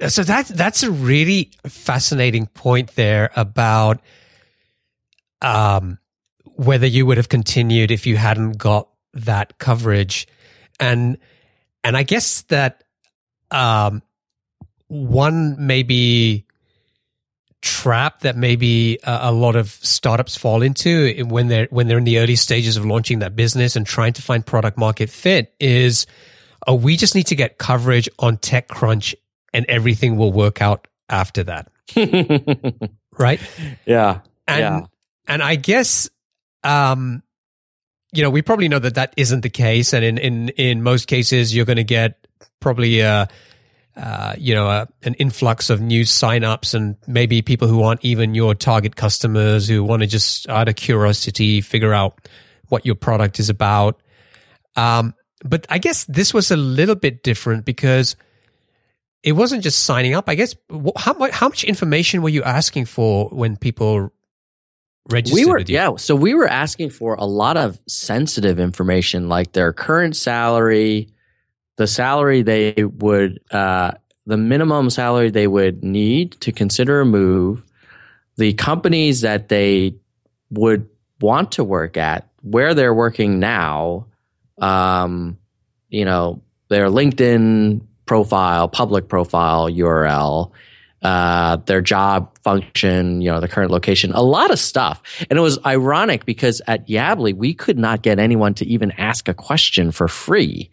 So 0.08 0.22
that 0.24 0.46
that's 0.48 0.82
a 0.82 0.90
really 0.90 1.52
fascinating 1.66 2.46
point 2.46 2.94
there 2.96 3.30
about 3.36 4.00
um, 5.42 5.98
whether 6.44 6.86
you 6.86 7.06
would 7.06 7.16
have 7.16 7.28
continued 7.28 7.90
if 7.90 8.06
you 8.06 8.16
hadn't 8.16 8.58
got 8.58 8.88
that 9.12 9.58
coverage, 9.58 10.26
and 10.80 11.18
and 11.84 11.96
I 11.96 12.02
guess 12.02 12.42
that 12.42 12.84
um, 13.50 14.02
one 14.88 15.66
maybe 15.66 16.46
trap 17.60 18.20
that 18.20 18.36
maybe 18.36 18.98
a, 19.04 19.18
a, 19.22 19.32
lot 19.32 19.56
of 19.56 19.70
startups 19.70 20.36
fall 20.36 20.60
into 20.60 21.24
when 21.24 21.48
they're 21.48 21.66
when 21.70 21.88
they're 21.88 21.96
in 21.96 22.04
the 22.04 22.18
early 22.18 22.36
stages 22.36 22.76
of 22.76 22.84
launching 22.84 23.20
that 23.20 23.34
business 23.34 23.74
and 23.74 23.86
trying 23.86 24.12
to 24.12 24.20
find 24.20 24.44
product 24.44 24.76
market 24.76 25.08
fit 25.08 25.54
is 25.58 26.06
oh 26.66 26.74
we 26.74 26.96
just 26.96 27.14
need 27.14 27.26
to 27.26 27.34
get 27.34 27.58
coverage 27.58 28.08
on 28.18 28.36
TechCrunch 28.36 29.14
and 29.52 29.66
everything 29.68 30.16
will 30.16 30.32
work 30.32 30.60
out 30.60 30.86
after 31.08 31.44
that 31.44 31.70
right 33.18 33.40
yeah 33.86 34.20
and 34.46 34.60
yeah. 34.60 34.80
and 35.28 35.42
I 35.42 35.56
guess 35.56 36.08
um 36.62 37.22
you 38.12 38.22
know 38.22 38.30
we 38.30 38.42
probably 38.42 38.68
know 38.68 38.78
that 38.78 38.94
that 38.94 39.14
isn't 39.16 39.42
the 39.42 39.50
case 39.50 39.92
and 39.92 40.04
in 40.04 40.18
in 40.18 40.48
in 40.50 40.82
most 40.82 41.06
cases 41.06 41.54
you're 41.54 41.66
going 41.66 41.76
to 41.76 41.84
get 41.84 42.26
probably 42.60 43.00
a 43.00 43.28
uh, 43.96 44.34
you 44.36 44.54
know, 44.54 44.86
an 45.04 45.14
influx 45.14 45.70
of 45.70 45.80
new 45.80 46.02
signups 46.02 46.74
and 46.74 46.96
maybe 47.06 47.42
people 47.42 47.68
who 47.68 47.82
aren't 47.82 48.04
even 48.04 48.34
your 48.34 48.54
target 48.54 48.96
customers 48.96 49.68
who 49.68 49.84
want 49.84 50.02
to 50.02 50.08
just 50.08 50.48
out 50.48 50.68
of 50.68 50.74
curiosity 50.74 51.60
figure 51.60 51.92
out 51.92 52.28
what 52.68 52.84
your 52.84 52.96
product 52.96 53.38
is 53.38 53.48
about. 53.48 54.00
Um, 54.74 55.14
but 55.44 55.66
I 55.68 55.78
guess 55.78 56.04
this 56.06 56.32
was 56.32 56.50
a 56.50 56.56
little 56.56 56.94
bit 56.94 57.22
different 57.22 57.64
because 57.64 58.16
it 59.22 59.32
wasn't 59.32 59.62
just 59.62 59.84
signing 59.84 60.14
up. 60.14 60.28
I 60.28 60.34
guess 60.34 60.56
how 60.96 61.12
much 61.14 61.32
how 61.32 61.48
much 61.48 61.64
information 61.64 62.22
were 62.22 62.30
you 62.30 62.42
asking 62.42 62.86
for 62.86 63.28
when 63.28 63.56
people 63.56 64.10
registered? 65.10 65.34
We 65.34 65.46
were 65.46 65.60
yeah, 65.60 65.96
so 65.96 66.16
we 66.16 66.34
were 66.34 66.48
asking 66.48 66.90
for 66.90 67.14
a 67.14 67.24
lot 67.24 67.56
of 67.56 67.78
sensitive 67.86 68.58
information 68.58 69.28
like 69.28 69.52
their 69.52 69.72
current 69.72 70.16
salary, 70.16 71.08
the 71.76 71.86
salary 71.86 72.42
they 72.42 72.84
would, 72.84 73.40
uh, 73.50 73.92
the 74.26 74.36
minimum 74.38 74.90
salary 74.90 75.30
they 75.30 75.46
would 75.46 75.84
need 75.84 76.32
to 76.40 76.52
consider 76.52 77.00
a 77.00 77.06
move, 77.06 77.62
the 78.36 78.54
companies 78.54 79.20
that 79.20 79.48
they 79.48 79.94
would 80.50 80.88
want 81.20 81.52
to 81.52 81.64
work 81.64 81.96
at, 81.96 82.28
where 82.42 82.74
they're 82.74 82.94
working 82.94 83.38
now, 83.38 84.06
um, 84.58 85.38
you 85.88 86.04
know, 86.04 86.42
their 86.68 86.88
LinkedIn 86.88 87.80
profile, 88.06 88.68
public 88.68 89.08
profile 89.08 89.70
URL, 89.70 90.50
uh, 91.02 91.56
their 91.66 91.80
job 91.80 92.36
function, 92.42 93.20
you 93.20 93.30
know, 93.30 93.40
the 93.40 93.48
current 93.48 93.70
location, 93.70 94.12
a 94.12 94.22
lot 94.22 94.50
of 94.50 94.58
stuff. 94.58 95.02
And 95.28 95.38
it 95.38 95.42
was 95.42 95.58
ironic 95.64 96.24
because 96.24 96.62
at 96.66 96.88
Yabbly, 96.88 97.34
we 97.34 97.54
could 97.54 97.78
not 97.78 98.02
get 98.02 98.18
anyone 98.18 98.54
to 98.54 98.66
even 98.66 98.90
ask 98.92 99.28
a 99.28 99.34
question 99.34 99.92
for 99.92 100.08
free 100.08 100.70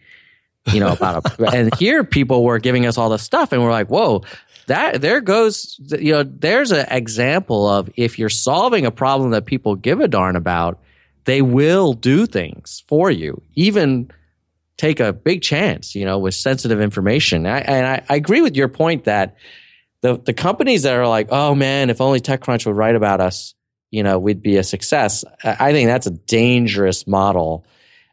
you 0.66 0.80
know, 0.80 0.92
about 0.92 1.40
a, 1.40 1.50
and 1.52 1.74
here 1.76 2.04
people 2.04 2.44
were 2.44 2.58
giving 2.58 2.86
us 2.86 2.98
all 2.98 3.10
the 3.10 3.18
stuff 3.18 3.52
and 3.52 3.62
we're 3.62 3.70
like, 3.70 3.88
whoa, 3.88 4.22
that 4.66 5.00
there 5.00 5.20
goes, 5.20 5.78
you 5.98 6.12
know, 6.12 6.22
there's 6.22 6.70
an 6.70 6.86
example 6.90 7.68
of 7.68 7.90
if 7.96 8.18
you're 8.18 8.28
solving 8.28 8.86
a 8.86 8.90
problem 8.90 9.30
that 9.30 9.46
people 9.46 9.74
give 9.74 10.00
a 10.00 10.08
darn 10.08 10.36
about, 10.36 10.78
they 11.24 11.42
will 11.42 11.92
do 11.92 12.26
things 12.26 12.82
for 12.86 13.10
you, 13.10 13.42
even 13.54 14.10
take 14.76 15.00
a 15.00 15.12
big 15.12 15.42
chance, 15.42 15.94
you 15.94 16.04
know, 16.04 16.18
with 16.18 16.34
sensitive 16.34 16.80
information. 16.80 17.46
I, 17.46 17.60
and 17.60 17.86
I, 17.86 18.04
I 18.08 18.16
agree 18.16 18.42
with 18.42 18.56
your 18.56 18.68
point 18.68 19.04
that 19.04 19.36
the, 20.00 20.18
the 20.18 20.32
companies 20.32 20.82
that 20.82 20.96
are 20.96 21.06
like, 21.06 21.28
oh 21.30 21.54
man, 21.54 21.90
if 21.90 22.00
only 22.00 22.20
TechCrunch 22.20 22.66
would 22.66 22.76
write 22.76 22.96
about 22.96 23.20
us, 23.20 23.54
you 23.90 24.02
know, 24.02 24.18
we'd 24.18 24.42
be 24.42 24.56
a 24.56 24.64
success. 24.64 25.24
I 25.44 25.72
think 25.72 25.88
that's 25.88 26.06
a 26.06 26.10
dangerous 26.10 27.06
model 27.06 27.64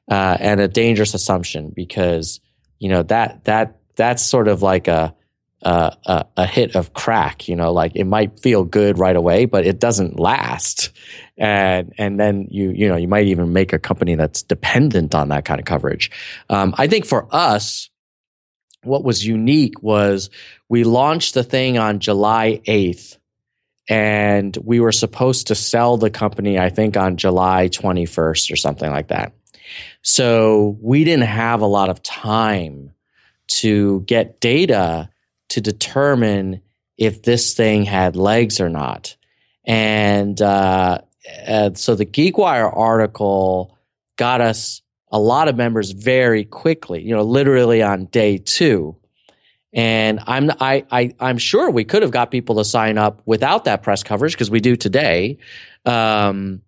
uh, 0.10 0.38
and 0.40 0.60
a 0.60 0.68
dangerous 0.68 1.14
assumption 1.14 1.72
because 1.76 2.40
you 2.80 2.90
know 2.90 3.04
that 3.04 3.44
that 3.46 3.78
that's 3.96 4.24
sort 4.24 4.48
of 4.48 4.62
like 4.62 4.88
a, 4.88 5.16
a 5.62 6.26
a 6.38 6.46
hit 6.46 6.76
of 6.76 6.94
crack. 6.94 7.48
You 7.48 7.56
know, 7.56 7.72
like 7.72 7.94
it 7.96 8.06
might 8.06 8.40
feel 8.40 8.64
good 8.64 8.98
right 8.98 9.16
away, 9.16 9.46
but 9.46 9.66
it 9.66 9.80
doesn't 9.80 10.20
last. 10.20 10.92
And 11.38 11.94
and 11.98 12.20
then 12.20 12.48
you 12.50 12.72
you 12.72 12.88
know 12.88 12.96
you 12.96 13.08
might 13.08 13.28
even 13.28 13.54
make 13.54 13.74
a 13.74 13.80
company 13.80 14.16
that's 14.16 14.44
dependent 14.44 15.16
on 15.16 15.30
that 15.30 15.46
kind 15.46 15.60
of 15.60 15.66
coverage. 15.66 16.12
Um, 16.50 16.74
I 16.78 16.88
think 16.88 17.06
for 17.06 17.28
us, 17.34 17.90
what 18.84 19.04
was 19.04 19.26
unique 19.26 19.82
was 19.82 20.30
we 20.70 20.84
launched 20.84 21.34
the 21.34 21.44
thing 21.44 21.78
on 21.78 22.00
July 22.00 22.62
eighth 22.66 23.18
and 23.90 24.56
we 24.64 24.80
were 24.80 24.92
supposed 24.92 25.48
to 25.48 25.56
sell 25.56 25.98
the 25.98 26.12
company, 26.12 26.60
I 26.60 26.70
think, 26.70 26.96
on 26.96 27.18
July 27.18 27.70
21st 27.70 28.54
or 28.54 28.56
something 28.56 28.90
like 28.90 29.08
that. 29.08 29.34
So 30.04 30.78
we 30.80 31.04
didn't 31.04 31.26
have 31.26 31.62
a 31.62 31.68
lot 31.68 31.90
of 31.90 32.04
time 32.04 32.94
to 33.48 34.02
get 34.02 34.40
data 34.40 35.10
to 35.50 35.62
determine 35.62 36.62
if 36.98 37.24
this 37.24 37.54
thing 37.54 37.84
had 37.84 38.16
legs 38.16 38.60
or 38.60 38.70
not. 38.70 39.16
And 39.66 40.42
uh, 40.42 41.00
so 41.74 41.96
the 41.96 42.06
GeekWire 42.06 42.76
article 42.76 43.78
got 44.18 44.42
us 44.42 44.82
a 45.12 45.20
lot 45.20 45.48
of 45.48 45.56
members 45.56 45.92
very 45.92 46.44
quickly, 46.44 47.02
you 47.02 47.16
know, 47.16 47.24
literally 47.24 47.82
on 47.82 48.06
day 48.06 48.38
two. 48.38 48.96
And 49.72 50.20
I'm 50.26 50.50
I, 50.60 50.86
I 50.92 51.14
I'm 51.20 51.38
sure 51.38 51.70
we 51.70 51.84
could 51.84 52.02
have 52.02 52.12
got 52.12 52.32
people 52.32 52.56
to 52.56 52.66
sign 52.66 52.98
up 52.98 53.22
without 53.26 53.66
that 53.66 53.84
press 53.84 54.02
coverage 54.02 54.34
because 54.34 54.50
we 54.50 54.60
do 54.60 54.76
today. 54.76 55.38
Um, 55.86 56.62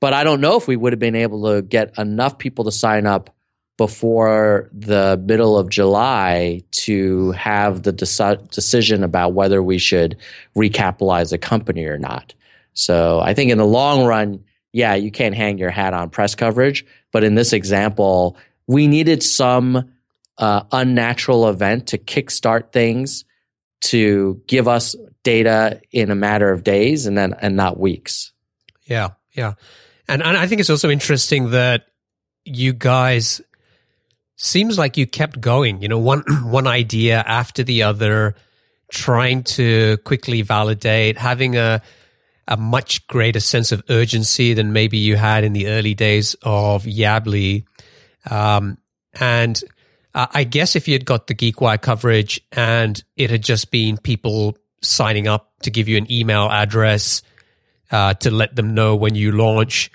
but 0.00 0.12
I 0.12 0.24
don't 0.24 0.42
know 0.42 0.56
if 0.56 0.68
we 0.68 0.76
would 0.76 0.92
have 0.92 1.00
been 1.00 1.14
able 1.14 1.44
to 1.50 1.62
get 1.62 1.98
enough 1.98 2.36
people 2.36 2.64
to 2.64 2.72
sign 2.72 3.06
up 3.06 3.33
before 3.76 4.70
the 4.72 5.20
middle 5.24 5.58
of 5.58 5.68
July 5.68 6.62
to 6.70 7.32
have 7.32 7.82
the 7.82 7.92
deci- 7.92 8.50
decision 8.50 9.02
about 9.02 9.32
whether 9.32 9.62
we 9.62 9.78
should 9.78 10.16
recapitalize 10.56 11.32
a 11.32 11.38
company 11.38 11.84
or 11.84 11.98
not. 11.98 12.34
So 12.74 13.20
I 13.20 13.34
think 13.34 13.50
in 13.50 13.58
the 13.58 13.66
long 13.66 14.04
run, 14.04 14.44
yeah, 14.72 14.94
you 14.94 15.10
can't 15.10 15.34
hang 15.34 15.58
your 15.58 15.70
hat 15.70 15.94
on 15.94 16.10
press 16.10 16.34
coverage. 16.34 16.84
But 17.12 17.24
in 17.24 17.34
this 17.34 17.52
example, 17.52 18.36
we 18.66 18.86
needed 18.86 19.22
some 19.22 19.92
uh, 20.38 20.62
unnatural 20.72 21.48
event 21.48 21.88
to 21.88 21.98
kickstart 21.98 22.72
things 22.72 23.24
to 23.82 24.42
give 24.46 24.66
us 24.66 24.96
data 25.22 25.80
in 25.90 26.10
a 26.10 26.14
matter 26.14 26.50
of 26.50 26.64
days 26.64 27.06
and 27.06 27.16
then 27.16 27.34
and 27.40 27.56
not 27.56 27.78
weeks. 27.78 28.32
Yeah, 28.84 29.10
yeah, 29.32 29.54
and 30.08 30.22
and 30.22 30.36
I 30.36 30.46
think 30.46 30.60
it's 30.60 30.70
also 30.70 30.90
interesting 30.90 31.50
that 31.50 31.86
you 32.44 32.72
guys 32.72 33.40
seems 34.44 34.78
like 34.78 34.96
you 34.96 35.06
kept 35.06 35.40
going. 35.40 35.82
You 35.82 35.88
know, 35.88 35.98
one 35.98 36.22
one 36.44 36.66
idea 36.66 37.22
after 37.26 37.62
the 37.62 37.82
other, 37.82 38.34
trying 38.90 39.42
to 39.44 39.98
quickly 40.04 40.42
validate, 40.42 41.18
having 41.18 41.56
a 41.56 41.82
a 42.46 42.56
much 42.56 43.06
greater 43.06 43.40
sense 43.40 43.72
of 43.72 43.82
urgency 43.88 44.52
than 44.52 44.72
maybe 44.72 44.98
you 44.98 45.16
had 45.16 45.44
in 45.44 45.54
the 45.54 45.68
early 45.68 45.94
days 45.94 46.36
of 46.42 46.84
Yabbly. 46.84 47.64
Um, 48.30 48.76
and 49.18 49.62
I 50.14 50.44
guess 50.44 50.76
if 50.76 50.86
you 50.86 50.94
had 50.94 51.04
got 51.04 51.26
the 51.26 51.34
GeekWire 51.34 51.80
coverage 51.80 52.40
and 52.52 53.02
it 53.16 53.30
had 53.30 53.42
just 53.42 53.70
been 53.70 53.96
people 53.96 54.56
signing 54.82 55.26
up 55.26 55.52
to 55.62 55.70
give 55.70 55.88
you 55.88 55.96
an 55.96 56.10
email 56.12 56.48
address 56.50 57.22
uh, 57.90 58.14
to 58.14 58.30
let 58.30 58.54
them 58.54 58.74
know 58.74 58.94
when 58.94 59.14
you 59.14 59.32
launch, 59.32 59.90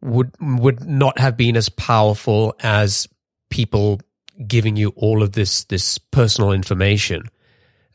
would 0.00 0.32
would 0.40 0.84
not 0.84 1.18
have 1.18 1.36
been 1.36 1.56
as 1.56 1.68
powerful 1.68 2.56
as 2.60 3.06
people 3.52 4.00
giving 4.46 4.76
you 4.76 4.92
all 4.96 5.22
of 5.22 5.32
this 5.32 5.64
this 5.64 5.98
personal 5.98 6.52
information. 6.52 7.28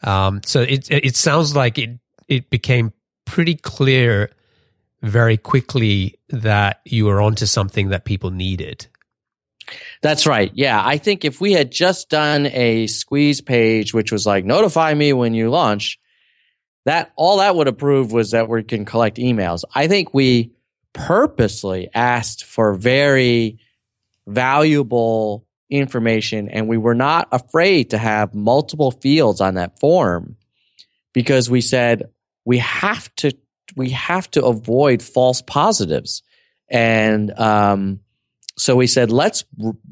Um, 0.03 0.41
so 0.45 0.61
it 0.61 0.89
it 0.89 1.15
sounds 1.15 1.55
like 1.55 1.77
it 1.77 1.99
it 2.27 2.49
became 2.49 2.93
pretty 3.25 3.55
clear 3.55 4.31
very 5.01 5.37
quickly 5.37 6.19
that 6.29 6.81
you 6.85 7.05
were 7.05 7.21
onto 7.21 7.45
something 7.45 7.89
that 7.89 8.05
people 8.05 8.31
needed. 8.31 8.87
That's 10.01 10.25
right. 10.25 10.51
Yeah. 10.53 10.81
I 10.83 10.97
think 10.97 11.25
if 11.25 11.41
we 11.41 11.53
had 11.53 11.71
just 11.71 12.09
done 12.09 12.45
a 12.47 12.87
squeeze 12.87 13.41
page, 13.41 13.93
which 13.93 14.11
was 14.11 14.25
like, 14.25 14.45
notify 14.45 14.93
me 14.93 15.11
when 15.13 15.33
you 15.33 15.49
launch, 15.49 15.99
that 16.85 17.11
all 17.15 17.37
that 17.37 17.55
would 17.55 17.67
have 17.67 17.77
proved 17.77 18.11
was 18.11 18.31
that 18.31 18.47
we 18.47 18.63
can 18.63 18.85
collect 18.85 19.17
emails. 19.17 19.63
I 19.75 19.87
think 19.87 20.13
we 20.13 20.53
purposely 20.93 21.89
asked 21.93 22.45
for 22.45 22.75
very 22.75 23.59
valuable 24.25 25.46
information 25.69 26.49
and 26.49 26.67
we 26.67 26.77
were 26.77 26.95
not 26.95 27.27
afraid 27.31 27.89
to 27.89 27.97
have 27.97 28.33
multiple 28.33 28.91
fields 28.91 29.41
on 29.41 29.55
that 29.55 29.79
form 29.79 30.35
because 31.13 31.49
we 31.49 31.61
said 31.61 32.09
we 32.45 32.57
have 32.59 33.13
to 33.15 33.31
we 33.75 33.89
have 33.89 34.31
to 34.31 34.45
avoid 34.45 35.01
false 35.01 35.41
positives 35.41 36.23
and 36.69 37.37
um, 37.37 37.99
so 38.57 38.75
we 38.75 38.87
said, 38.87 39.11
let's 39.11 39.45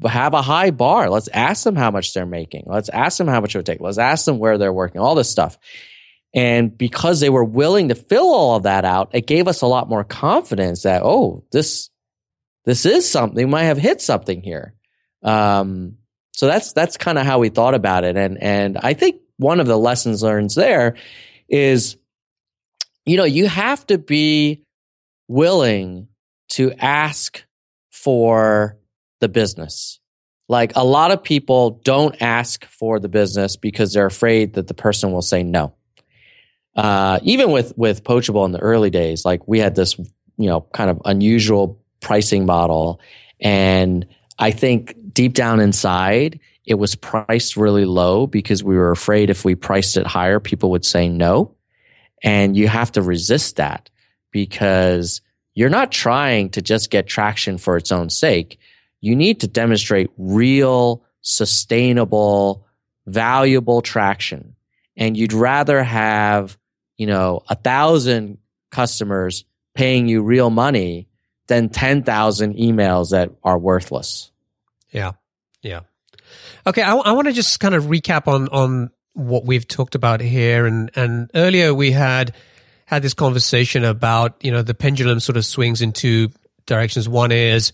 have 0.04 0.34
a 0.34 0.42
high 0.42 0.72
bar. 0.72 1.08
Let's 1.08 1.28
ask 1.28 1.62
them 1.62 1.76
how 1.76 1.92
much 1.92 2.12
they're 2.12 2.26
making. 2.26 2.64
Let's 2.66 2.88
ask 2.88 3.16
them 3.16 3.28
how 3.28 3.40
much 3.40 3.54
it 3.54 3.58
would 3.58 3.66
take. 3.66 3.80
Let's 3.80 3.98
ask 3.98 4.24
them 4.24 4.38
where 4.38 4.58
they're 4.58 4.72
working, 4.72 5.00
all 5.00 5.14
this 5.14 5.30
stuff. 5.30 5.56
And 6.34 6.76
because 6.76 7.20
they 7.20 7.30
were 7.30 7.44
willing 7.44 7.88
to 7.88 7.94
fill 7.94 8.28
all 8.28 8.56
of 8.56 8.64
that 8.64 8.84
out, 8.84 9.10
it 9.14 9.26
gave 9.26 9.46
us 9.46 9.62
a 9.62 9.66
lot 9.66 9.88
more 9.88 10.02
confidence 10.02 10.82
that, 10.82 11.02
oh, 11.04 11.44
this, 11.52 11.90
this 12.64 12.84
is 12.84 13.08
something, 13.08 13.36
we 13.36 13.50
might 13.50 13.64
have 13.64 13.78
hit 13.78 14.02
something 14.02 14.42
here. 14.42 14.74
Um, 15.26 15.98
so 16.32 16.46
that's, 16.46 16.72
that's 16.72 16.96
kind 16.96 17.18
of 17.18 17.26
how 17.26 17.38
we 17.40 17.50
thought 17.50 17.74
about 17.74 18.04
it. 18.04 18.16
And, 18.16 18.42
and 18.42 18.78
I 18.78 18.94
think 18.94 19.20
one 19.36 19.60
of 19.60 19.66
the 19.66 19.78
lessons 19.78 20.22
learned 20.22 20.50
there 20.50 20.96
is, 21.48 21.96
you 23.04 23.16
know, 23.16 23.24
you 23.24 23.46
have 23.46 23.86
to 23.88 23.98
be 23.98 24.64
willing 25.28 26.08
to 26.50 26.72
ask 26.72 27.44
for 27.90 28.78
the 29.20 29.28
business. 29.28 29.98
Like 30.48 30.76
a 30.76 30.84
lot 30.84 31.10
of 31.10 31.22
people 31.22 31.80
don't 31.82 32.20
ask 32.22 32.64
for 32.66 33.00
the 33.00 33.08
business 33.08 33.56
because 33.56 33.92
they're 33.92 34.06
afraid 34.06 34.54
that 34.54 34.68
the 34.68 34.74
person 34.74 35.12
will 35.12 35.22
say 35.22 35.42
no. 35.42 35.74
Uh, 36.76 37.18
even 37.22 37.50
with 37.50 37.72
with 37.76 38.04
Poachable 38.04 38.44
in 38.44 38.52
the 38.52 38.60
early 38.60 38.90
days, 38.90 39.24
like 39.24 39.48
we 39.48 39.58
had 39.58 39.74
this, 39.74 39.98
you 39.98 40.46
know, 40.46 40.60
kind 40.60 40.90
of 40.90 41.00
unusual 41.04 41.82
pricing 42.00 42.44
model, 42.44 43.00
and 43.40 44.06
I 44.38 44.50
think 44.50 44.94
deep 45.16 45.32
down 45.32 45.60
inside, 45.60 46.38
it 46.66 46.74
was 46.74 46.94
priced 46.94 47.56
really 47.56 47.86
low 47.86 48.26
because 48.26 48.62
we 48.62 48.76
were 48.76 48.90
afraid 48.92 49.30
if 49.30 49.44
we 49.44 49.54
priced 49.54 49.96
it 49.96 50.06
higher, 50.06 50.38
people 50.38 50.70
would 50.72 50.84
say 50.84 51.08
no, 51.08 51.54
and 52.22 52.54
you 52.56 52.68
have 52.68 52.92
to 52.92 53.02
resist 53.02 53.56
that 53.56 53.88
because 54.30 55.22
you're 55.54 55.70
not 55.70 55.90
trying 55.90 56.50
to 56.50 56.60
just 56.60 56.90
get 56.90 57.06
traction 57.06 57.56
for 57.56 57.78
its 57.78 57.90
own 57.90 58.10
sake. 58.10 58.58
You 59.00 59.16
need 59.16 59.40
to 59.40 59.48
demonstrate 59.48 60.10
real, 60.18 61.02
sustainable, 61.22 62.66
valuable 63.06 63.80
traction. 63.80 64.54
And 64.98 65.16
you'd 65.16 65.32
rather 65.32 65.82
have, 65.82 66.58
you 66.98 67.06
know, 67.06 67.42
a 67.48 67.54
thousand 67.54 68.36
customers 68.70 69.44
paying 69.74 70.08
you 70.08 70.22
real 70.22 70.50
money 70.50 71.08
than 71.46 71.70
10,000 71.70 72.54
emails 72.56 73.12
that 73.12 73.30
are 73.42 73.58
worthless. 73.58 74.30
Yeah. 74.90 75.12
Yeah. 75.62 75.80
Okay. 76.66 76.82
I, 76.82 76.94
I 76.94 77.12
want 77.12 77.28
to 77.28 77.32
just 77.32 77.60
kind 77.60 77.74
of 77.74 77.84
recap 77.84 78.28
on, 78.28 78.48
on 78.48 78.90
what 79.12 79.44
we've 79.44 79.66
talked 79.66 79.94
about 79.94 80.20
here. 80.20 80.66
And, 80.66 80.90
and 80.94 81.30
earlier 81.34 81.74
we 81.74 81.92
had, 81.92 82.34
had 82.86 83.02
this 83.02 83.14
conversation 83.14 83.84
about 83.84 84.42
you 84.42 84.50
know 84.50 84.62
the 84.62 84.74
pendulum 84.74 85.20
sort 85.20 85.36
of 85.36 85.44
swings 85.44 85.82
in 85.82 85.92
two 85.92 86.30
directions. 86.64 87.08
One 87.08 87.32
is 87.32 87.72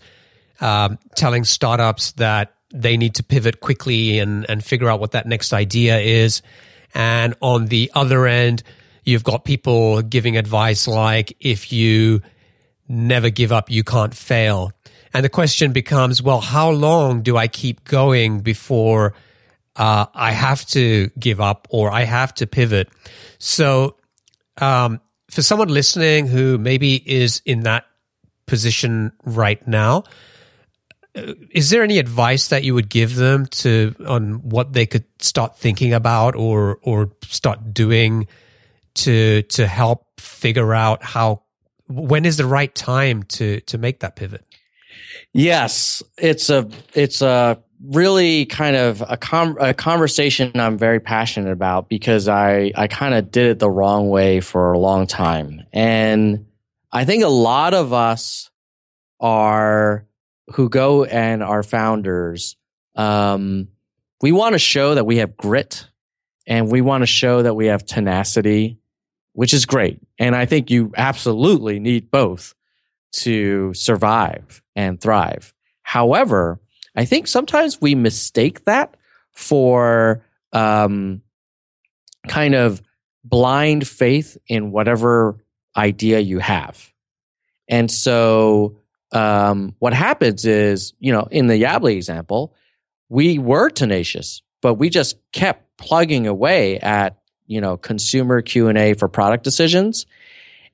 um, 0.59 0.99
telling 1.15 1.45
startups 1.45 2.11
that 2.13 2.53
they 2.73 2.97
need 2.97 3.15
to 3.15 3.23
pivot 3.23 3.61
quickly 3.61 4.19
and 4.19 4.47
and 4.49 4.63
figure 4.63 4.89
out 4.89 4.99
what 4.99 5.11
that 5.11 5.25
next 5.25 5.53
idea 5.53 5.99
is, 5.99 6.41
and 6.93 7.35
on 7.41 7.67
the 7.67 7.91
other 7.93 8.27
end, 8.27 8.63
you've 9.03 9.23
got 9.23 9.45
people 9.45 10.01
giving 10.01 10.35
advice 10.35 10.87
like 10.87 11.37
if 11.39 11.71
you 11.71 12.21
never 12.89 13.29
give 13.29 13.51
up, 13.51 13.69
you 13.69 13.83
can't 13.83 14.15
fail. 14.15 14.71
And 15.13 15.23
the 15.23 15.29
question 15.29 15.71
becomes, 15.73 16.21
well, 16.21 16.41
how 16.41 16.71
long 16.71 17.21
do 17.21 17.37
I 17.37 17.47
keep 17.47 17.83
going 17.83 18.39
before 18.39 19.13
uh, 19.75 20.07
I 20.13 20.31
have 20.31 20.65
to 20.67 21.09
give 21.19 21.39
up 21.39 21.67
or 21.69 21.91
I 21.91 22.03
have 22.03 22.33
to 22.35 22.47
pivot? 22.47 22.89
So 23.37 23.97
um, 24.57 24.99
for 25.29 25.41
someone 25.41 25.67
listening 25.67 26.27
who 26.27 26.57
maybe 26.57 26.95
is 26.95 27.41
in 27.45 27.61
that 27.61 27.85
position 28.47 29.11
right 29.23 29.65
now, 29.67 30.03
uh, 31.15 31.33
is 31.51 31.69
there 31.69 31.83
any 31.83 31.99
advice 31.99 32.47
that 32.47 32.63
you 32.63 32.73
would 32.73 32.89
give 32.89 33.15
them 33.15 33.45
to 33.45 33.93
on 34.07 34.49
what 34.49 34.73
they 34.73 34.87
could 34.87 35.05
start 35.19 35.57
thinking 35.57 35.93
about 35.93 36.35
or 36.35 36.79
or 36.81 37.11
start 37.23 37.73
doing 37.73 38.27
to 38.95 39.43
to 39.43 39.67
help 39.67 40.19
figure 40.19 40.73
out 40.73 41.03
how 41.03 41.43
when 41.87 42.25
is 42.25 42.37
the 42.37 42.45
right 42.45 42.73
time 42.73 43.23
to 43.23 43.59
to 43.61 43.77
make 43.77 43.99
that 43.99 44.15
pivot? 44.15 44.43
Yes, 45.33 46.03
it's 46.17 46.49
a 46.49 46.69
it's 46.93 47.21
a 47.21 47.61
really 47.83 48.45
kind 48.45 48.75
of 48.75 49.03
a, 49.07 49.17
com- 49.17 49.57
a 49.59 49.73
conversation 49.73 50.51
I'm 50.55 50.77
very 50.77 50.99
passionate 50.99 51.51
about 51.51 51.89
because 51.89 52.27
I, 52.29 52.71
I 52.75 52.87
kind 52.87 53.13
of 53.13 53.29
did 53.29 53.47
it 53.47 53.59
the 53.59 53.69
wrong 53.69 54.09
way 54.09 54.39
for 54.39 54.71
a 54.71 54.79
long 54.79 55.05
time. 55.05 55.63
And 55.73 56.45
I 56.91 57.03
think 57.03 57.23
a 57.23 57.29
lot 57.29 57.73
of 57.73 57.91
us 57.91 58.49
are 59.19 60.05
who 60.53 60.69
go 60.69 61.03
and 61.03 61.43
are 61.43 61.63
founders. 61.63 62.55
Um, 62.95 63.67
we 64.21 64.31
want 64.31 64.53
to 64.53 64.59
show 64.59 64.95
that 64.95 65.05
we 65.05 65.17
have 65.17 65.35
grit 65.35 65.87
and 66.47 66.71
we 66.71 66.81
want 66.81 67.01
to 67.01 67.07
show 67.07 67.41
that 67.41 67.55
we 67.55 67.67
have 67.67 67.85
tenacity, 67.85 68.79
which 69.33 69.53
is 69.53 69.65
great. 69.65 69.99
And 70.19 70.35
I 70.35 70.45
think 70.45 70.69
you 70.69 70.93
absolutely 70.95 71.79
need 71.79 72.11
both 72.11 72.53
to 73.13 73.73
survive 73.73 74.61
and 74.75 74.99
thrive. 74.99 75.53
However, 75.83 76.59
I 76.95 77.05
think 77.05 77.27
sometimes 77.27 77.79
we 77.81 77.95
mistake 77.95 78.65
that 78.65 78.95
for 79.31 80.23
um, 80.51 81.21
kind 82.27 82.55
of 82.55 82.81
blind 83.23 83.87
faith 83.87 84.37
in 84.47 84.71
whatever 84.71 85.37
idea 85.75 86.19
you 86.19 86.39
have. 86.39 86.91
And 87.67 87.89
so 87.89 88.77
um, 89.11 89.75
what 89.79 89.93
happens 89.93 90.45
is, 90.45 90.93
you 90.99 91.11
know, 91.11 91.27
in 91.31 91.47
the 91.47 91.61
Yabbly 91.61 91.95
example, 91.95 92.53
we 93.09 93.37
were 93.37 93.69
tenacious, 93.69 94.41
but 94.61 94.75
we 94.75 94.89
just 94.89 95.17
kept 95.31 95.77
plugging 95.77 96.27
away 96.27 96.79
at, 96.79 97.17
you 97.47 97.61
know, 97.61 97.77
consumer 97.77 98.41
Q&A 98.41 98.93
for 98.93 99.07
product 99.07 99.43
decisions. 99.43 100.05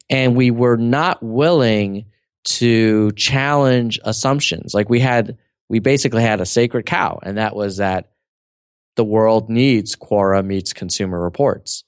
And 0.09 0.35
we 0.35 0.51
were 0.51 0.77
not 0.77 1.21
willing 1.21 2.05
to 2.45 3.11
challenge 3.11 3.99
assumptions. 4.03 4.73
Like 4.73 4.89
we 4.89 4.99
had 4.99 5.37
we 5.67 5.79
basically 5.79 6.23
had 6.23 6.41
a 6.41 6.45
sacred 6.45 6.85
cow, 6.85 7.19
and 7.21 7.37
that 7.37 7.55
was 7.55 7.77
that 7.77 8.11
the 8.95 9.03
world 9.03 9.49
needs 9.49 9.95
Quora 9.95 10.45
meets 10.45 10.73
consumer 10.73 11.19
reports. 11.19 11.83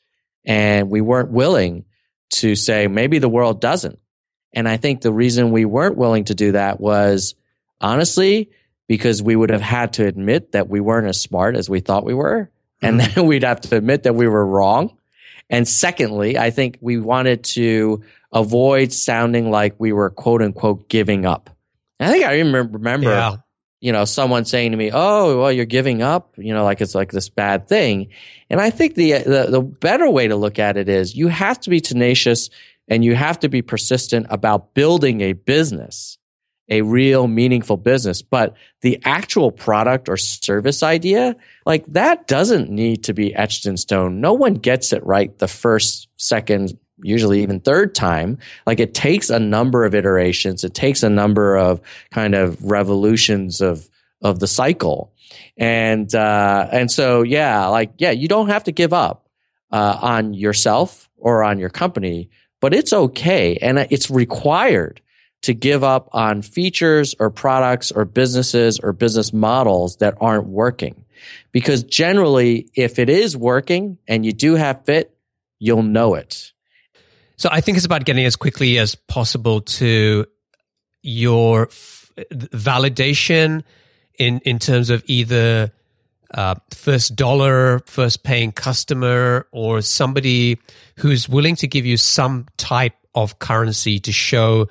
And 0.45 0.89
we 0.89 1.01
weren't 1.01 1.31
willing 1.31 1.85
to 2.35 2.55
say 2.55 2.87
maybe 2.87 3.19
the 3.19 3.29
world 3.29 3.59
doesn't. 3.59 3.99
And 4.53 4.67
I 4.67 4.77
think 4.77 5.01
the 5.01 5.13
reason 5.13 5.51
we 5.51 5.65
weren't 5.65 5.97
willing 5.97 6.25
to 6.25 6.35
do 6.35 6.53
that 6.53 6.79
was 6.79 7.35
honestly, 7.79 8.51
because 8.87 9.21
we 9.21 9.35
would 9.35 9.49
have 9.49 9.61
had 9.61 9.93
to 9.93 10.05
admit 10.05 10.53
that 10.53 10.69
we 10.69 10.79
weren't 10.79 11.07
as 11.07 11.19
smart 11.19 11.55
as 11.55 11.69
we 11.69 11.79
thought 11.79 12.05
we 12.05 12.13
were. 12.13 12.49
And 12.81 12.99
then 12.99 13.09
mm-hmm. 13.09 13.25
we'd 13.27 13.43
have 13.43 13.61
to 13.61 13.75
admit 13.75 14.03
that 14.03 14.15
we 14.15 14.27
were 14.27 14.45
wrong. 14.45 14.97
And 15.49 15.67
secondly, 15.67 16.37
I 16.37 16.49
think 16.49 16.77
we 16.81 16.97
wanted 16.97 17.43
to 17.43 18.03
avoid 18.33 18.93
sounding 18.93 19.51
like 19.51 19.75
we 19.79 19.91
were 19.93 20.09
quote 20.09 20.41
unquote 20.41 20.89
giving 20.89 21.25
up. 21.25 21.49
I 21.99 22.09
think 22.11 22.25
I 22.25 22.37
remember, 22.39 22.77
remember 22.77 23.09
Yeah. 23.09 23.35
you 23.79 23.91
know, 23.91 24.05
someone 24.05 24.45
saying 24.45 24.71
to 24.71 24.77
me, 24.77 24.89
"Oh, 24.93 25.39
well, 25.39 25.51
you're 25.51 25.65
giving 25.65 26.01
up," 26.01 26.33
you 26.37 26.53
know, 26.53 26.63
like 26.63 26.81
it's 26.81 26.95
like 26.95 27.11
this 27.11 27.29
bad 27.29 27.67
thing. 27.67 28.07
And 28.49 28.59
I 28.61 28.69
think 28.69 28.95
the, 28.95 29.13
the 29.19 29.47
the 29.49 29.61
better 29.61 30.09
way 30.09 30.27
to 30.27 30.35
look 30.35 30.59
at 30.59 30.77
it 30.77 30.89
is 30.89 31.15
you 31.15 31.27
have 31.27 31.59
to 31.61 31.69
be 31.69 31.79
tenacious 31.79 32.49
and 32.87 33.05
you 33.05 33.15
have 33.15 33.39
to 33.39 33.49
be 33.49 33.61
persistent 33.61 34.25
about 34.29 34.73
building 34.73 35.21
a 35.21 35.33
business, 35.33 36.17
a 36.69 36.81
real 36.81 37.27
meaningful 37.27 37.77
business. 37.77 38.21
But 38.21 38.55
the 38.81 38.99
actual 39.05 39.51
product 39.51 40.09
or 40.09 40.17
service 40.17 40.83
idea, 40.83 41.35
like 41.65 41.85
that 41.87 42.27
doesn't 42.27 42.69
need 42.69 43.03
to 43.05 43.13
be 43.13 43.33
etched 43.35 43.65
in 43.65 43.77
stone. 43.77 44.19
No 44.19 44.33
one 44.33 44.55
gets 44.55 44.91
it 44.91 45.05
right 45.05 45.37
the 45.37 45.47
first, 45.47 46.07
second, 46.17 46.77
usually 47.03 47.41
even 47.41 47.59
third 47.59 47.95
time. 47.95 48.37
Like 48.65 48.79
it 48.79 48.93
takes 48.93 49.29
a 49.29 49.39
number 49.39 49.85
of 49.85 49.95
iterations. 49.95 50.63
It 50.63 50.73
takes 50.73 51.03
a 51.03 51.09
number 51.09 51.57
of 51.57 51.81
kind 52.11 52.35
of 52.35 52.63
revolutions 52.63 53.61
of 53.61 53.89
of 54.21 54.39
the 54.39 54.47
cycle. 54.47 55.13
And 55.57 56.13
uh, 56.13 56.67
and 56.71 56.91
so 56.91 57.23
yeah, 57.23 57.67
like 57.67 57.93
yeah, 57.97 58.11
you 58.11 58.27
don't 58.27 58.49
have 58.49 58.65
to 58.65 58.71
give 58.71 58.93
up 58.93 59.27
uh, 59.71 59.97
on 60.01 60.33
yourself 60.33 61.09
or 61.17 61.43
on 61.43 61.59
your 61.59 61.69
company, 61.69 62.29
but 62.59 62.73
it's 62.73 62.93
okay 62.93 63.57
and 63.57 63.79
it's 63.89 64.09
required 64.09 65.01
to 65.43 65.53
give 65.53 65.83
up 65.83 66.09
on 66.11 66.41
features 66.41 67.15
or 67.19 67.29
products 67.29 67.91
or 67.91 68.05
businesses 68.05 68.79
or 68.79 68.93
business 68.93 69.33
models 69.33 69.97
that 69.97 70.15
aren't 70.21 70.47
working. 70.47 71.03
Because 71.51 71.83
generally, 71.83 72.69
if 72.75 72.99
it 72.99 73.09
is 73.09 73.35
working 73.35 73.97
and 74.07 74.25
you 74.25 74.33
do 74.33 74.55
have 74.55 74.85
fit, 74.85 75.15
you'll 75.59 75.83
know 75.83 76.15
it. 76.15 76.53
So 77.41 77.49
I 77.51 77.59
think 77.59 77.75
it's 77.75 77.87
about 77.87 78.05
getting 78.05 78.23
as 78.25 78.35
quickly 78.35 78.77
as 78.77 78.93
possible 78.93 79.61
to 79.61 80.27
your 81.01 81.63
f- 81.63 82.11
validation 82.29 83.63
in 84.19 84.41
in 84.45 84.59
terms 84.59 84.91
of 84.91 85.03
either 85.07 85.71
uh, 86.35 86.53
first 86.69 87.15
dollar, 87.15 87.79
first 87.87 88.21
paying 88.21 88.51
customer, 88.51 89.47
or 89.51 89.81
somebody 89.81 90.59
who's 90.97 91.27
willing 91.27 91.55
to 91.55 91.67
give 91.67 91.83
you 91.83 91.97
some 91.97 92.45
type 92.57 92.93
of 93.15 93.39
currency 93.39 93.99
to 94.01 94.11
show 94.11 94.67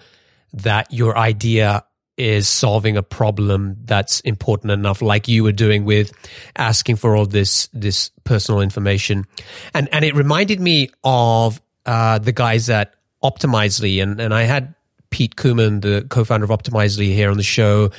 that 0.52 0.92
your 0.92 1.18
idea 1.18 1.82
is 2.16 2.48
solving 2.48 2.96
a 2.96 3.02
problem 3.02 3.78
that's 3.84 4.20
important 4.20 4.70
enough, 4.70 5.02
like 5.02 5.26
you 5.26 5.42
were 5.42 5.50
doing 5.50 5.84
with 5.84 6.12
asking 6.54 6.94
for 6.94 7.16
all 7.16 7.26
this 7.26 7.68
this 7.72 8.12
personal 8.22 8.60
information, 8.60 9.26
and 9.74 9.88
and 9.90 10.04
it 10.04 10.14
reminded 10.14 10.60
me 10.60 10.88
of 11.02 11.60
uh, 11.86 12.18
the 12.18 12.32
guys 12.32 12.70
at 12.70 12.94
Optimizely, 13.22 14.02
and 14.02 14.20
and 14.20 14.32
I 14.32 14.44
had 14.44 14.74
Pete 15.10 15.36
Koomen, 15.36 15.82
the 15.82 16.06
co-founder 16.08 16.44
of 16.44 16.50
Optimizely, 16.50 17.12
here 17.14 17.30
on 17.30 17.36
the 17.36 17.42
show 17.42 17.90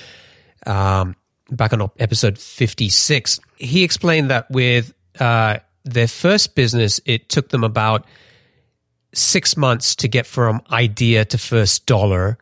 um, 0.65 1.15
back 1.49 1.73
on 1.73 1.91
episode 1.99 2.39
fifty 2.39 2.89
six. 2.89 3.39
He 3.57 3.83
explained 3.83 4.31
that 4.31 4.49
with 4.49 4.93
uh, 5.19 5.59
their 5.83 6.07
first 6.07 6.55
business, 6.55 6.99
it 7.05 7.29
took 7.29 7.49
them 7.49 7.63
about 7.63 8.05
six 9.13 9.57
months 9.57 9.95
to 9.97 10.07
get 10.07 10.25
from 10.25 10.61
idea 10.71 11.25
to 11.25 11.37
first 11.37 11.85
dollar. 11.85 12.37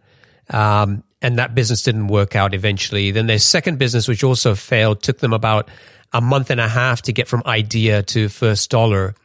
Um, 0.50 1.04
and 1.22 1.38
that 1.38 1.54
business 1.54 1.84
didn't 1.84 2.08
work 2.08 2.36
out 2.36 2.54
eventually. 2.54 3.12
Then 3.12 3.28
their 3.28 3.40
second 3.40 3.78
business, 3.78 4.08
which 4.08 4.24
also 4.24 4.56
failed, 4.56 5.02
took 5.02 5.20
them 5.20 5.34
about 5.34 5.70
a 6.14 6.22
month 6.22 6.50
and 6.50 6.62
a 6.62 6.68
half 6.68 7.02
to 7.04 7.14
get 7.14 7.28
from 7.28 7.44
idea 7.46 8.04
to 8.04 8.30
first 8.30 8.70
dollar. 8.70 9.16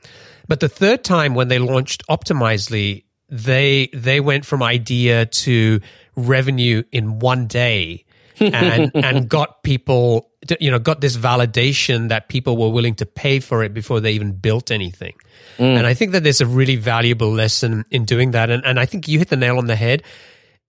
But 0.49 0.61
the 0.61 0.69
third 0.69 1.05
time 1.05 1.35
when 1.35 1.49
they 1.49 1.59
launched 1.59 2.07
Optimizely, 2.09 3.05
they 3.29 3.89
they 3.93 4.21
went 4.21 4.45
from 4.45 4.63
idea 4.63 5.27
to 5.27 5.81
revenue 6.17 6.83
in 6.93 7.19
one 7.19 7.47
day 7.47 8.05
and 8.39 8.91
and 8.95 9.29
got 9.29 9.63
people 9.63 10.31
you 10.61 10.71
know 10.71 10.79
got 10.79 11.01
this 11.01 11.17
validation 11.17 12.09
that 12.09 12.29
people 12.29 12.57
were 12.57 12.69
willing 12.69 12.95
to 12.97 13.07
pay 13.07 13.41
for 13.41 13.65
it 13.65 13.73
before 13.73 14.01
they 14.01 14.13
even 14.13 14.33
built 14.33 14.71
anything. 14.71 15.15
Mm. 15.59 15.79
And 15.79 15.87
I 15.87 15.95
think 15.95 16.13
that 16.13 16.23
there's 16.23 16.41
a 16.41 16.47
really 16.47 16.77
valuable 16.77 17.31
lesson 17.31 17.85
in 17.91 18.05
doing 18.05 18.33
that. 18.33 18.51
And 18.51 18.65
and 18.65 18.79
I 18.79 18.87
think 18.87 19.09
you 19.09 19.19
hit 19.19 19.29
the 19.29 19.37
nail 19.37 19.59
on 19.59 19.67
the 19.67 19.77
head 19.77 20.03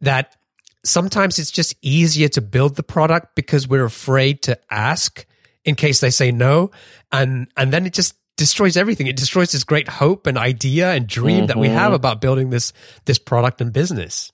that 0.01 0.35
sometimes 0.83 1.39
it's 1.39 1.51
just 1.51 1.75
easier 1.81 2.29
to 2.29 2.41
build 2.41 2.75
the 2.75 2.83
product 2.83 3.35
because 3.35 3.67
we're 3.67 3.85
afraid 3.85 4.41
to 4.43 4.57
ask 4.69 5.25
in 5.63 5.75
case 5.75 5.99
they 5.99 6.11
say 6.11 6.31
no 6.31 6.69
and 7.11 7.47
and 7.57 7.73
then 7.73 7.85
it 7.85 7.93
just 7.93 8.13
destroys 8.37 8.77
everything. 8.77 9.07
It 9.07 9.15
destroys 9.15 9.51
this 9.51 9.63
great 9.63 9.87
hope 9.87 10.27
and 10.27 10.37
idea 10.37 10.91
and 10.91 11.07
dream 11.07 11.47
that 11.47 11.57
we 11.57 11.69
have 11.69 11.93
about 11.93 12.21
building 12.21 12.49
this 12.49 12.73
this 13.05 13.19
product 13.19 13.61
and 13.61 13.71
business. 13.71 14.31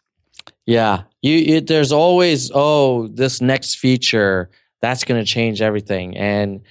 Yeah, 0.66 1.04
you, 1.22 1.36
you 1.36 1.62
there's 1.62 1.92
always 1.92 2.52
oh 2.54 3.08
this 3.08 3.42
next 3.42 3.76
feature 3.76 4.50
that's 4.82 5.04
going 5.04 5.24
to 5.24 5.30
change 5.30 5.62
everything, 5.62 6.18
and 6.18 6.62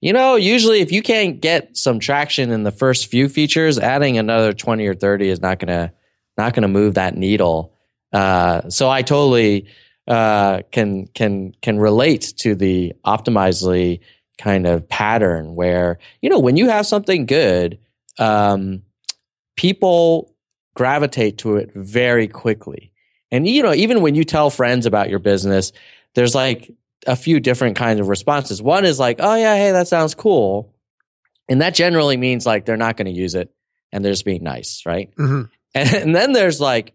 you 0.00 0.12
know 0.12 0.36
usually 0.36 0.80
if 0.80 0.92
you 0.92 1.02
can't 1.02 1.40
get 1.40 1.76
some 1.76 2.00
traction 2.00 2.50
in 2.50 2.62
the 2.62 2.72
first 2.72 3.06
few 3.06 3.28
features, 3.28 3.78
adding 3.78 4.18
another 4.18 4.52
twenty 4.52 4.86
or 4.86 4.94
thirty 4.94 5.28
is 5.28 5.40
not 5.40 5.58
gonna 5.58 5.92
not 6.36 6.54
gonna 6.54 6.68
move 6.68 6.94
that 6.94 7.16
needle. 7.16 7.74
Uh, 8.12 8.68
so 8.68 8.90
I 8.90 9.02
totally 9.02 9.66
uh, 10.08 10.62
can 10.72 11.06
can 11.08 11.54
can 11.62 11.78
relate 11.78 12.32
to 12.38 12.54
the 12.54 12.94
optimizely 13.04 14.00
kind 14.40 14.66
of 14.66 14.88
pattern 14.88 15.54
where 15.54 15.98
you 16.22 16.30
know 16.30 16.38
when 16.38 16.56
you 16.56 16.68
have 16.68 16.86
something 16.86 17.26
good, 17.26 17.78
um, 18.18 18.82
people 19.56 20.34
gravitate 20.74 21.38
to 21.38 21.56
it 21.56 21.70
very 21.74 22.26
quickly. 22.26 22.92
And 23.30 23.46
you 23.46 23.62
know, 23.62 23.74
even 23.74 24.00
when 24.00 24.14
you 24.14 24.24
tell 24.24 24.50
friends 24.50 24.86
about 24.86 25.10
your 25.10 25.18
business, 25.18 25.72
there's 26.14 26.34
like 26.34 26.72
a 27.06 27.16
few 27.16 27.38
different 27.40 27.76
kinds 27.76 28.00
of 28.00 28.08
responses. 28.08 28.60
One 28.62 28.84
is 28.84 28.98
like, 28.98 29.18
"Oh 29.20 29.34
yeah, 29.34 29.56
hey, 29.56 29.72
that 29.72 29.88
sounds 29.88 30.14
cool," 30.14 30.74
and 31.48 31.60
that 31.60 31.74
generally 31.74 32.16
means 32.16 32.46
like 32.46 32.64
they're 32.64 32.76
not 32.76 32.96
going 32.96 33.06
to 33.06 33.12
use 33.12 33.34
it 33.34 33.52
and 33.92 34.04
they're 34.04 34.12
just 34.12 34.24
being 34.24 34.42
nice, 34.42 34.82
right? 34.86 35.14
Mhm. 35.16 35.50
And, 35.74 35.94
and 36.02 36.14
then 36.14 36.32
there's 36.32 36.60
like, 36.60 36.94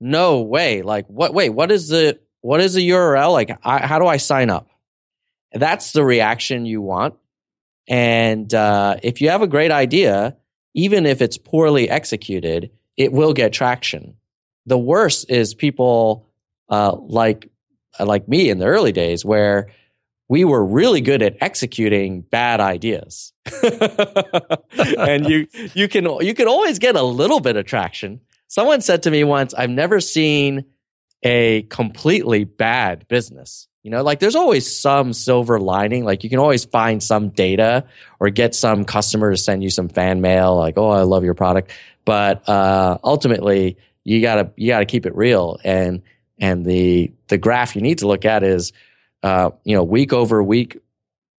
"No 0.00 0.42
way! 0.42 0.82
Like, 0.82 1.06
what? 1.06 1.34
Wait, 1.34 1.50
what 1.50 1.70
is 1.70 1.88
the 1.88 2.18
what 2.40 2.60
is 2.60 2.74
the 2.74 2.88
URL? 2.90 3.32
Like, 3.32 3.56
I, 3.64 3.86
how 3.86 3.98
do 3.98 4.06
I 4.06 4.16
sign 4.16 4.50
up?" 4.50 4.68
That's 5.52 5.92
the 5.92 6.04
reaction 6.04 6.66
you 6.66 6.82
want. 6.82 7.14
And 7.88 8.52
uh, 8.52 8.96
if 9.02 9.20
you 9.20 9.30
have 9.30 9.42
a 9.42 9.46
great 9.46 9.70
idea, 9.70 10.36
even 10.74 11.06
if 11.06 11.22
it's 11.22 11.38
poorly 11.38 11.88
executed, 11.88 12.70
it 12.96 13.12
will 13.12 13.32
get 13.32 13.52
traction. 13.52 14.16
The 14.66 14.78
worst 14.78 15.30
is 15.30 15.54
people 15.54 16.28
uh, 16.68 16.96
like 16.96 17.50
like 17.98 18.28
me 18.28 18.50
in 18.50 18.58
the 18.58 18.66
early 18.66 18.92
days 18.92 19.24
where 19.24 19.68
we 20.28 20.44
were 20.44 20.64
really 20.64 21.00
good 21.00 21.22
at 21.22 21.36
executing 21.40 22.22
bad 22.22 22.60
ideas. 22.60 23.32
and 24.98 25.26
you 25.28 25.46
you 25.74 25.88
can 25.88 26.04
you 26.20 26.34
can 26.34 26.48
always 26.48 26.78
get 26.78 26.96
a 26.96 27.02
little 27.02 27.40
bit 27.40 27.56
of 27.56 27.64
traction. 27.64 28.20
Someone 28.48 28.80
said 28.80 29.02
to 29.04 29.10
me 29.10 29.24
once, 29.24 29.54
I've 29.54 29.70
never 29.70 30.00
seen 30.00 30.64
a 31.22 31.62
completely 31.62 32.44
bad 32.44 33.08
business. 33.08 33.68
You 33.86 33.92
know, 33.92 34.02
like 34.02 34.18
there's 34.18 34.34
always 34.34 34.66
some 34.66 35.12
silver 35.12 35.60
lining. 35.60 36.04
Like 36.04 36.24
you 36.24 36.28
can 36.28 36.40
always 36.40 36.64
find 36.64 37.00
some 37.00 37.28
data 37.28 37.84
or 38.18 38.30
get 38.30 38.52
some 38.52 38.84
customer 38.84 39.30
to 39.30 39.36
send 39.36 39.62
you 39.62 39.70
some 39.70 39.88
fan 39.88 40.20
mail, 40.20 40.56
like, 40.56 40.76
oh, 40.76 40.88
I 40.88 41.02
love 41.02 41.22
your 41.22 41.34
product. 41.34 41.70
But 42.04 42.48
uh, 42.48 42.98
ultimately, 43.04 43.76
you 44.02 44.20
gotta 44.20 44.50
you 44.56 44.66
gotta 44.66 44.86
keep 44.86 45.06
it 45.06 45.14
real. 45.14 45.60
And 45.62 46.02
and 46.36 46.64
the 46.64 47.12
the 47.28 47.38
graph 47.38 47.76
you 47.76 47.80
need 47.80 47.98
to 47.98 48.08
look 48.08 48.24
at 48.24 48.42
is, 48.42 48.72
uh, 49.22 49.50
you 49.62 49.76
know, 49.76 49.84
week 49.84 50.12
over 50.12 50.42
week 50.42 50.78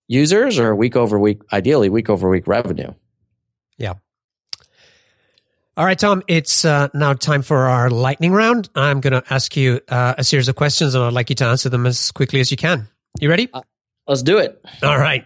users 0.07 0.57
or 0.57 0.73
week 0.73 0.95
over 0.95 1.19
week, 1.19 1.41
ideally 1.51 1.89
week 1.89 2.09
over 2.09 2.29
week 2.29 2.47
revenue. 2.47 2.93
yeah 3.77 3.95
all 5.77 5.85
right 5.85 5.99
tom 5.99 6.21
it's 6.27 6.65
uh, 6.65 6.89
now 6.93 7.13
time 7.13 7.41
for 7.41 7.65
our 7.65 7.89
lightning 7.89 8.33
round 8.33 8.67
i'm 8.75 8.99
going 8.99 9.13
to 9.13 9.23
ask 9.33 9.55
you 9.55 9.79
uh, 9.89 10.15
a 10.17 10.23
series 10.23 10.47
of 10.49 10.55
questions 10.55 10.95
and 10.95 11.03
i'd 11.03 11.13
like 11.13 11.29
you 11.29 11.35
to 11.35 11.45
answer 11.45 11.69
them 11.69 11.85
as 11.85 12.11
quickly 12.11 12.39
as 12.39 12.51
you 12.51 12.57
can 12.57 12.87
you 13.19 13.29
ready 13.29 13.49
Let's 14.07 14.23
do 14.23 14.37
it. 14.39 14.59
all 14.83 14.97
right 14.97 15.25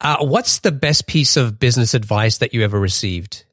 uh, 0.00 0.18
what's 0.26 0.58
the 0.58 0.72
best 0.72 1.06
piece 1.06 1.36
of 1.36 1.58
business 1.58 1.94
advice 1.94 2.38
that 2.38 2.52
you 2.52 2.62
ever 2.64 2.78
received 2.78 3.44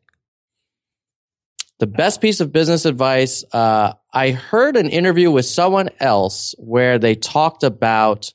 The 1.79 1.87
best 1.87 2.21
piece 2.21 2.39
of 2.39 2.51
business 2.51 2.85
advice, 2.85 3.43
uh, 3.51 3.93
I 4.13 4.31
heard 4.31 4.77
an 4.77 4.89
interview 4.89 5.31
with 5.31 5.45
someone 5.45 5.89
else 5.99 6.55
where 6.57 6.97
they 6.99 7.15
talked 7.15 7.63
about 7.63 8.33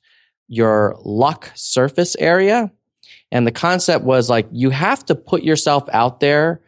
your 0.49 0.97
luck 1.05 1.51
surface 1.55 2.17
area. 2.19 2.71
And 3.31 3.47
the 3.47 3.53
concept 3.53 4.05
was 4.05 4.29
like, 4.29 4.49
you 4.53 4.71
have 4.71 5.05
to 5.07 5.15
put 5.15 5.43
yourself 5.45 5.89
out 5.93 6.21
there 6.21 6.61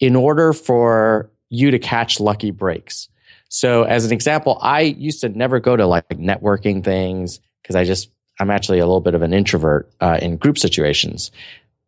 in 0.00 0.16
order 0.16 0.52
for 0.52 1.30
you 1.50 1.70
to 1.70 1.78
catch 1.78 2.20
lucky 2.20 2.50
breaks. 2.50 3.08
So 3.48 3.84
as 3.84 4.04
an 4.04 4.12
example, 4.12 4.58
I 4.60 4.80
used 4.80 5.20
to 5.22 5.28
never 5.28 5.60
go 5.60 5.76
to 5.76 5.86
like 5.86 6.08
networking 6.10 6.84
things 6.84 7.40
because 7.62 7.76
I 7.76 7.84
just, 7.84 8.10
I'm 8.40 8.50
actually 8.50 8.78
a 8.78 8.86
little 8.86 9.00
bit 9.00 9.14
of 9.14 9.22
an 9.22 9.32
introvert 9.32 9.90
uh, 10.00 10.18
in 10.20 10.36
group 10.36 10.58
situations. 10.58 11.30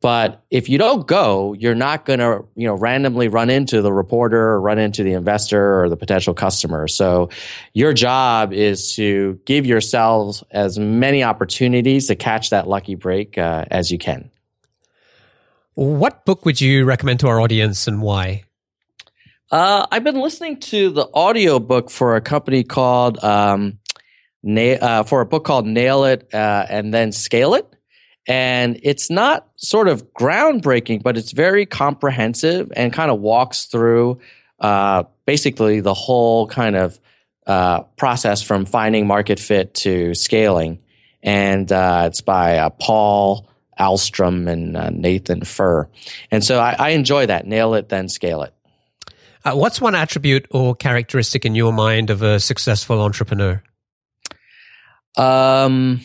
But 0.01 0.43
if 0.51 0.71
you 0.71 0.79
don't 0.79 1.07
go, 1.07 1.53
you're 1.53 1.75
not 1.75 2.07
going 2.07 2.21
to, 2.21 2.43
you 2.57 2.67
know, 2.67 2.75
randomly 2.75 3.29
run 3.29 3.51
into 3.51 3.83
the 3.83 3.93
reporter 3.93 4.41
or 4.41 4.61
run 4.61 4.79
into 4.79 5.03
the 5.03 5.13
investor 5.13 5.83
or 5.83 5.91
the 5.91 5.97
potential 5.97 6.33
customer. 6.33 6.89
So 6.89 7.29
your 7.75 7.93
job 7.93 8.55
is 8.55 8.95
to 8.97 9.39
give 9.45 9.67
yourselves 9.67 10.43
as 10.53 10.79
many 10.79 11.23
opportunities 11.23 12.07
to 12.07 12.17
catch 12.17 12.49
that 12.49 12.67
lucky 12.67 12.95
break 12.95 13.37
uh, 13.37 13.67
as 13.71 13.93
you 13.93 13.99
can. 13.99 14.30
What 15.81 16.27
book 16.27 16.45
would 16.45 16.61
you 16.61 16.85
recommend 16.85 17.21
to 17.21 17.29
our 17.29 17.41
audience 17.41 17.89
and 17.89 18.03
why? 18.03 18.45
Uh, 19.51 19.87
I've 19.91 20.05
been 20.05 20.21
listening 20.21 20.61
to 20.61 20.91
the 20.91 21.07
audiobook 21.07 21.89
for 21.89 22.17
a 22.17 22.21
company 22.21 22.65
called, 22.65 23.25
um, 23.25 23.79
Na- 24.43 24.77
uh, 24.79 25.03
for 25.05 25.23
a 25.23 25.25
book 25.25 25.45
called 25.45 25.67
Nail 25.67 26.05
It 26.05 26.35
uh, 26.35 26.67
and 26.69 26.93
Then 26.93 27.13
Scale 27.13 27.55
It. 27.55 27.67
And 28.29 28.79
it's 28.83 29.09
not 29.09 29.49
sort 29.57 29.89
of 29.89 30.13
groundbreaking, 30.13 31.03
but 31.03 31.17
it's 31.17 31.33
very 31.33 31.65
comprehensive 31.65 32.71
and 32.77 32.93
kind 32.93 33.11
of 33.11 33.21
walks 33.21 33.65
through 33.65 34.21
uh, 34.59 35.05
basically 35.25 35.81
the 35.81 35.95
whole 35.95 36.47
kind 36.47 36.77
of 36.77 37.01
uh, 37.47 37.85
process 37.97 38.43
from 38.43 38.67
finding 38.67 39.07
market 39.07 39.41
fit 39.41 39.73
to 39.77 40.15
scaling. 40.15 40.81
And 41.23 41.73
uh, 41.73 42.05
it's 42.09 42.21
by 42.21 42.69
Paul 42.79 43.50
Ahlstrom 43.81 44.49
and 44.49 44.77
uh, 44.77 44.91
Nathan 44.91 45.43
Furr. 45.43 45.89
And 46.31 46.45
so 46.45 46.61
I, 46.61 46.77
I, 46.79 46.89
enjoy 46.91 47.27
that. 47.27 47.47
Nail 47.47 47.75
it, 47.75 47.89
then 47.89 48.09
scale 48.09 48.43
it. 48.43 48.55
Uh, 49.45 49.55
what's 49.55 49.81
one 49.81 49.95
attribute 49.95 50.47
or 50.51 50.75
characteristic 50.75 51.47
in 51.47 51.55
your 51.55 51.73
mind 51.73 52.11
of 52.11 52.23
a 52.23 52.39
successful 52.39 53.01
entrepreneur? 53.01 53.63
Um, 55.17 56.03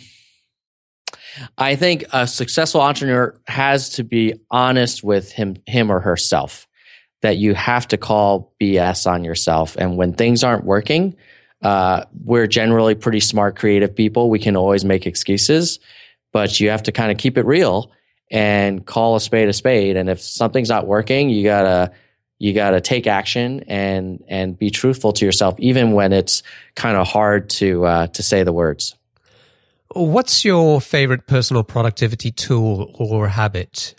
I 1.57 1.75
think 1.75 2.05
a 2.13 2.27
successful 2.27 2.81
entrepreneur 2.81 3.37
has 3.47 3.89
to 3.91 4.03
be 4.03 4.33
honest 4.49 5.03
with 5.03 5.31
him, 5.31 5.57
him 5.67 5.91
or 5.91 5.99
herself. 5.99 6.67
That 7.21 7.37
you 7.37 7.55
have 7.55 7.87
to 7.87 7.97
call 7.97 8.53
BS 8.61 9.09
on 9.09 9.23
yourself, 9.23 9.75
and 9.77 9.97
when 9.97 10.13
things 10.13 10.43
aren't 10.43 10.63
working, 10.63 11.15
uh, 11.63 12.05
we're 12.23 12.45
generally 12.45 12.93
pretty 12.93 13.19
smart, 13.19 13.55
creative 13.55 13.95
people. 13.95 14.29
We 14.29 14.37
can 14.37 14.55
always 14.55 14.85
make 14.85 15.07
excuses, 15.07 15.79
but 16.35 16.59
you 16.59 16.69
have 16.69 16.83
to 16.83 16.91
kind 16.91 17.13
of 17.13 17.17
keep 17.17 17.37
it 17.37 17.45
real 17.45 17.93
and 18.29 18.85
call 18.85 19.15
a 19.15 19.21
spade 19.21 19.47
a 19.47 19.53
spade. 19.53 19.95
And 19.95 20.09
if 20.09 20.19
something's 20.19 20.67
not 20.67 20.85
working, 20.85 21.29
you 21.29 21.45
gotta 21.45 21.93
you 22.39 22.51
gotta 22.51 22.81
take 22.81 23.07
action 23.07 23.63
and 23.69 24.21
and 24.27 24.59
be 24.59 24.69
truthful 24.69 25.13
to 25.13 25.23
yourself, 25.23 25.55
even 25.59 25.93
when 25.93 26.11
it's 26.11 26.43
kind 26.75 26.97
of 26.97 27.07
hard 27.07 27.49
to 27.51 27.85
uh, 27.85 28.07
to 28.07 28.21
say 28.21 28.43
the 28.43 28.51
words. 28.51 28.97
What's 29.93 30.43
your 30.43 30.81
favorite 30.81 31.25
personal 31.25 31.63
productivity 31.63 32.31
tool 32.31 32.93
or 32.99 33.29
habit? 33.29 33.95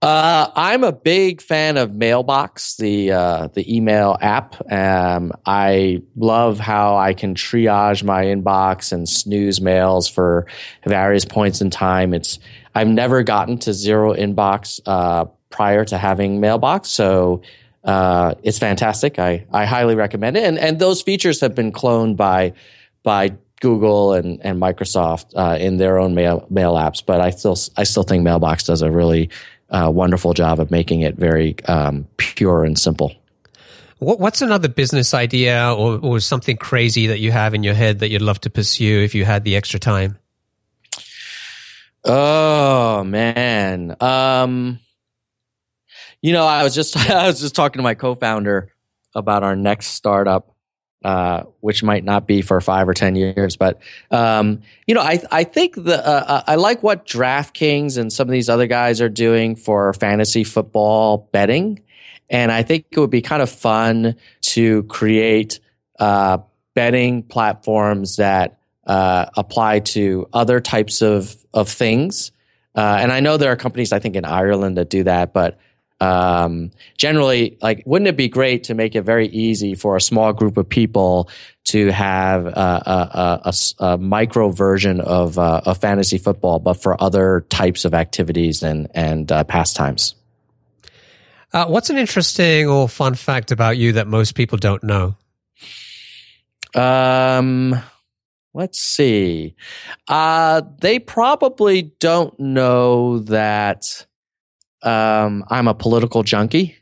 Uh, 0.00 0.48
I'm 0.54 0.84
a 0.84 0.92
big 0.92 1.42
fan 1.42 1.76
of 1.76 1.92
Mailbox, 1.92 2.76
the 2.76 3.10
uh, 3.10 3.48
the 3.48 3.76
email 3.76 4.16
app. 4.20 4.54
Um, 4.70 5.32
I 5.44 6.02
love 6.14 6.60
how 6.60 6.96
I 6.96 7.14
can 7.14 7.34
triage 7.34 8.04
my 8.04 8.26
inbox 8.26 8.92
and 8.92 9.08
snooze 9.08 9.60
mails 9.60 10.06
for 10.06 10.46
various 10.86 11.24
points 11.24 11.60
in 11.60 11.70
time. 11.70 12.14
It's 12.14 12.38
I've 12.76 12.86
never 12.86 13.24
gotten 13.24 13.58
to 13.60 13.72
zero 13.72 14.14
inbox 14.14 14.78
uh, 14.86 15.24
prior 15.50 15.84
to 15.86 15.98
having 15.98 16.38
Mailbox, 16.38 16.90
so 16.90 17.42
uh, 17.82 18.34
it's 18.44 18.58
fantastic. 18.60 19.18
I 19.18 19.46
I 19.52 19.64
highly 19.64 19.96
recommend 19.96 20.36
it, 20.36 20.44
and 20.44 20.60
and 20.60 20.78
those 20.78 21.02
features 21.02 21.40
have 21.40 21.56
been 21.56 21.72
cloned 21.72 22.16
by 22.16 22.52
by 23.02 23.36
Google 23.60 24.12
and, 24.12 24.40
and 24.44 24.62
Microsoft 24.62 25.32
uh, 25.34 25.58
in 25.58 25.76
their 25.76 25.98
own 25.98 26.14
mail 26.14 26.46
mail 26.50 26.74
apps, 26.74 27.04
but 27.04 27.20
I 27.20 27.30
still 27.30 27.58
I 27.76 27.82
still 27.82 28.04
think 28.04 28.22
Mailbox 28.22 28.62
does 28.62 28.82
a 28.82 28.92
really 28.92 29.30
uh, 29.70 29.90
wonderful 29.92 30.34
job 30.34 30.60
of 30.60 30.70
making 30.70 31.02
it 31.02 31.16
very 31.16 31.56
um, 31.66 32.06
pure 32.16 32.64
and 32.64 32.78
simple. 32.78 33.12
What, 33.98 34.20
what's 34.20 34.42
another 34.42 34.68
business 34.68 35.12
idea 35.12 35.74
or, 35.74 35.98
or 35.98 36.20
something 36.20 36.56
crazy 36.56 37.08
that 37.08 37.18
you 37.18 37.32
have 37.32 37.54
in 37.54 37.62
your 37.62 37.74
head 37.74 37.98
that 37.98 38.10
you'd 38.10 38.22
love 38.22 38.40
to 38.42 38.50
pursue 38.50 39.02
if 39.02 39.14
you 39.14 39.24
had 39.24 39.44
the 39.44 39.56
extra 39.56 39.80
time? 39.80 40.18
Oh 42.04 43.02
man, 43.04 43.96
um, 44.00 44.78
you 46.22 46.32
know, 46.32 46.46
I 46.46 46.62
was 46.62 46.74
just 46.74 46.96
I 47.10 47.26
was 47.26 47.40
just 47.40 47.54
talking 47.54 47.80
to 47.80 47.82
my 47.82 47.94
co-founder 47.94 48.72
about 49.14 49.42
our 49.42 49.56
next 49.56 49.88
startup 49.88 50.54
uh, 51.04 51.44
which 51.60 51.82
might 51.82 52.04
not 52.04 52.26
be 52.26 52.42
for 52.42 52.60
five 52.60 52.88
or 52.88 52.94
ten 52.94 53.14
years. 53.14 53.56
But 53.56 53.80
um, 54.10 54.62
you 54.86 54.94
know, 54.94 55.00
I 55.00 55.20
I 55.30 55.44
think 55.44 55.74
the 55.76 55.98
uh, 56.06 56.24
uh, 56.26 56.42
I 56.46 56.56
like 56.56 56.82
what 56.82 57.06
DraftKings 57.06 57.96
and 57.96 58.12
some 58.12 58.28
of 58.28 58.32
these 58.32 58.48
other 58.48 58.66
guys 58.66 59.00
are 59.00 59.08
doing 59.08 59.56
for 59.56 59.92
fantasy 59.94 60.44
football 60.44 61.28
betting, 61.32 61.80
and 62.28 62.50
I 62.50 62.62
think 62.62 62.86
it 62.90 62.98
would 62.98 63.10
be 63.10 63.22
kind 63.22 63.42
of 63.42 63.50
fun 63.50 64.16
to 64.42 64.82
create 64.84 65.60
uh, 65.98 66.38
betting 66.74 67.22
platforms 67.22 68.16
that 68.16 68.58
uh, 68.86 69.26
apply 69.36 69.80
to 69.80 70.28
other 70.32 70.60
types 70.60 71.02
of 71.02 71.36
of 71.54 71.68
things. 71.68 72.32
Uh, 72.74 72.98
and 73.00 73.12
I 73.12 73.20
know 73.20 73.36
there 73.36 73.50
are 73.50 73.56
companies 73.56 73.92
I 73.92 73.98
think 73.98 74.16
in 74.16 74.24
Ireland 74.24 74.78
that 74.78 74.90
do 74.90 75.04
that, 75.04 75.32
but 75.32 75.58
um, 76.00 76.70
generally, 76.96 77.58
like, 77.60 77.82
wouldn't 77.86 78.08
it 78.08 78.16
be 78.16 78.28
great 78.28 78.64
to 78.64 78.74
make 78.74 78.94
it 78.94 79.02
very 79.02 79.26
easy 79.28 79.74
for 79.74 79.96
a 79.96 80.00
small 80.00 80.32
group 80.32 80.56
of 80.56 80.68
people 80.68 81.28
to 81.64 81.88
have 81.88 82.46
a, 82.46 82.50
a, 82.50 83.40
a, 83.44 83.54
a 83.84 83.98
micro 83.98 84.48
version 84.48 85.00
of, 85.00 85.38
uh, 85.38 85.60
of 85.66 85.78
fantasy 85.78 86.18
football, 86.18 86.60
but 86.60 86.74
for 86.74 87.00
other 87.02 87.44
types 87.48 87.84
of 87.84 87.94
activities 87.94 88.62
and 88.62 88.88
and 88.94 89.30
uh, 89.32 89.44
pastimes? 89.44 90.14
Uh, 91.52 91.66
what's 91.66 91.90
an 91.90 91.96
interesting 91.96 92.68
or 92.68 92.88
fun 92.88 93.14
fact 93.14 93.50
about 93.50 93.76
you 93.76 93.92
that 93.92 94.06
most 94.06 94.34
people 94.34 94.58
don't 94.58 94.84
know? 94.84 95.16
Um, 96.74 97.74
let's 98.52 98.78
see. 98.78 99.56
Uh, 100.06 100.62
they 100.80 100.98
probably 100.98 101.82
don't 102.00 102.38
know 102.38 103.20
that 103.20 104.06
um, 104.82 105.44
I'm 105.48 105.68
a 105.68 105.74
political 105.74 106.22
junkie 106.22 106.76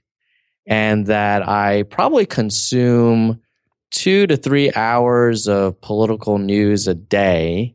and 0.66 1.07
that 1.07 1.49
I 1.49 1.84
probably 1.84 2.26
consume 2.26 3.40
two 3.90 4.26
to 4.26 4.36
three 4.36 4.72
hours 4.72 5.49
of 5.49 5.80
political 5.80 6.38
news 6.38 6.88
a 6.88 6.94
day. 6.94 7.74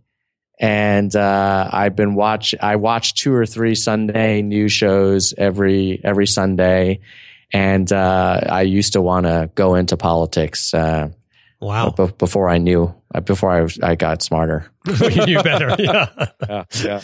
And 0.59 1.15
uh, 1.15 1.69
I've 1.71 1.95
been 1.95 2.13
watch. 2.13 2.53
I 2.61 2.75
watch 2.75 3.15
two 3.15 3.33
or 3.33 3.47
three 3.47 3.73
Sunday 3.73 4.43
news 4.43 4.71
shows 4.71 5.33
every 5.35 5.99
every 6.03 6.27
Sunday, 6.27 6.99
and 7.51 7.91
uh, 7.91 8.41
I 8.47 8.61
used 8.61 8.93
to 8.93 9.01
want 9.01 9.25
to 9.25 9.49
go 9.55 9.73
into 9.73 9.97
politics. 9.97 10.71
Uh, 10.71 11.09
wow! 11.59 11.89
B- 11.97 12.11
before 12.15 12.47
I 12.47 12.59
knew, 12.59 12.93
uh, 13.15 13.21
before 13.21 13.49
I 13.49 13.67
I 13.81 13.95
got 13.95 14.21
smarter, 14.21 14.71
you 14.85 15.25
knew 15.25 15.41
better. 15.41 15.75
Yeah. 15.79 16.05
yeah. 16.47 16.63
yeah. 16.83 17.01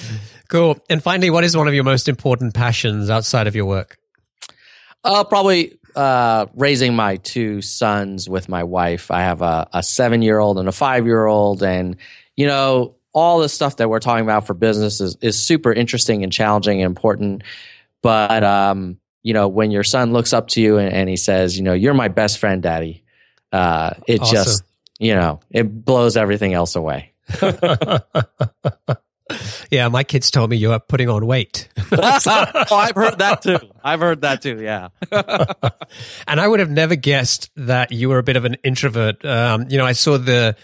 Cool. 0.49 0.77
And 0.89 1.03
finally, 1.03 1.29
what 1.29 1.43
is 1.43 1.57
one 1.57 1.67
of 1.67 1.73
your 1.73 1.83
most 1.83 2.07
important 2.07 2.53
passions 2.53 3.09
outside 3.09 3.47
of 3.47 3.55
your 3.55 3.65
work? 3.65 3.97
Uh, 5.03 5.23
probably 5.23 5.77
uh, 5.95 6.45
raising 6.55 6.95
my 6.95 7.17
two 7.17 7.61
sons 7.61 8.29
with 8.29 8.47
my 8.47 8.63
wife. 8.63 9.11
I 9.11 9.21
have 9.21 9.41
a, 9.41 9.67
a 9.73 9.83
seven 9.83 10.21
year 10.21 10.39
old 10.39 10.57
and 10.57 10.69
a 10.69 10.71
five 10.71 11.05
year 11.05 11.25
old. 11.25 11.63
And, 11.63 11.97
you 12.35 12.47
know, 12.47 12.95
all 13.13 13.39
the 13.39 13.49
stuff 13.49 13.77
that 13.77 13.89
we're 13.89 13.99
talking 13.99 14.23
about 14.23 14.47
for 14.47 14.53
business 14.53 15.01
is, 15.01 15.17
is 15.21 15.39
super 15.39 15.73
interesting 15.73 16.23
and 16.23 16.31
challenging 16.31 16.81
and 16.81 16.85
important. 16.85 17.43
But, 18.01 18.43
um, 18.43 18.97
you 19.23 19.33
know, 19.33 19.47
when 19.47 19.71
your 19.71 19.83
son 19.83 20.13
looks 20.13 20.33
up 20.33 20.49
to 20.49 20.61
you 20.61 20.77
and, 20.77 20.93
and 20.93 21.09
he 21.09 21.17
says, 21.17 21.57
you 21.57 21.63
know, 21.63 21.73
you're 21.73 21.93
my 21.93 22.07
best 22.07 22.37
friend, 22.37 22.61
daddy, 22.61 23.03
uh, 23.51 23.95
it 24.07 24.21
awesome. 24.21 24.35
just, 24.35 24.63
you 24.99 25.13
know, 25.15 25.39
it 25.49 25.83
blows 25.83 26.15
everything 26.15 26.53
else 26.53 26.75
away. 26.75 27.11
Yeah, 29.69 29.89
my 29.89 30.05
kids 30.05 30.31
told 30.31 30.49
me 30.49 30.55
you 30.55 30.71
are 30.71 30.79
putting 30.79 31.09
on 31.09 31.25
weight. 31.25 31.67
oh, 31.91 32.67
I've 32.71 32.95
heard 32.95 33.19
that 33.19 33.41
too. 33.41 33.59
I've 33.83 33.99
heard 33.99 34.21
that 34.21 34.41
too. 34.41 34.61
Yeah. 34.61 34.89
and 35.11 36.39
I 36.39 36.47
would 36.47 36.61
have 36.61 36.69
never 36.69 36.95
guessed 36.95 37.49
that 37.57 37.91
you 37.91 38.07
were 38.07 38.17
a 38.17 38.23
bit 38.23 38.37
of 38.37 38.45
an 38.45 38.55
introvert. 38.63 39.25
Um, 39.25 39.65
you 39.69 39.77
know, 39.77 39.85
I 39.85 39.91
saw 39.91 40.17
the 40.17 40.55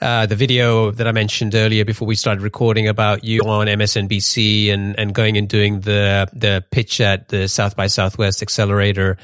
uh, 0.00 0.26
the 0.26 0.34
video 0.34 0.90
that 0.90 1.06
I 1.06 1.12
mentioned 1.12 1.54
earlier 1.54 1.84
before 1.84 2.08
we 2.08 2.16
started 2.16 2.42
recording 2.42 2.88
about 2.88 3.22
you 3.22 3.42
on 3.42 3.66
MSNBC 3.66 4.72
and 4.72 4.98
and 4.98 5.14
going 5.14 5.36
and 5.36 5.48
doing 5.48 5.80
the 5.80 6.28
the 6.32 6.64
pitch 6.70 7.00
at 7.00 7.28
the 7.28 7.48
South 7.48 7.76
by 7.76 7.86
Southwest 7.86 8.42
Accelerator. 8.42 9.18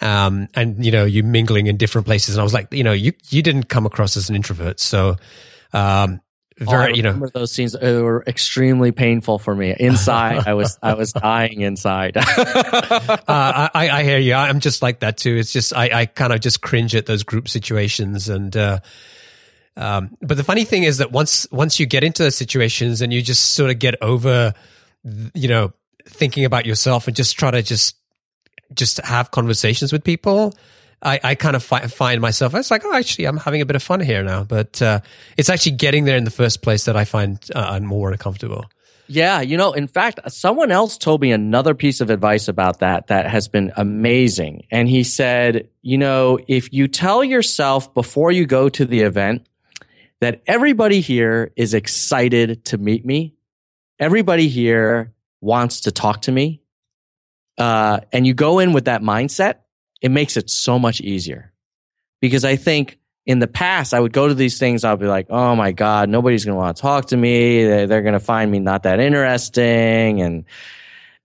Um, 0.00 0.48
and 0.54 0.84
you 0.84 0.92
know, 0.92 1.04
you 1.04 1.22
mingling 1.22 1.66
in 1.66 1.76
different 1.76 2.06
places, 2.06 2.34
and 2.34 2.40
I 2.40 2.44
was 2.44 2.54
like, 2.54 2.72
you 2.72 2.84
know, 2.84 2.92
you 2.92 3.12
you 3.30 3.42
didn't 3.42 3.68
come 3.68 3.86
across 3.86 4.16
as 4.16 4.28
an 4.28 4.36
introvert, 4.36 4.80
so 4.80 5.16
um, 5.72 6.20
very, 6.58 6.96
you 6.96 7.02
know, 7.02 7.28
those 7.32 7.52
scenes 7.52 7.76
were 7.80 8.24
extremely 8.26 8.92
painful 8.92 9.38
for 9.38 9.54
me. 9.54 9.74
Inside, 9.78 10.46
I 10.46 10.54
was, 10.54 10.78
I 10.82 10.94
was 10.94 11.12
dying 11.12 11.60
inside. 11.60 12.16
uh, 12.16 12.22
I, 13.26 13.70
I 13.74 14.02
hear 14.02 14.18
you. 14.18 14.34
I'm 14.34 14.60
just 14.60 14.82
like 14.82 15.00
that 15.00 15.16
too. 15.16 15.36
It's 15.36 15.52
just, 15.52 15.74
I, 15.74 15.90
I 15.92 16.06
kind 16.06 16.32
of 16.32 16.40
just 16.40 16.60
cringe 16.60 16.94
at 16.94 17.06
those 17.06 17.22
group 17.22 17.48
situations 17.48 18.28
and, 18.28 18.56
uh, 18.56 18.80
Um, 19.76 20.16
but 20.20 20.36
the 20.36 20.42
funny 20.42 20.64
thing 20.64 20.82
is 20.82 20.98
that 20.98 21.12
once 21.12 21.46
once 21.52 21.78
you 21.78 21.86
get 21.86 22.02
into 22.02 22.24
those 22.24 22.34
situations 22.34 23.00
and 23.00 23.12
you 23.12 23.22
just 23.22 23.54
sort 23.54 23.70
of 23.70 23.78
get 23.78 23.94
over, 24.02 24.52
you 25.34 25.46
know, 25.46 25.72
thinking 26.04 26.44
about 26.44 26.66
yourself 26.66 27.06
and 27.06 27.14
just 27.14 27.38
try 27.38 27.52
to 27.52 27.62
just 27.62 27.94
just 28.74 28.98
have 28.98 29.30
conversations 29.30 29.92
with 29.92 30.02
people, 30.02 30.52
I, 31.02 31.20
I 31.22 31.34
kind 31.34 31.54
of 31.54 31.62
fi- 31.62 31.86
find 31.86 32.20
myself. 32.20 32.54
It's 32.54 32.70
like, 32.70 32.84
oh, 32.84 32.94
actually, 32.94 33.26
I'm 33.26 33.36
having 33.36 33.60
a 33.60 33.66
bit 33.66 33.76
of 33.76 33.82
fun 33.82 34.00
here 34.00 34.22
now. 34.22 34.44
But 34.44 34.82
uh, 34.82 35.00
it's 35.36 35.48
actually 35.48 35.72
getting 35.72 36.04
there 36.04 36.16
in 36.16 36.24
the 36.24 36.30
first 36.30 36.62
place 36.62 36.86
that 36.86 36.96
I 36.96 37.04
find 37.04 37.38
uh, 37.54 37.78
more 37.80 38.10
uncomfortable. 38.10 38.64
Yeah, 39.10 39.40
you 39.40 39.56
know, 39.56 39.72
in 39.72 39.86
fact, 39.86 40.20
someone 40.30 40.70
else 40.70 40.98
told 40.98 41.22
me 41.22 41.32
another 41.32 41.74
piece 41.74 42.02
of 42.02 42.10
advice 42.10 42.46
about 42.46 42.80
that 42.80 43.06
that 43.06 43.26
has 43.26 43.48
been 43.48 43.72
amazing. 43.74 44.66
And 44.70 44.86
he 44.86 45.02
said, 45.02 45.70
you 45.80 45.96
know, 45.96 46.38
if 46.46 46.74
you 46.74 46.88
tell 46.88 47.24
yourself 47.24 47.94
before 47.94 48.30
you 48.32 48.44
go 48.44 48.68
to 48.68 48.84
the 48.84 49.00
event 49.00 49.46
that 50.20 50.42
everybody 50.46 51.00
here 51.00 51.52
is 51.56 51.72
excited 51.72 52.66
to 52.66 52.76
meet 52.76 53.06
me, 53.06 53.34
everybody 53.98 54.48
here 54.48 55.14
wants 55.40 55.82
to 55.82 55.90
talk 55.90 56.22
to 56.22 56.32
me, 56.32 56.60
uh, 57.56 58.00
and 58.12 58.26
you 58.26 58.34
go 58.34 58.58
in 58.58 58.74
with 58.74 58.84
that 58.84 59.00
mindset, 59.00 59.60
it 60.00 60.10
makes 60.10 60.36
it 60.36 60.50
so 60.50 60.78
much 60.78 61.00
easier. 61.00 61.52
Because 62.20 62.44
I 62.44 62.56
think 62.56 62.98
in 63.28 63.40
the 63.40 63.46
past, 63.46 63.92
I 63.92 64.00
would 64.00 64.14
go 64.14 64.26
to 64.26 64.34
these 64.34 64.58
things. 64.58 64.84
I'll 64.84 64.96
be 64.96 65.06
like, 65.06 65.26
oh 65.28 65.54
my 65.54 65.72
God, 65.72 66.08
nobody's 66.08 66.46
going 66.46 66.54
to 66.54 66.58
want 66.58 66.76
to 66.76 66.80
talk 66.80 67.08
to 67.08 67.16
me. 67.16 67.62
They're, 67.64 68.02
going 68.02 68.14
to 68.14 68.20
find 68.20 68.50
me 68.50 68.58
not 68.58 68.84
that 68.84 69.00
interesting. 69.00 70.22
And, 70.22 70.44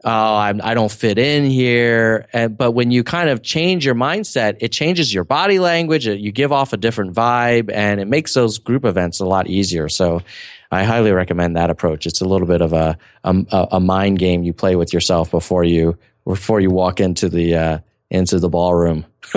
oh, 0.04 0.36
I'm, 0.36 0.60
I 0.62 0.74
do 0.74 0.82
not 0.82 0.92
fit 0.92 1.18
in 1.18 1.46
here. 1.46 2.28
And, 2.34 2.58
but 2.58 2.72
when 2.72 2.92
you 2.92 3.06
kind 3.06 3.30
of 3.30 3.42
change 3.42 3.86
your 3.86 3.96
mindset, 3.96 4.58
it 4.60 4.74
changes 4.74 5.14
your 5.14 5.24
body 5.24 5.60
language. 5.60 6.06
You 6.06 6.32
give 6.34 6.52
off 6.52 6.74
a 6.74 6.78
different 6.78 7.14
vibe 7.14 7.72
and 7.72 8.02
it 8.02 8.08
makes 8.10 8.34
those 8.34 8.58
group 8.60 8.84
events 8.84 9.22
a 9.22 9.26
lot 9.26 9.48
easier. 9.48 9.88
So 9.88 10.22
I 10.70 10.84
highly 10.84 11.14
recommend 11.14 11.56
that 11.56 11.70
approach. 11.70 12.06
It's 12.06 12.20
a 12.20 12.26
little 12.26 12.48
bit 12.48 12.62
of 12.62 12.74
a, 12.74 12.98
a, 13.24 13.68
a 13.72 13.80
mind 13.80 14.20
game 14.20 14.44
you 14.44 14.52
play 14.52 14.76
with 14.76 14.94
yourself 14.94 15.32
before 15.32 15.64
you, 15.64 15.98
before 16.26 16.60
you 16.60 16.70
walk 16.70 17.00
into 17.00 17.30
the, 17.30 17.56
uh, 17.56 17.80
into 18.14 18.40
the 18.40 18.48
ballroom. 18.48 19.06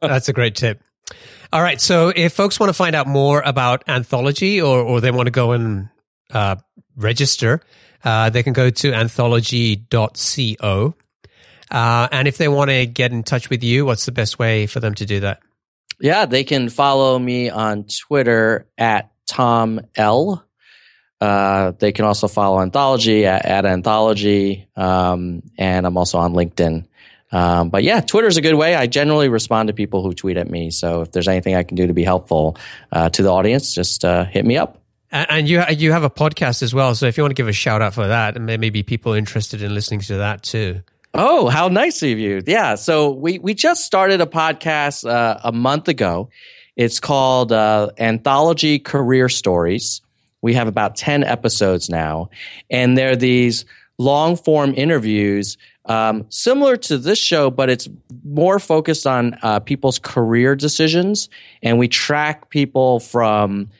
That's 0.00 0.28
a 0.28 0.32
great 0.32 0.54
tip. 0.54 0.80
All 1.52 1.60
right. 1.60 1.80
So 1.80 2.12
if 2.14 2.32
folks 2.32 2.60
want 2.60 2.70
to 2.70 2.74
find 2.74 2.94
out 2.94 3.08
more 3.08 3.42
about 3.44 3.82
Anthology 3.88 4.62
or, 4.62 4.80
or 4.80 5.00
they 5.00 5.10
want 5.10 5.26
to 5.26 5.32
go 5.32 5.50
and 5.52 5.88
uh, 6.32 6.56
register, 6.96 7.60
uh, 8.04 8.30
they 8.30 8.44
can 8.44 8.52
go 8.52 8.70
to 8.70 8.92
anthology.co. 8.92 10.94
Uh, 11.70 12.08
and 12.10 12.28
if 12.28 12.38
they 12.38 12.48
want 12.48 12.70
to 12.70 12.86
get 12.86 13.12
in 13.12 13.24
touch 13.24 13.50
with 13.50 13.64
you, 13.64 13.84
what's 13.84 14.06
the 14.06 14.12
best 14.12 14.38
way 14.38 14.66
for 14.66 14.80
them 14.80 14.94
to 14.94 15.04
do 15.04 15.20
that? 15.20 15.40
Yeah, 16.00 16.24
they 16.26 16.44
can 16.44 16.68
follow 16.68 17.18
me 17.18 17.50
on 17.50 17.84
Twitter 17.84 18.68
at 18.78 19.10
Tom 19.26 19.80
L. 19.96 20.44
Uh, 21.20 21.72
they 21.78 21.92
can 21.92 22.06
also 22.06 22.28
follow 22.28 22.60
Anthology 22.60 23.26
at, 23.26 23.44
at 23.44 23.66
Anthology. 23.66 24.68
Um, 24.76 25.42
and 25.58 25.86
I'm 25.86 25.98
also 25.98 26.18
on 26.18 26.32
LinkedIn 26.32 26.86
um, 27.32 27.70
but 27.70 27.82
yeah, 27.82 28.00
Twitter 28.00 28.28
is 28.28 28.36
a 28.36 28.42
good 28.42 28.54
way. 28.54 28.74
I 28.74 28.86
generally 28.86 29.28
respond 29.28 29.68
to 29.68 29.72
people 29.72 30.02
who 30.02 30.12
tweet 30.12 30.36
at 30.36 30.50
me. 30.50 30.70
So 30.70 31.02
if 31.02 31.12
there's 31.12 31.28
anything 31.28 31.54
I 31.54 31.62
can 31.62 31.76
do 31.76 31.86
to 31.86 31.94
be 31.94 32.04
helpful 32.04 32.56
uh, 32.92 33.08
to 33.10 33.22
the 33.22 33.30
audience, 33.30 33.74
just 33.74 34.04
uh, 34.04 34.24
hit 34.24 34.44
me 34.44 34.56
up. 34.56 34.80
And 35.12 35.48
you 35.48 35.62
you 35.70 35.90
have 35.90 36.04
a 36.04 36.10
podcast 36.10 36.62
as 36.62 36.72
well. 36.72 36.94
So 36.94 37.06
if 37.06 37.16
you 37.16 37.24
want 37.24 37.32
to 37.32 37.34
give 37.34 37.48
a 37.48 37.52
shout 37.52 37.82
out 37.82 37.94
for 37.94 38.06
that, 38.06 38.36
and 38.36 38.46
maybe 38.46 38.84
people 38.84 39.12
interested 39.12 39.60
in 39.60 39.74
listening 39.74 40.00
to 40.02 40.18
that 40.18 40.44
too. 40.44 40.82
Oh, 41.14 41.48
how 41.48 41.66
nice 41.66 42.00
of 42.04 42.16
you! 42.20 42.40
Yeah, 42.46 42.76
so 42.76 43.10
we 43.10 43.40
we 43.40 43.52
just 43.52 43.84
started 43.84 44.20
a 44.20 44.26
podcast 44.26 45.08
uh, 45.08 45.40
a 45.42 45.50
month 45.50 45.88
ago. 45.88 46.30
It's 46.76 47.00
called 47.00 47.50
uh, 47.50 47.90
Anthology 47.98 48.78
Career 48.78 49.28
Stories. 49.28 50.00
We 50.42 50.54
have 50.54 50.68
about 50.68 50.94
ten 50.94 51.24
episodes 51.24 51.90
now, 51.90 52.30
and 52.70 52.96
they're 52.96 53.16
these 53.16 53.64
long 53.98 54.36
form 54.36 54.72
interviews 54.76 55.58
um, 55.86 56.26
similar 56.28 56.76
to 56.76 56.98
this 56.98 57.18
show, 57.18 57.50
but 57.50 57.70
it's 57.70 57.88
more 58.24 58.58
focused 58.58 59.06
on 59.06 59.36
uh, 59.42 59.60
people's 59.60 59.98
career 59.98 60.54
decisions. 60.54 61.28
And 61.62 61.78
we 61.78 61.88
track 61.88 62.50
people 62.50 63.00
from 63.00 63.70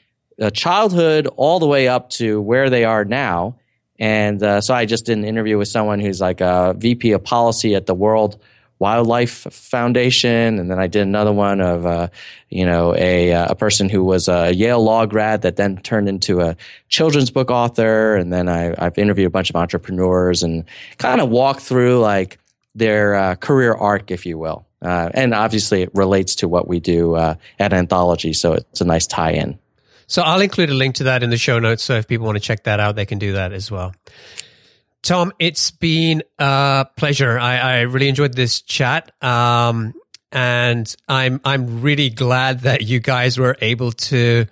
uh, 0.40 0.50
childhood 0.50 1.26
all 1.36 1.58
the 1.60 1.66
way 1.66 1.88
up 1.88 2.10
to 2.10 2.40
where 2.40 2.70
they 2.70 2.84
are 2.84 3.04
now. 3.04 3.56
And 3.98 4.42
uh, 4.42 4.62
so 4.62 4.72
I 4.72 4.86
just 4.86 5.04
did 5.04 5.18
an 5.18 5.24
interview 5.24 5.58
with 5.58 5.68
someone 5.68 6.00
who's 6.00 6.20
like 6.20 6.40
a 6.40 6.74
VP 6.78 7.12
of 7.12 7.22
policy 7.22 7.74
at 7.74 7.84
the 7.86 7.94
World 7.94 8.40
Wildlife 8.80 9.46
Foundation, 9.52 10.58
and 10.58 10.70
then 10.70 10.78
I 10.78 10.86
did 10.86 11.02
another 11.02 11.32
one 11.32 11.60
of 11.60 11.84
uh, 11.84 12.08
you 12.48 12.64
know 12.64 12.96
a 12.96 13.32
uh, 13.32 13.50
a 13.50 13.54
person 13.54 13.90
who 13.90 14.02
was 14.02 14.26
a 14.26 14.52
Yale 14.52 14.82
law 14.82 15.04
grad 15.06 15.42
that 15.42 15.56
then 15.56 15.76
turned 15.76 16.08
into 16.08 16.40
a 16.40 16.56
children's 16.88 17.30
book 17.30 17.50
author, 17.50 18.16
and 18.16 18.32
then 18.32 18.48
I, 18.48 18.74
I've 18.78 18.96
interviewed 18.96 19.26
a 19.26 19.30
bunch 19.30 19.50
of 19.50 19.56
entrepreneurs 19.56 20.42
and 20.42 20.64
kind 20.96 21.20
of 21.20 21.28
walked 21.28 21.60
through 21.60 22.00
like 22.00 22.38
their 22.74 23.14
uh, 23.14 23.34
career 23.34 23.74
arc, 23.74 24.10
if 24.10 24.24
you 24.24 24.38
will. 24.38 24.66
Uh, 24.82 25.10
and 25.12 25.34
obviously, 25.34 25.82
it 25.82 25.90
relates 25.94 26.36
to 26.36 26.48
what 26.48 26.66
we 26.66 26.80
do 26.80 27.14
uh, 27.14 27.34
at 27.58 27.74
Anthology, 27.74 28.32
so 28.32 28.54
it's 28.54 28.80
a 28.80 28.84
nice 28.86 29.06
tie-in. 29.06 29.58
So 30.06 30.22
I'll 30.22 30.40
include 30.40 30.70
a 30.70 30.74
link 30.74 30.96
to 30.96 31.04
that 31.04 31.22
in 31.22 31.28
the 31.28 31.36
show 31.36 31.58
notes. 31.58 31.84
So 31.84 31.96
if 31.96 32.08
people 32.08 32.26
want 32.26 32.36
to 32.36 32.42
check 32.42 32.64
that 32.64 32.80
out, 32.80 32.96
they 32.96 33.06
can 33.06 33.18
do 33.18 33.34
that 33.34 33.52
as 33.52 33.70
well. 33.70 33.94
Tom, 35.02 35.32
it's 35.38 35.70
been 35.70 36.22
a 36.38 36.86
pleasure. 36.96 37.38
I, 37.38 37.56
I 37.56 37.80
really 37.82 38.08
enjoyed 38.08 38.34
this 38.34 38.60
chat. 38.60 39.12
Um, 39.22 39.94
and 40.32 40.94
I'm 41.08 41.40
I'm 41.44 41.80
really 41.80 42.10
glad 42.10 42.60
that 42.60 42.82
you 42.82 43.00
guys 43.00 43.38
were 43.38 43.56
able 43.60 43.92
to 43.92 44.46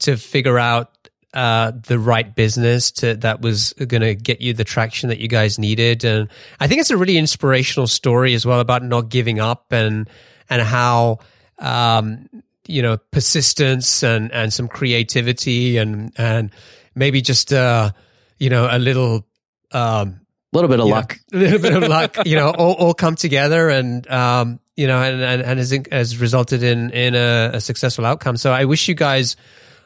to 0.00 0.16
figure 0.16 0.58
out 0.58 0.90
uh, 1.32 1.72
the 1.86 1.98
right 1.98 2.34
business 2.34 2.90
to 2.92 3.16
that 3.16 3.40
was 3.40 3.72
going 3.72 4.02
to 4.02 4.14
get 4.14 4.40
you 4.40 4.52
the 4.52 4.64
traction 4.64 5.08
that 5.08 5.18
you 5.18 5.28
guys 5.28 5.58
needed. 5.58 6.04
And 6.04 6.28
I 6.60 6.68
think 6.68 6.80
it's 6.80 6.90
a 6.90 6.96
really 6.96 7.16
inspirational 7.16 7.86
story 7.86 8.34
as 8.34 8.46
well 8.46 8.60
about 8.60 8.82
not 8.84 9.08
giving 9.08 9.40
up 9.40 9.72
and 9.72 10.08
and 10.50 10.62
how 10.62 11.18
um, 11.58 12.28
you 12.66 12.82
know 12.82 12.98
persistence 13.10 14.02
and 14.02 14.30
and 14.32 14.52
some 14.52 14.68
creativity 14.68 15.78
and 15.78 16.12
and 16.16 16.50
maybe 16.94 17.22
just 17.22 17.52
uh, 17.52 17.90
you 18.38 18.50
know 18.50 18.68
a 18.70 18.78
little 18.78 19.26
um, 19.74 20.20
a 20.52 20.56
little 20.56 20.68
bit 20.68 20.80
of 20.80 20.86
luck, 20.86 21.18
a 21.32 21.36
little 21.36 21.58
bit 21.58 21.74
of 21.74 21.88
luck, 21.88 22.16
you 22.26 22.36
know, 22.36 22.50
all, 22.50 22.74
all 22.74 22.94
come 22.94 23.16
together 23.16 23.68
and, 23.68 24.08
um, 24.10 24.60
you 24.76 24.86
know, 24.86 25.02
and, 25.02 25.20
and, 25.20 25.42
and 25.42 25.58
has, 25.58 25.76
has 25.90 26.18
resulted 26.18 26.62
in, 26.62 26.90
in 26.90 27.14
a, 27.14 27.52
a, 27.54 27.60
successful 27.60 28.06
outcome. 28.06 28.36
So 28.36 28.52
I 28.52 28.64
wish 28.64 28.88
you 28.88 28.94
guys 28.94 29.36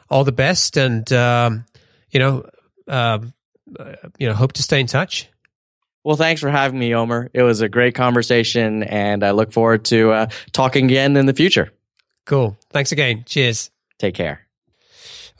all 0.09 0.23
the 0.23 0.31
best 0.31 0.77
and, 0.77 1.11
um, 1.11 1.65
you 2.11 2.19
know, 2.19 2.45
um, 2.87 3.33
uh, 3.77 3.93
you 4.17 4.27
know, 4.27 4.33
hope 4.33 4.53
to 4.53 4.63
stay 4.63 4.79
in 4.79 4.87
touch. 4.87 5.27
Well, 6.03 6.15
thanks 6.15 6.41
for 6.41 6.49
having 6.49 6.79
me, 6.79 6.93
Omer. 6.95 7.29
It 7.33 7.43
was 7.43 7.61
a 7.61 7.69
great 7.69 7.95
conversation 7.95 8.83
and 8.83 9.23
I 9.23 9.31
look 9.31 9.51
forward 9.51 9.85
to 9.85 10.11
uh, 10.11 10.27
talking 10.51 10.85
again 10.85 11.17
in 11.17 11.25
the 11.25 11.33
future. 11.33 11.71
Cool. 12.25 12.57
Thanks 12.69 12.91
again. 12.91 13.23
Cheers. 13.25 13.71
Take 13.97 14.15
care. 14.15 14.48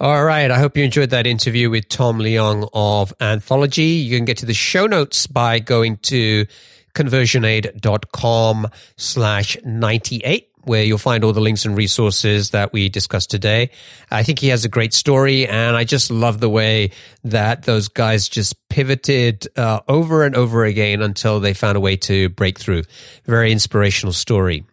All 0.01 0.23
right. 0.23 0.49
I 0.49 0.59
hope 0.59 0.77
you 0.77 0.85
enjoyed 0.85 1.09
that 1.09 1.27
interview 1.27 1.69
with 1.69 1.89
Tom 1.89 2.19
Leung 2.19 2.69
of 2.73 3.13
Anthology. 3.19 3.83
You 3.83 4.17
can 4.17 4.23
get 4.23 4.37
to 4.37 4.45
the 4.45 4.53
show 4.53 4.87
notes 4.87 5.27
by 5.27 5.59
going 5.59 5.97
to 6.03 6.45
conversionaid.com 6.93 8.67
slash 8.95 9.57
98 9.65 10.45
where 10.63 10.83
you'll 10.83 10.97
find 10.97 11.25
all 11.25 11.33
the 11.33 11.41
links 11.41 11.65
and 11.65 11.75
resources 11.75 12.51
that 12.51 12.71
we 12.71 12.87
discussed 12.87 13.29
today. 13.29 13.71
I 14.09 14.23
think 14.23 14.39
he 14.39 14.47
has 14.49 14.63
a 14.63 14.69
great 14.69 14.93
story 14.93 15.45
and 15.45 15.75
I 15.75 15.83
just 15.83 16.11
love 16.11 16.39
the 16.39 16.49
way 16.49 16.91
that 17.25 17.63
those 17.63 17.89
guys 17.89 18.29
just 18.29 18.55
pivoted 18.69 19.47
uh, 19.57 19.81
over 19.89 20.23
and 20.23 20.33
over 20.33 20.63
again 20.63 21.01
until 21.01 21.41
they 21.41 21.53
found 21.53 21.75
a 21.75 21.81
way 21.81 21.97
to 21.97 22.29
break 22.29 22.57
through. 22.57 22.83
Very 23.25 23.51
inspirational 23.51 24.13
story. 24.13 24.63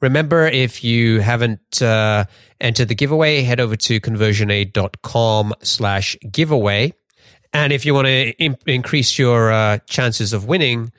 Remember, 0.00 0.46
if 0.46 0.84
you 0.84 1.20
haven't 1.20 1.82
uh, 1.82 2.24
entered 2.60 2.88
the 2.88 2.94
giveaway, 2.94 3.42
head 3.42 3.60
over 3.60 3.76
to 3.76 4.00
conversionaid.com 4.00 5.54
slash 5.62 6.16
giveaway. 6.30 6.92
And 7.52 7.72
if 7.72 7.86
you 7.86 7.94
want 7.94 8.06
to 8.06 8.30
Im- 8.38 8.56
increase 8.66 9.18
your 9.18 9.52
uh, 9.52 9.78
chances 9.86 10.32
of 10.32 10.46
winning, 10.46 10.92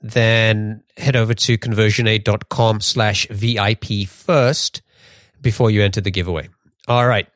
then 0.00 0.82
head 0.96 1.16
over 1.16 1.34
to 1.34 1.58
conversionaid.com 1.58 2.80
slash 2.80 3.26
VIP 3.30 4.06
first 4.06 4.82
before 5.40 5.70
you 5.70 5.82
enter 5.82 6.00
the 6.00 6.10
giveaway. 6.10 6.48
All 6.86 7.06
right. 7.06 7.26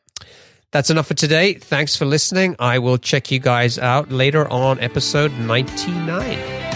That's 0.70 0.91
enough 0.91 1.07
for 1.07 1.14
today. 1.14 1.55
Thanks 1.55 1.97
for 1.97 2.05
listening. 2.05 2.55
I 2.59 2.78
will 2.78 2.99
check 2.99 3.30
you 3.30 3.39
guys 3.39 3.78
out 3.78 4.12
later 4.12 4.47
on 4.49 4.78
episode 4.80 5.32
99. 5.32 6.67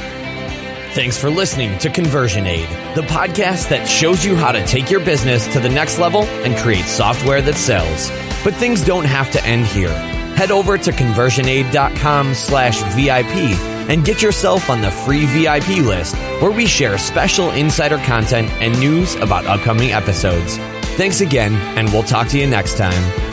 Thanks 0.94 1.16
for 1.16 1.30
listening 1.30 1.78
to 1.78 1.88
Conversion 1.88 2.46
Aid, 2.46 2.68
the 2.94 3.00
podcast 3.00 3.70
that 3.70 3.88
shows 3.88 4.26
you 4.26 4.36
how 4.36 4.52
to 4.52 4.62
take 4.66 4.90
your 4.90 5.00
business 5.02 5.50
to 5.54 5.58
the 5.58 5.68
next 5.70 5.98
level 5.98 6.24
and 6.44 6.54
create 6.58 6.84
software 6.84 7.40
that 7.40 7.54
sells. 7.54 8.10
But 8.44 8.54
things 8.56 8.84
don't 8.84 9.06
have 9.06 9.30
to 9.30 9.42
end 9.46 9.64
here. 9.64 9.94
Head 10.36 10.50
over 10.50 10.76
to 10.76 10.90
conversionaid.com 10.90 12.34
slash 12.34 12.82
VIP 12.94 13.58
and 13.88 14.04
get 14.04 14.20
yourself 14.20 14.68
on 14.68 14.82
the 14.82 14.90
free 14.90 15.24
VIP 15.24 15.82
list 15.82 16.14
where 16.42 16.52
we 16.52 16.66
share 16.66 16.98
special 16.98 17.50
insider 17.52 17.96
content 17.98 18.50
and 18.60 18.78
news 18.78 19.14
about 19.14 19.46
upcoming 19.46 19.92
episodes. 19.92 20.58
Thanks 20.98 21.22
again, 21.22 21.54
and 21.78 21.90
we'll 21.90 22.02
talk 22.02 22.28
to 22.28 22.38
you 22.38 22.46
next 22.46 22.76
time. 22.76 23.31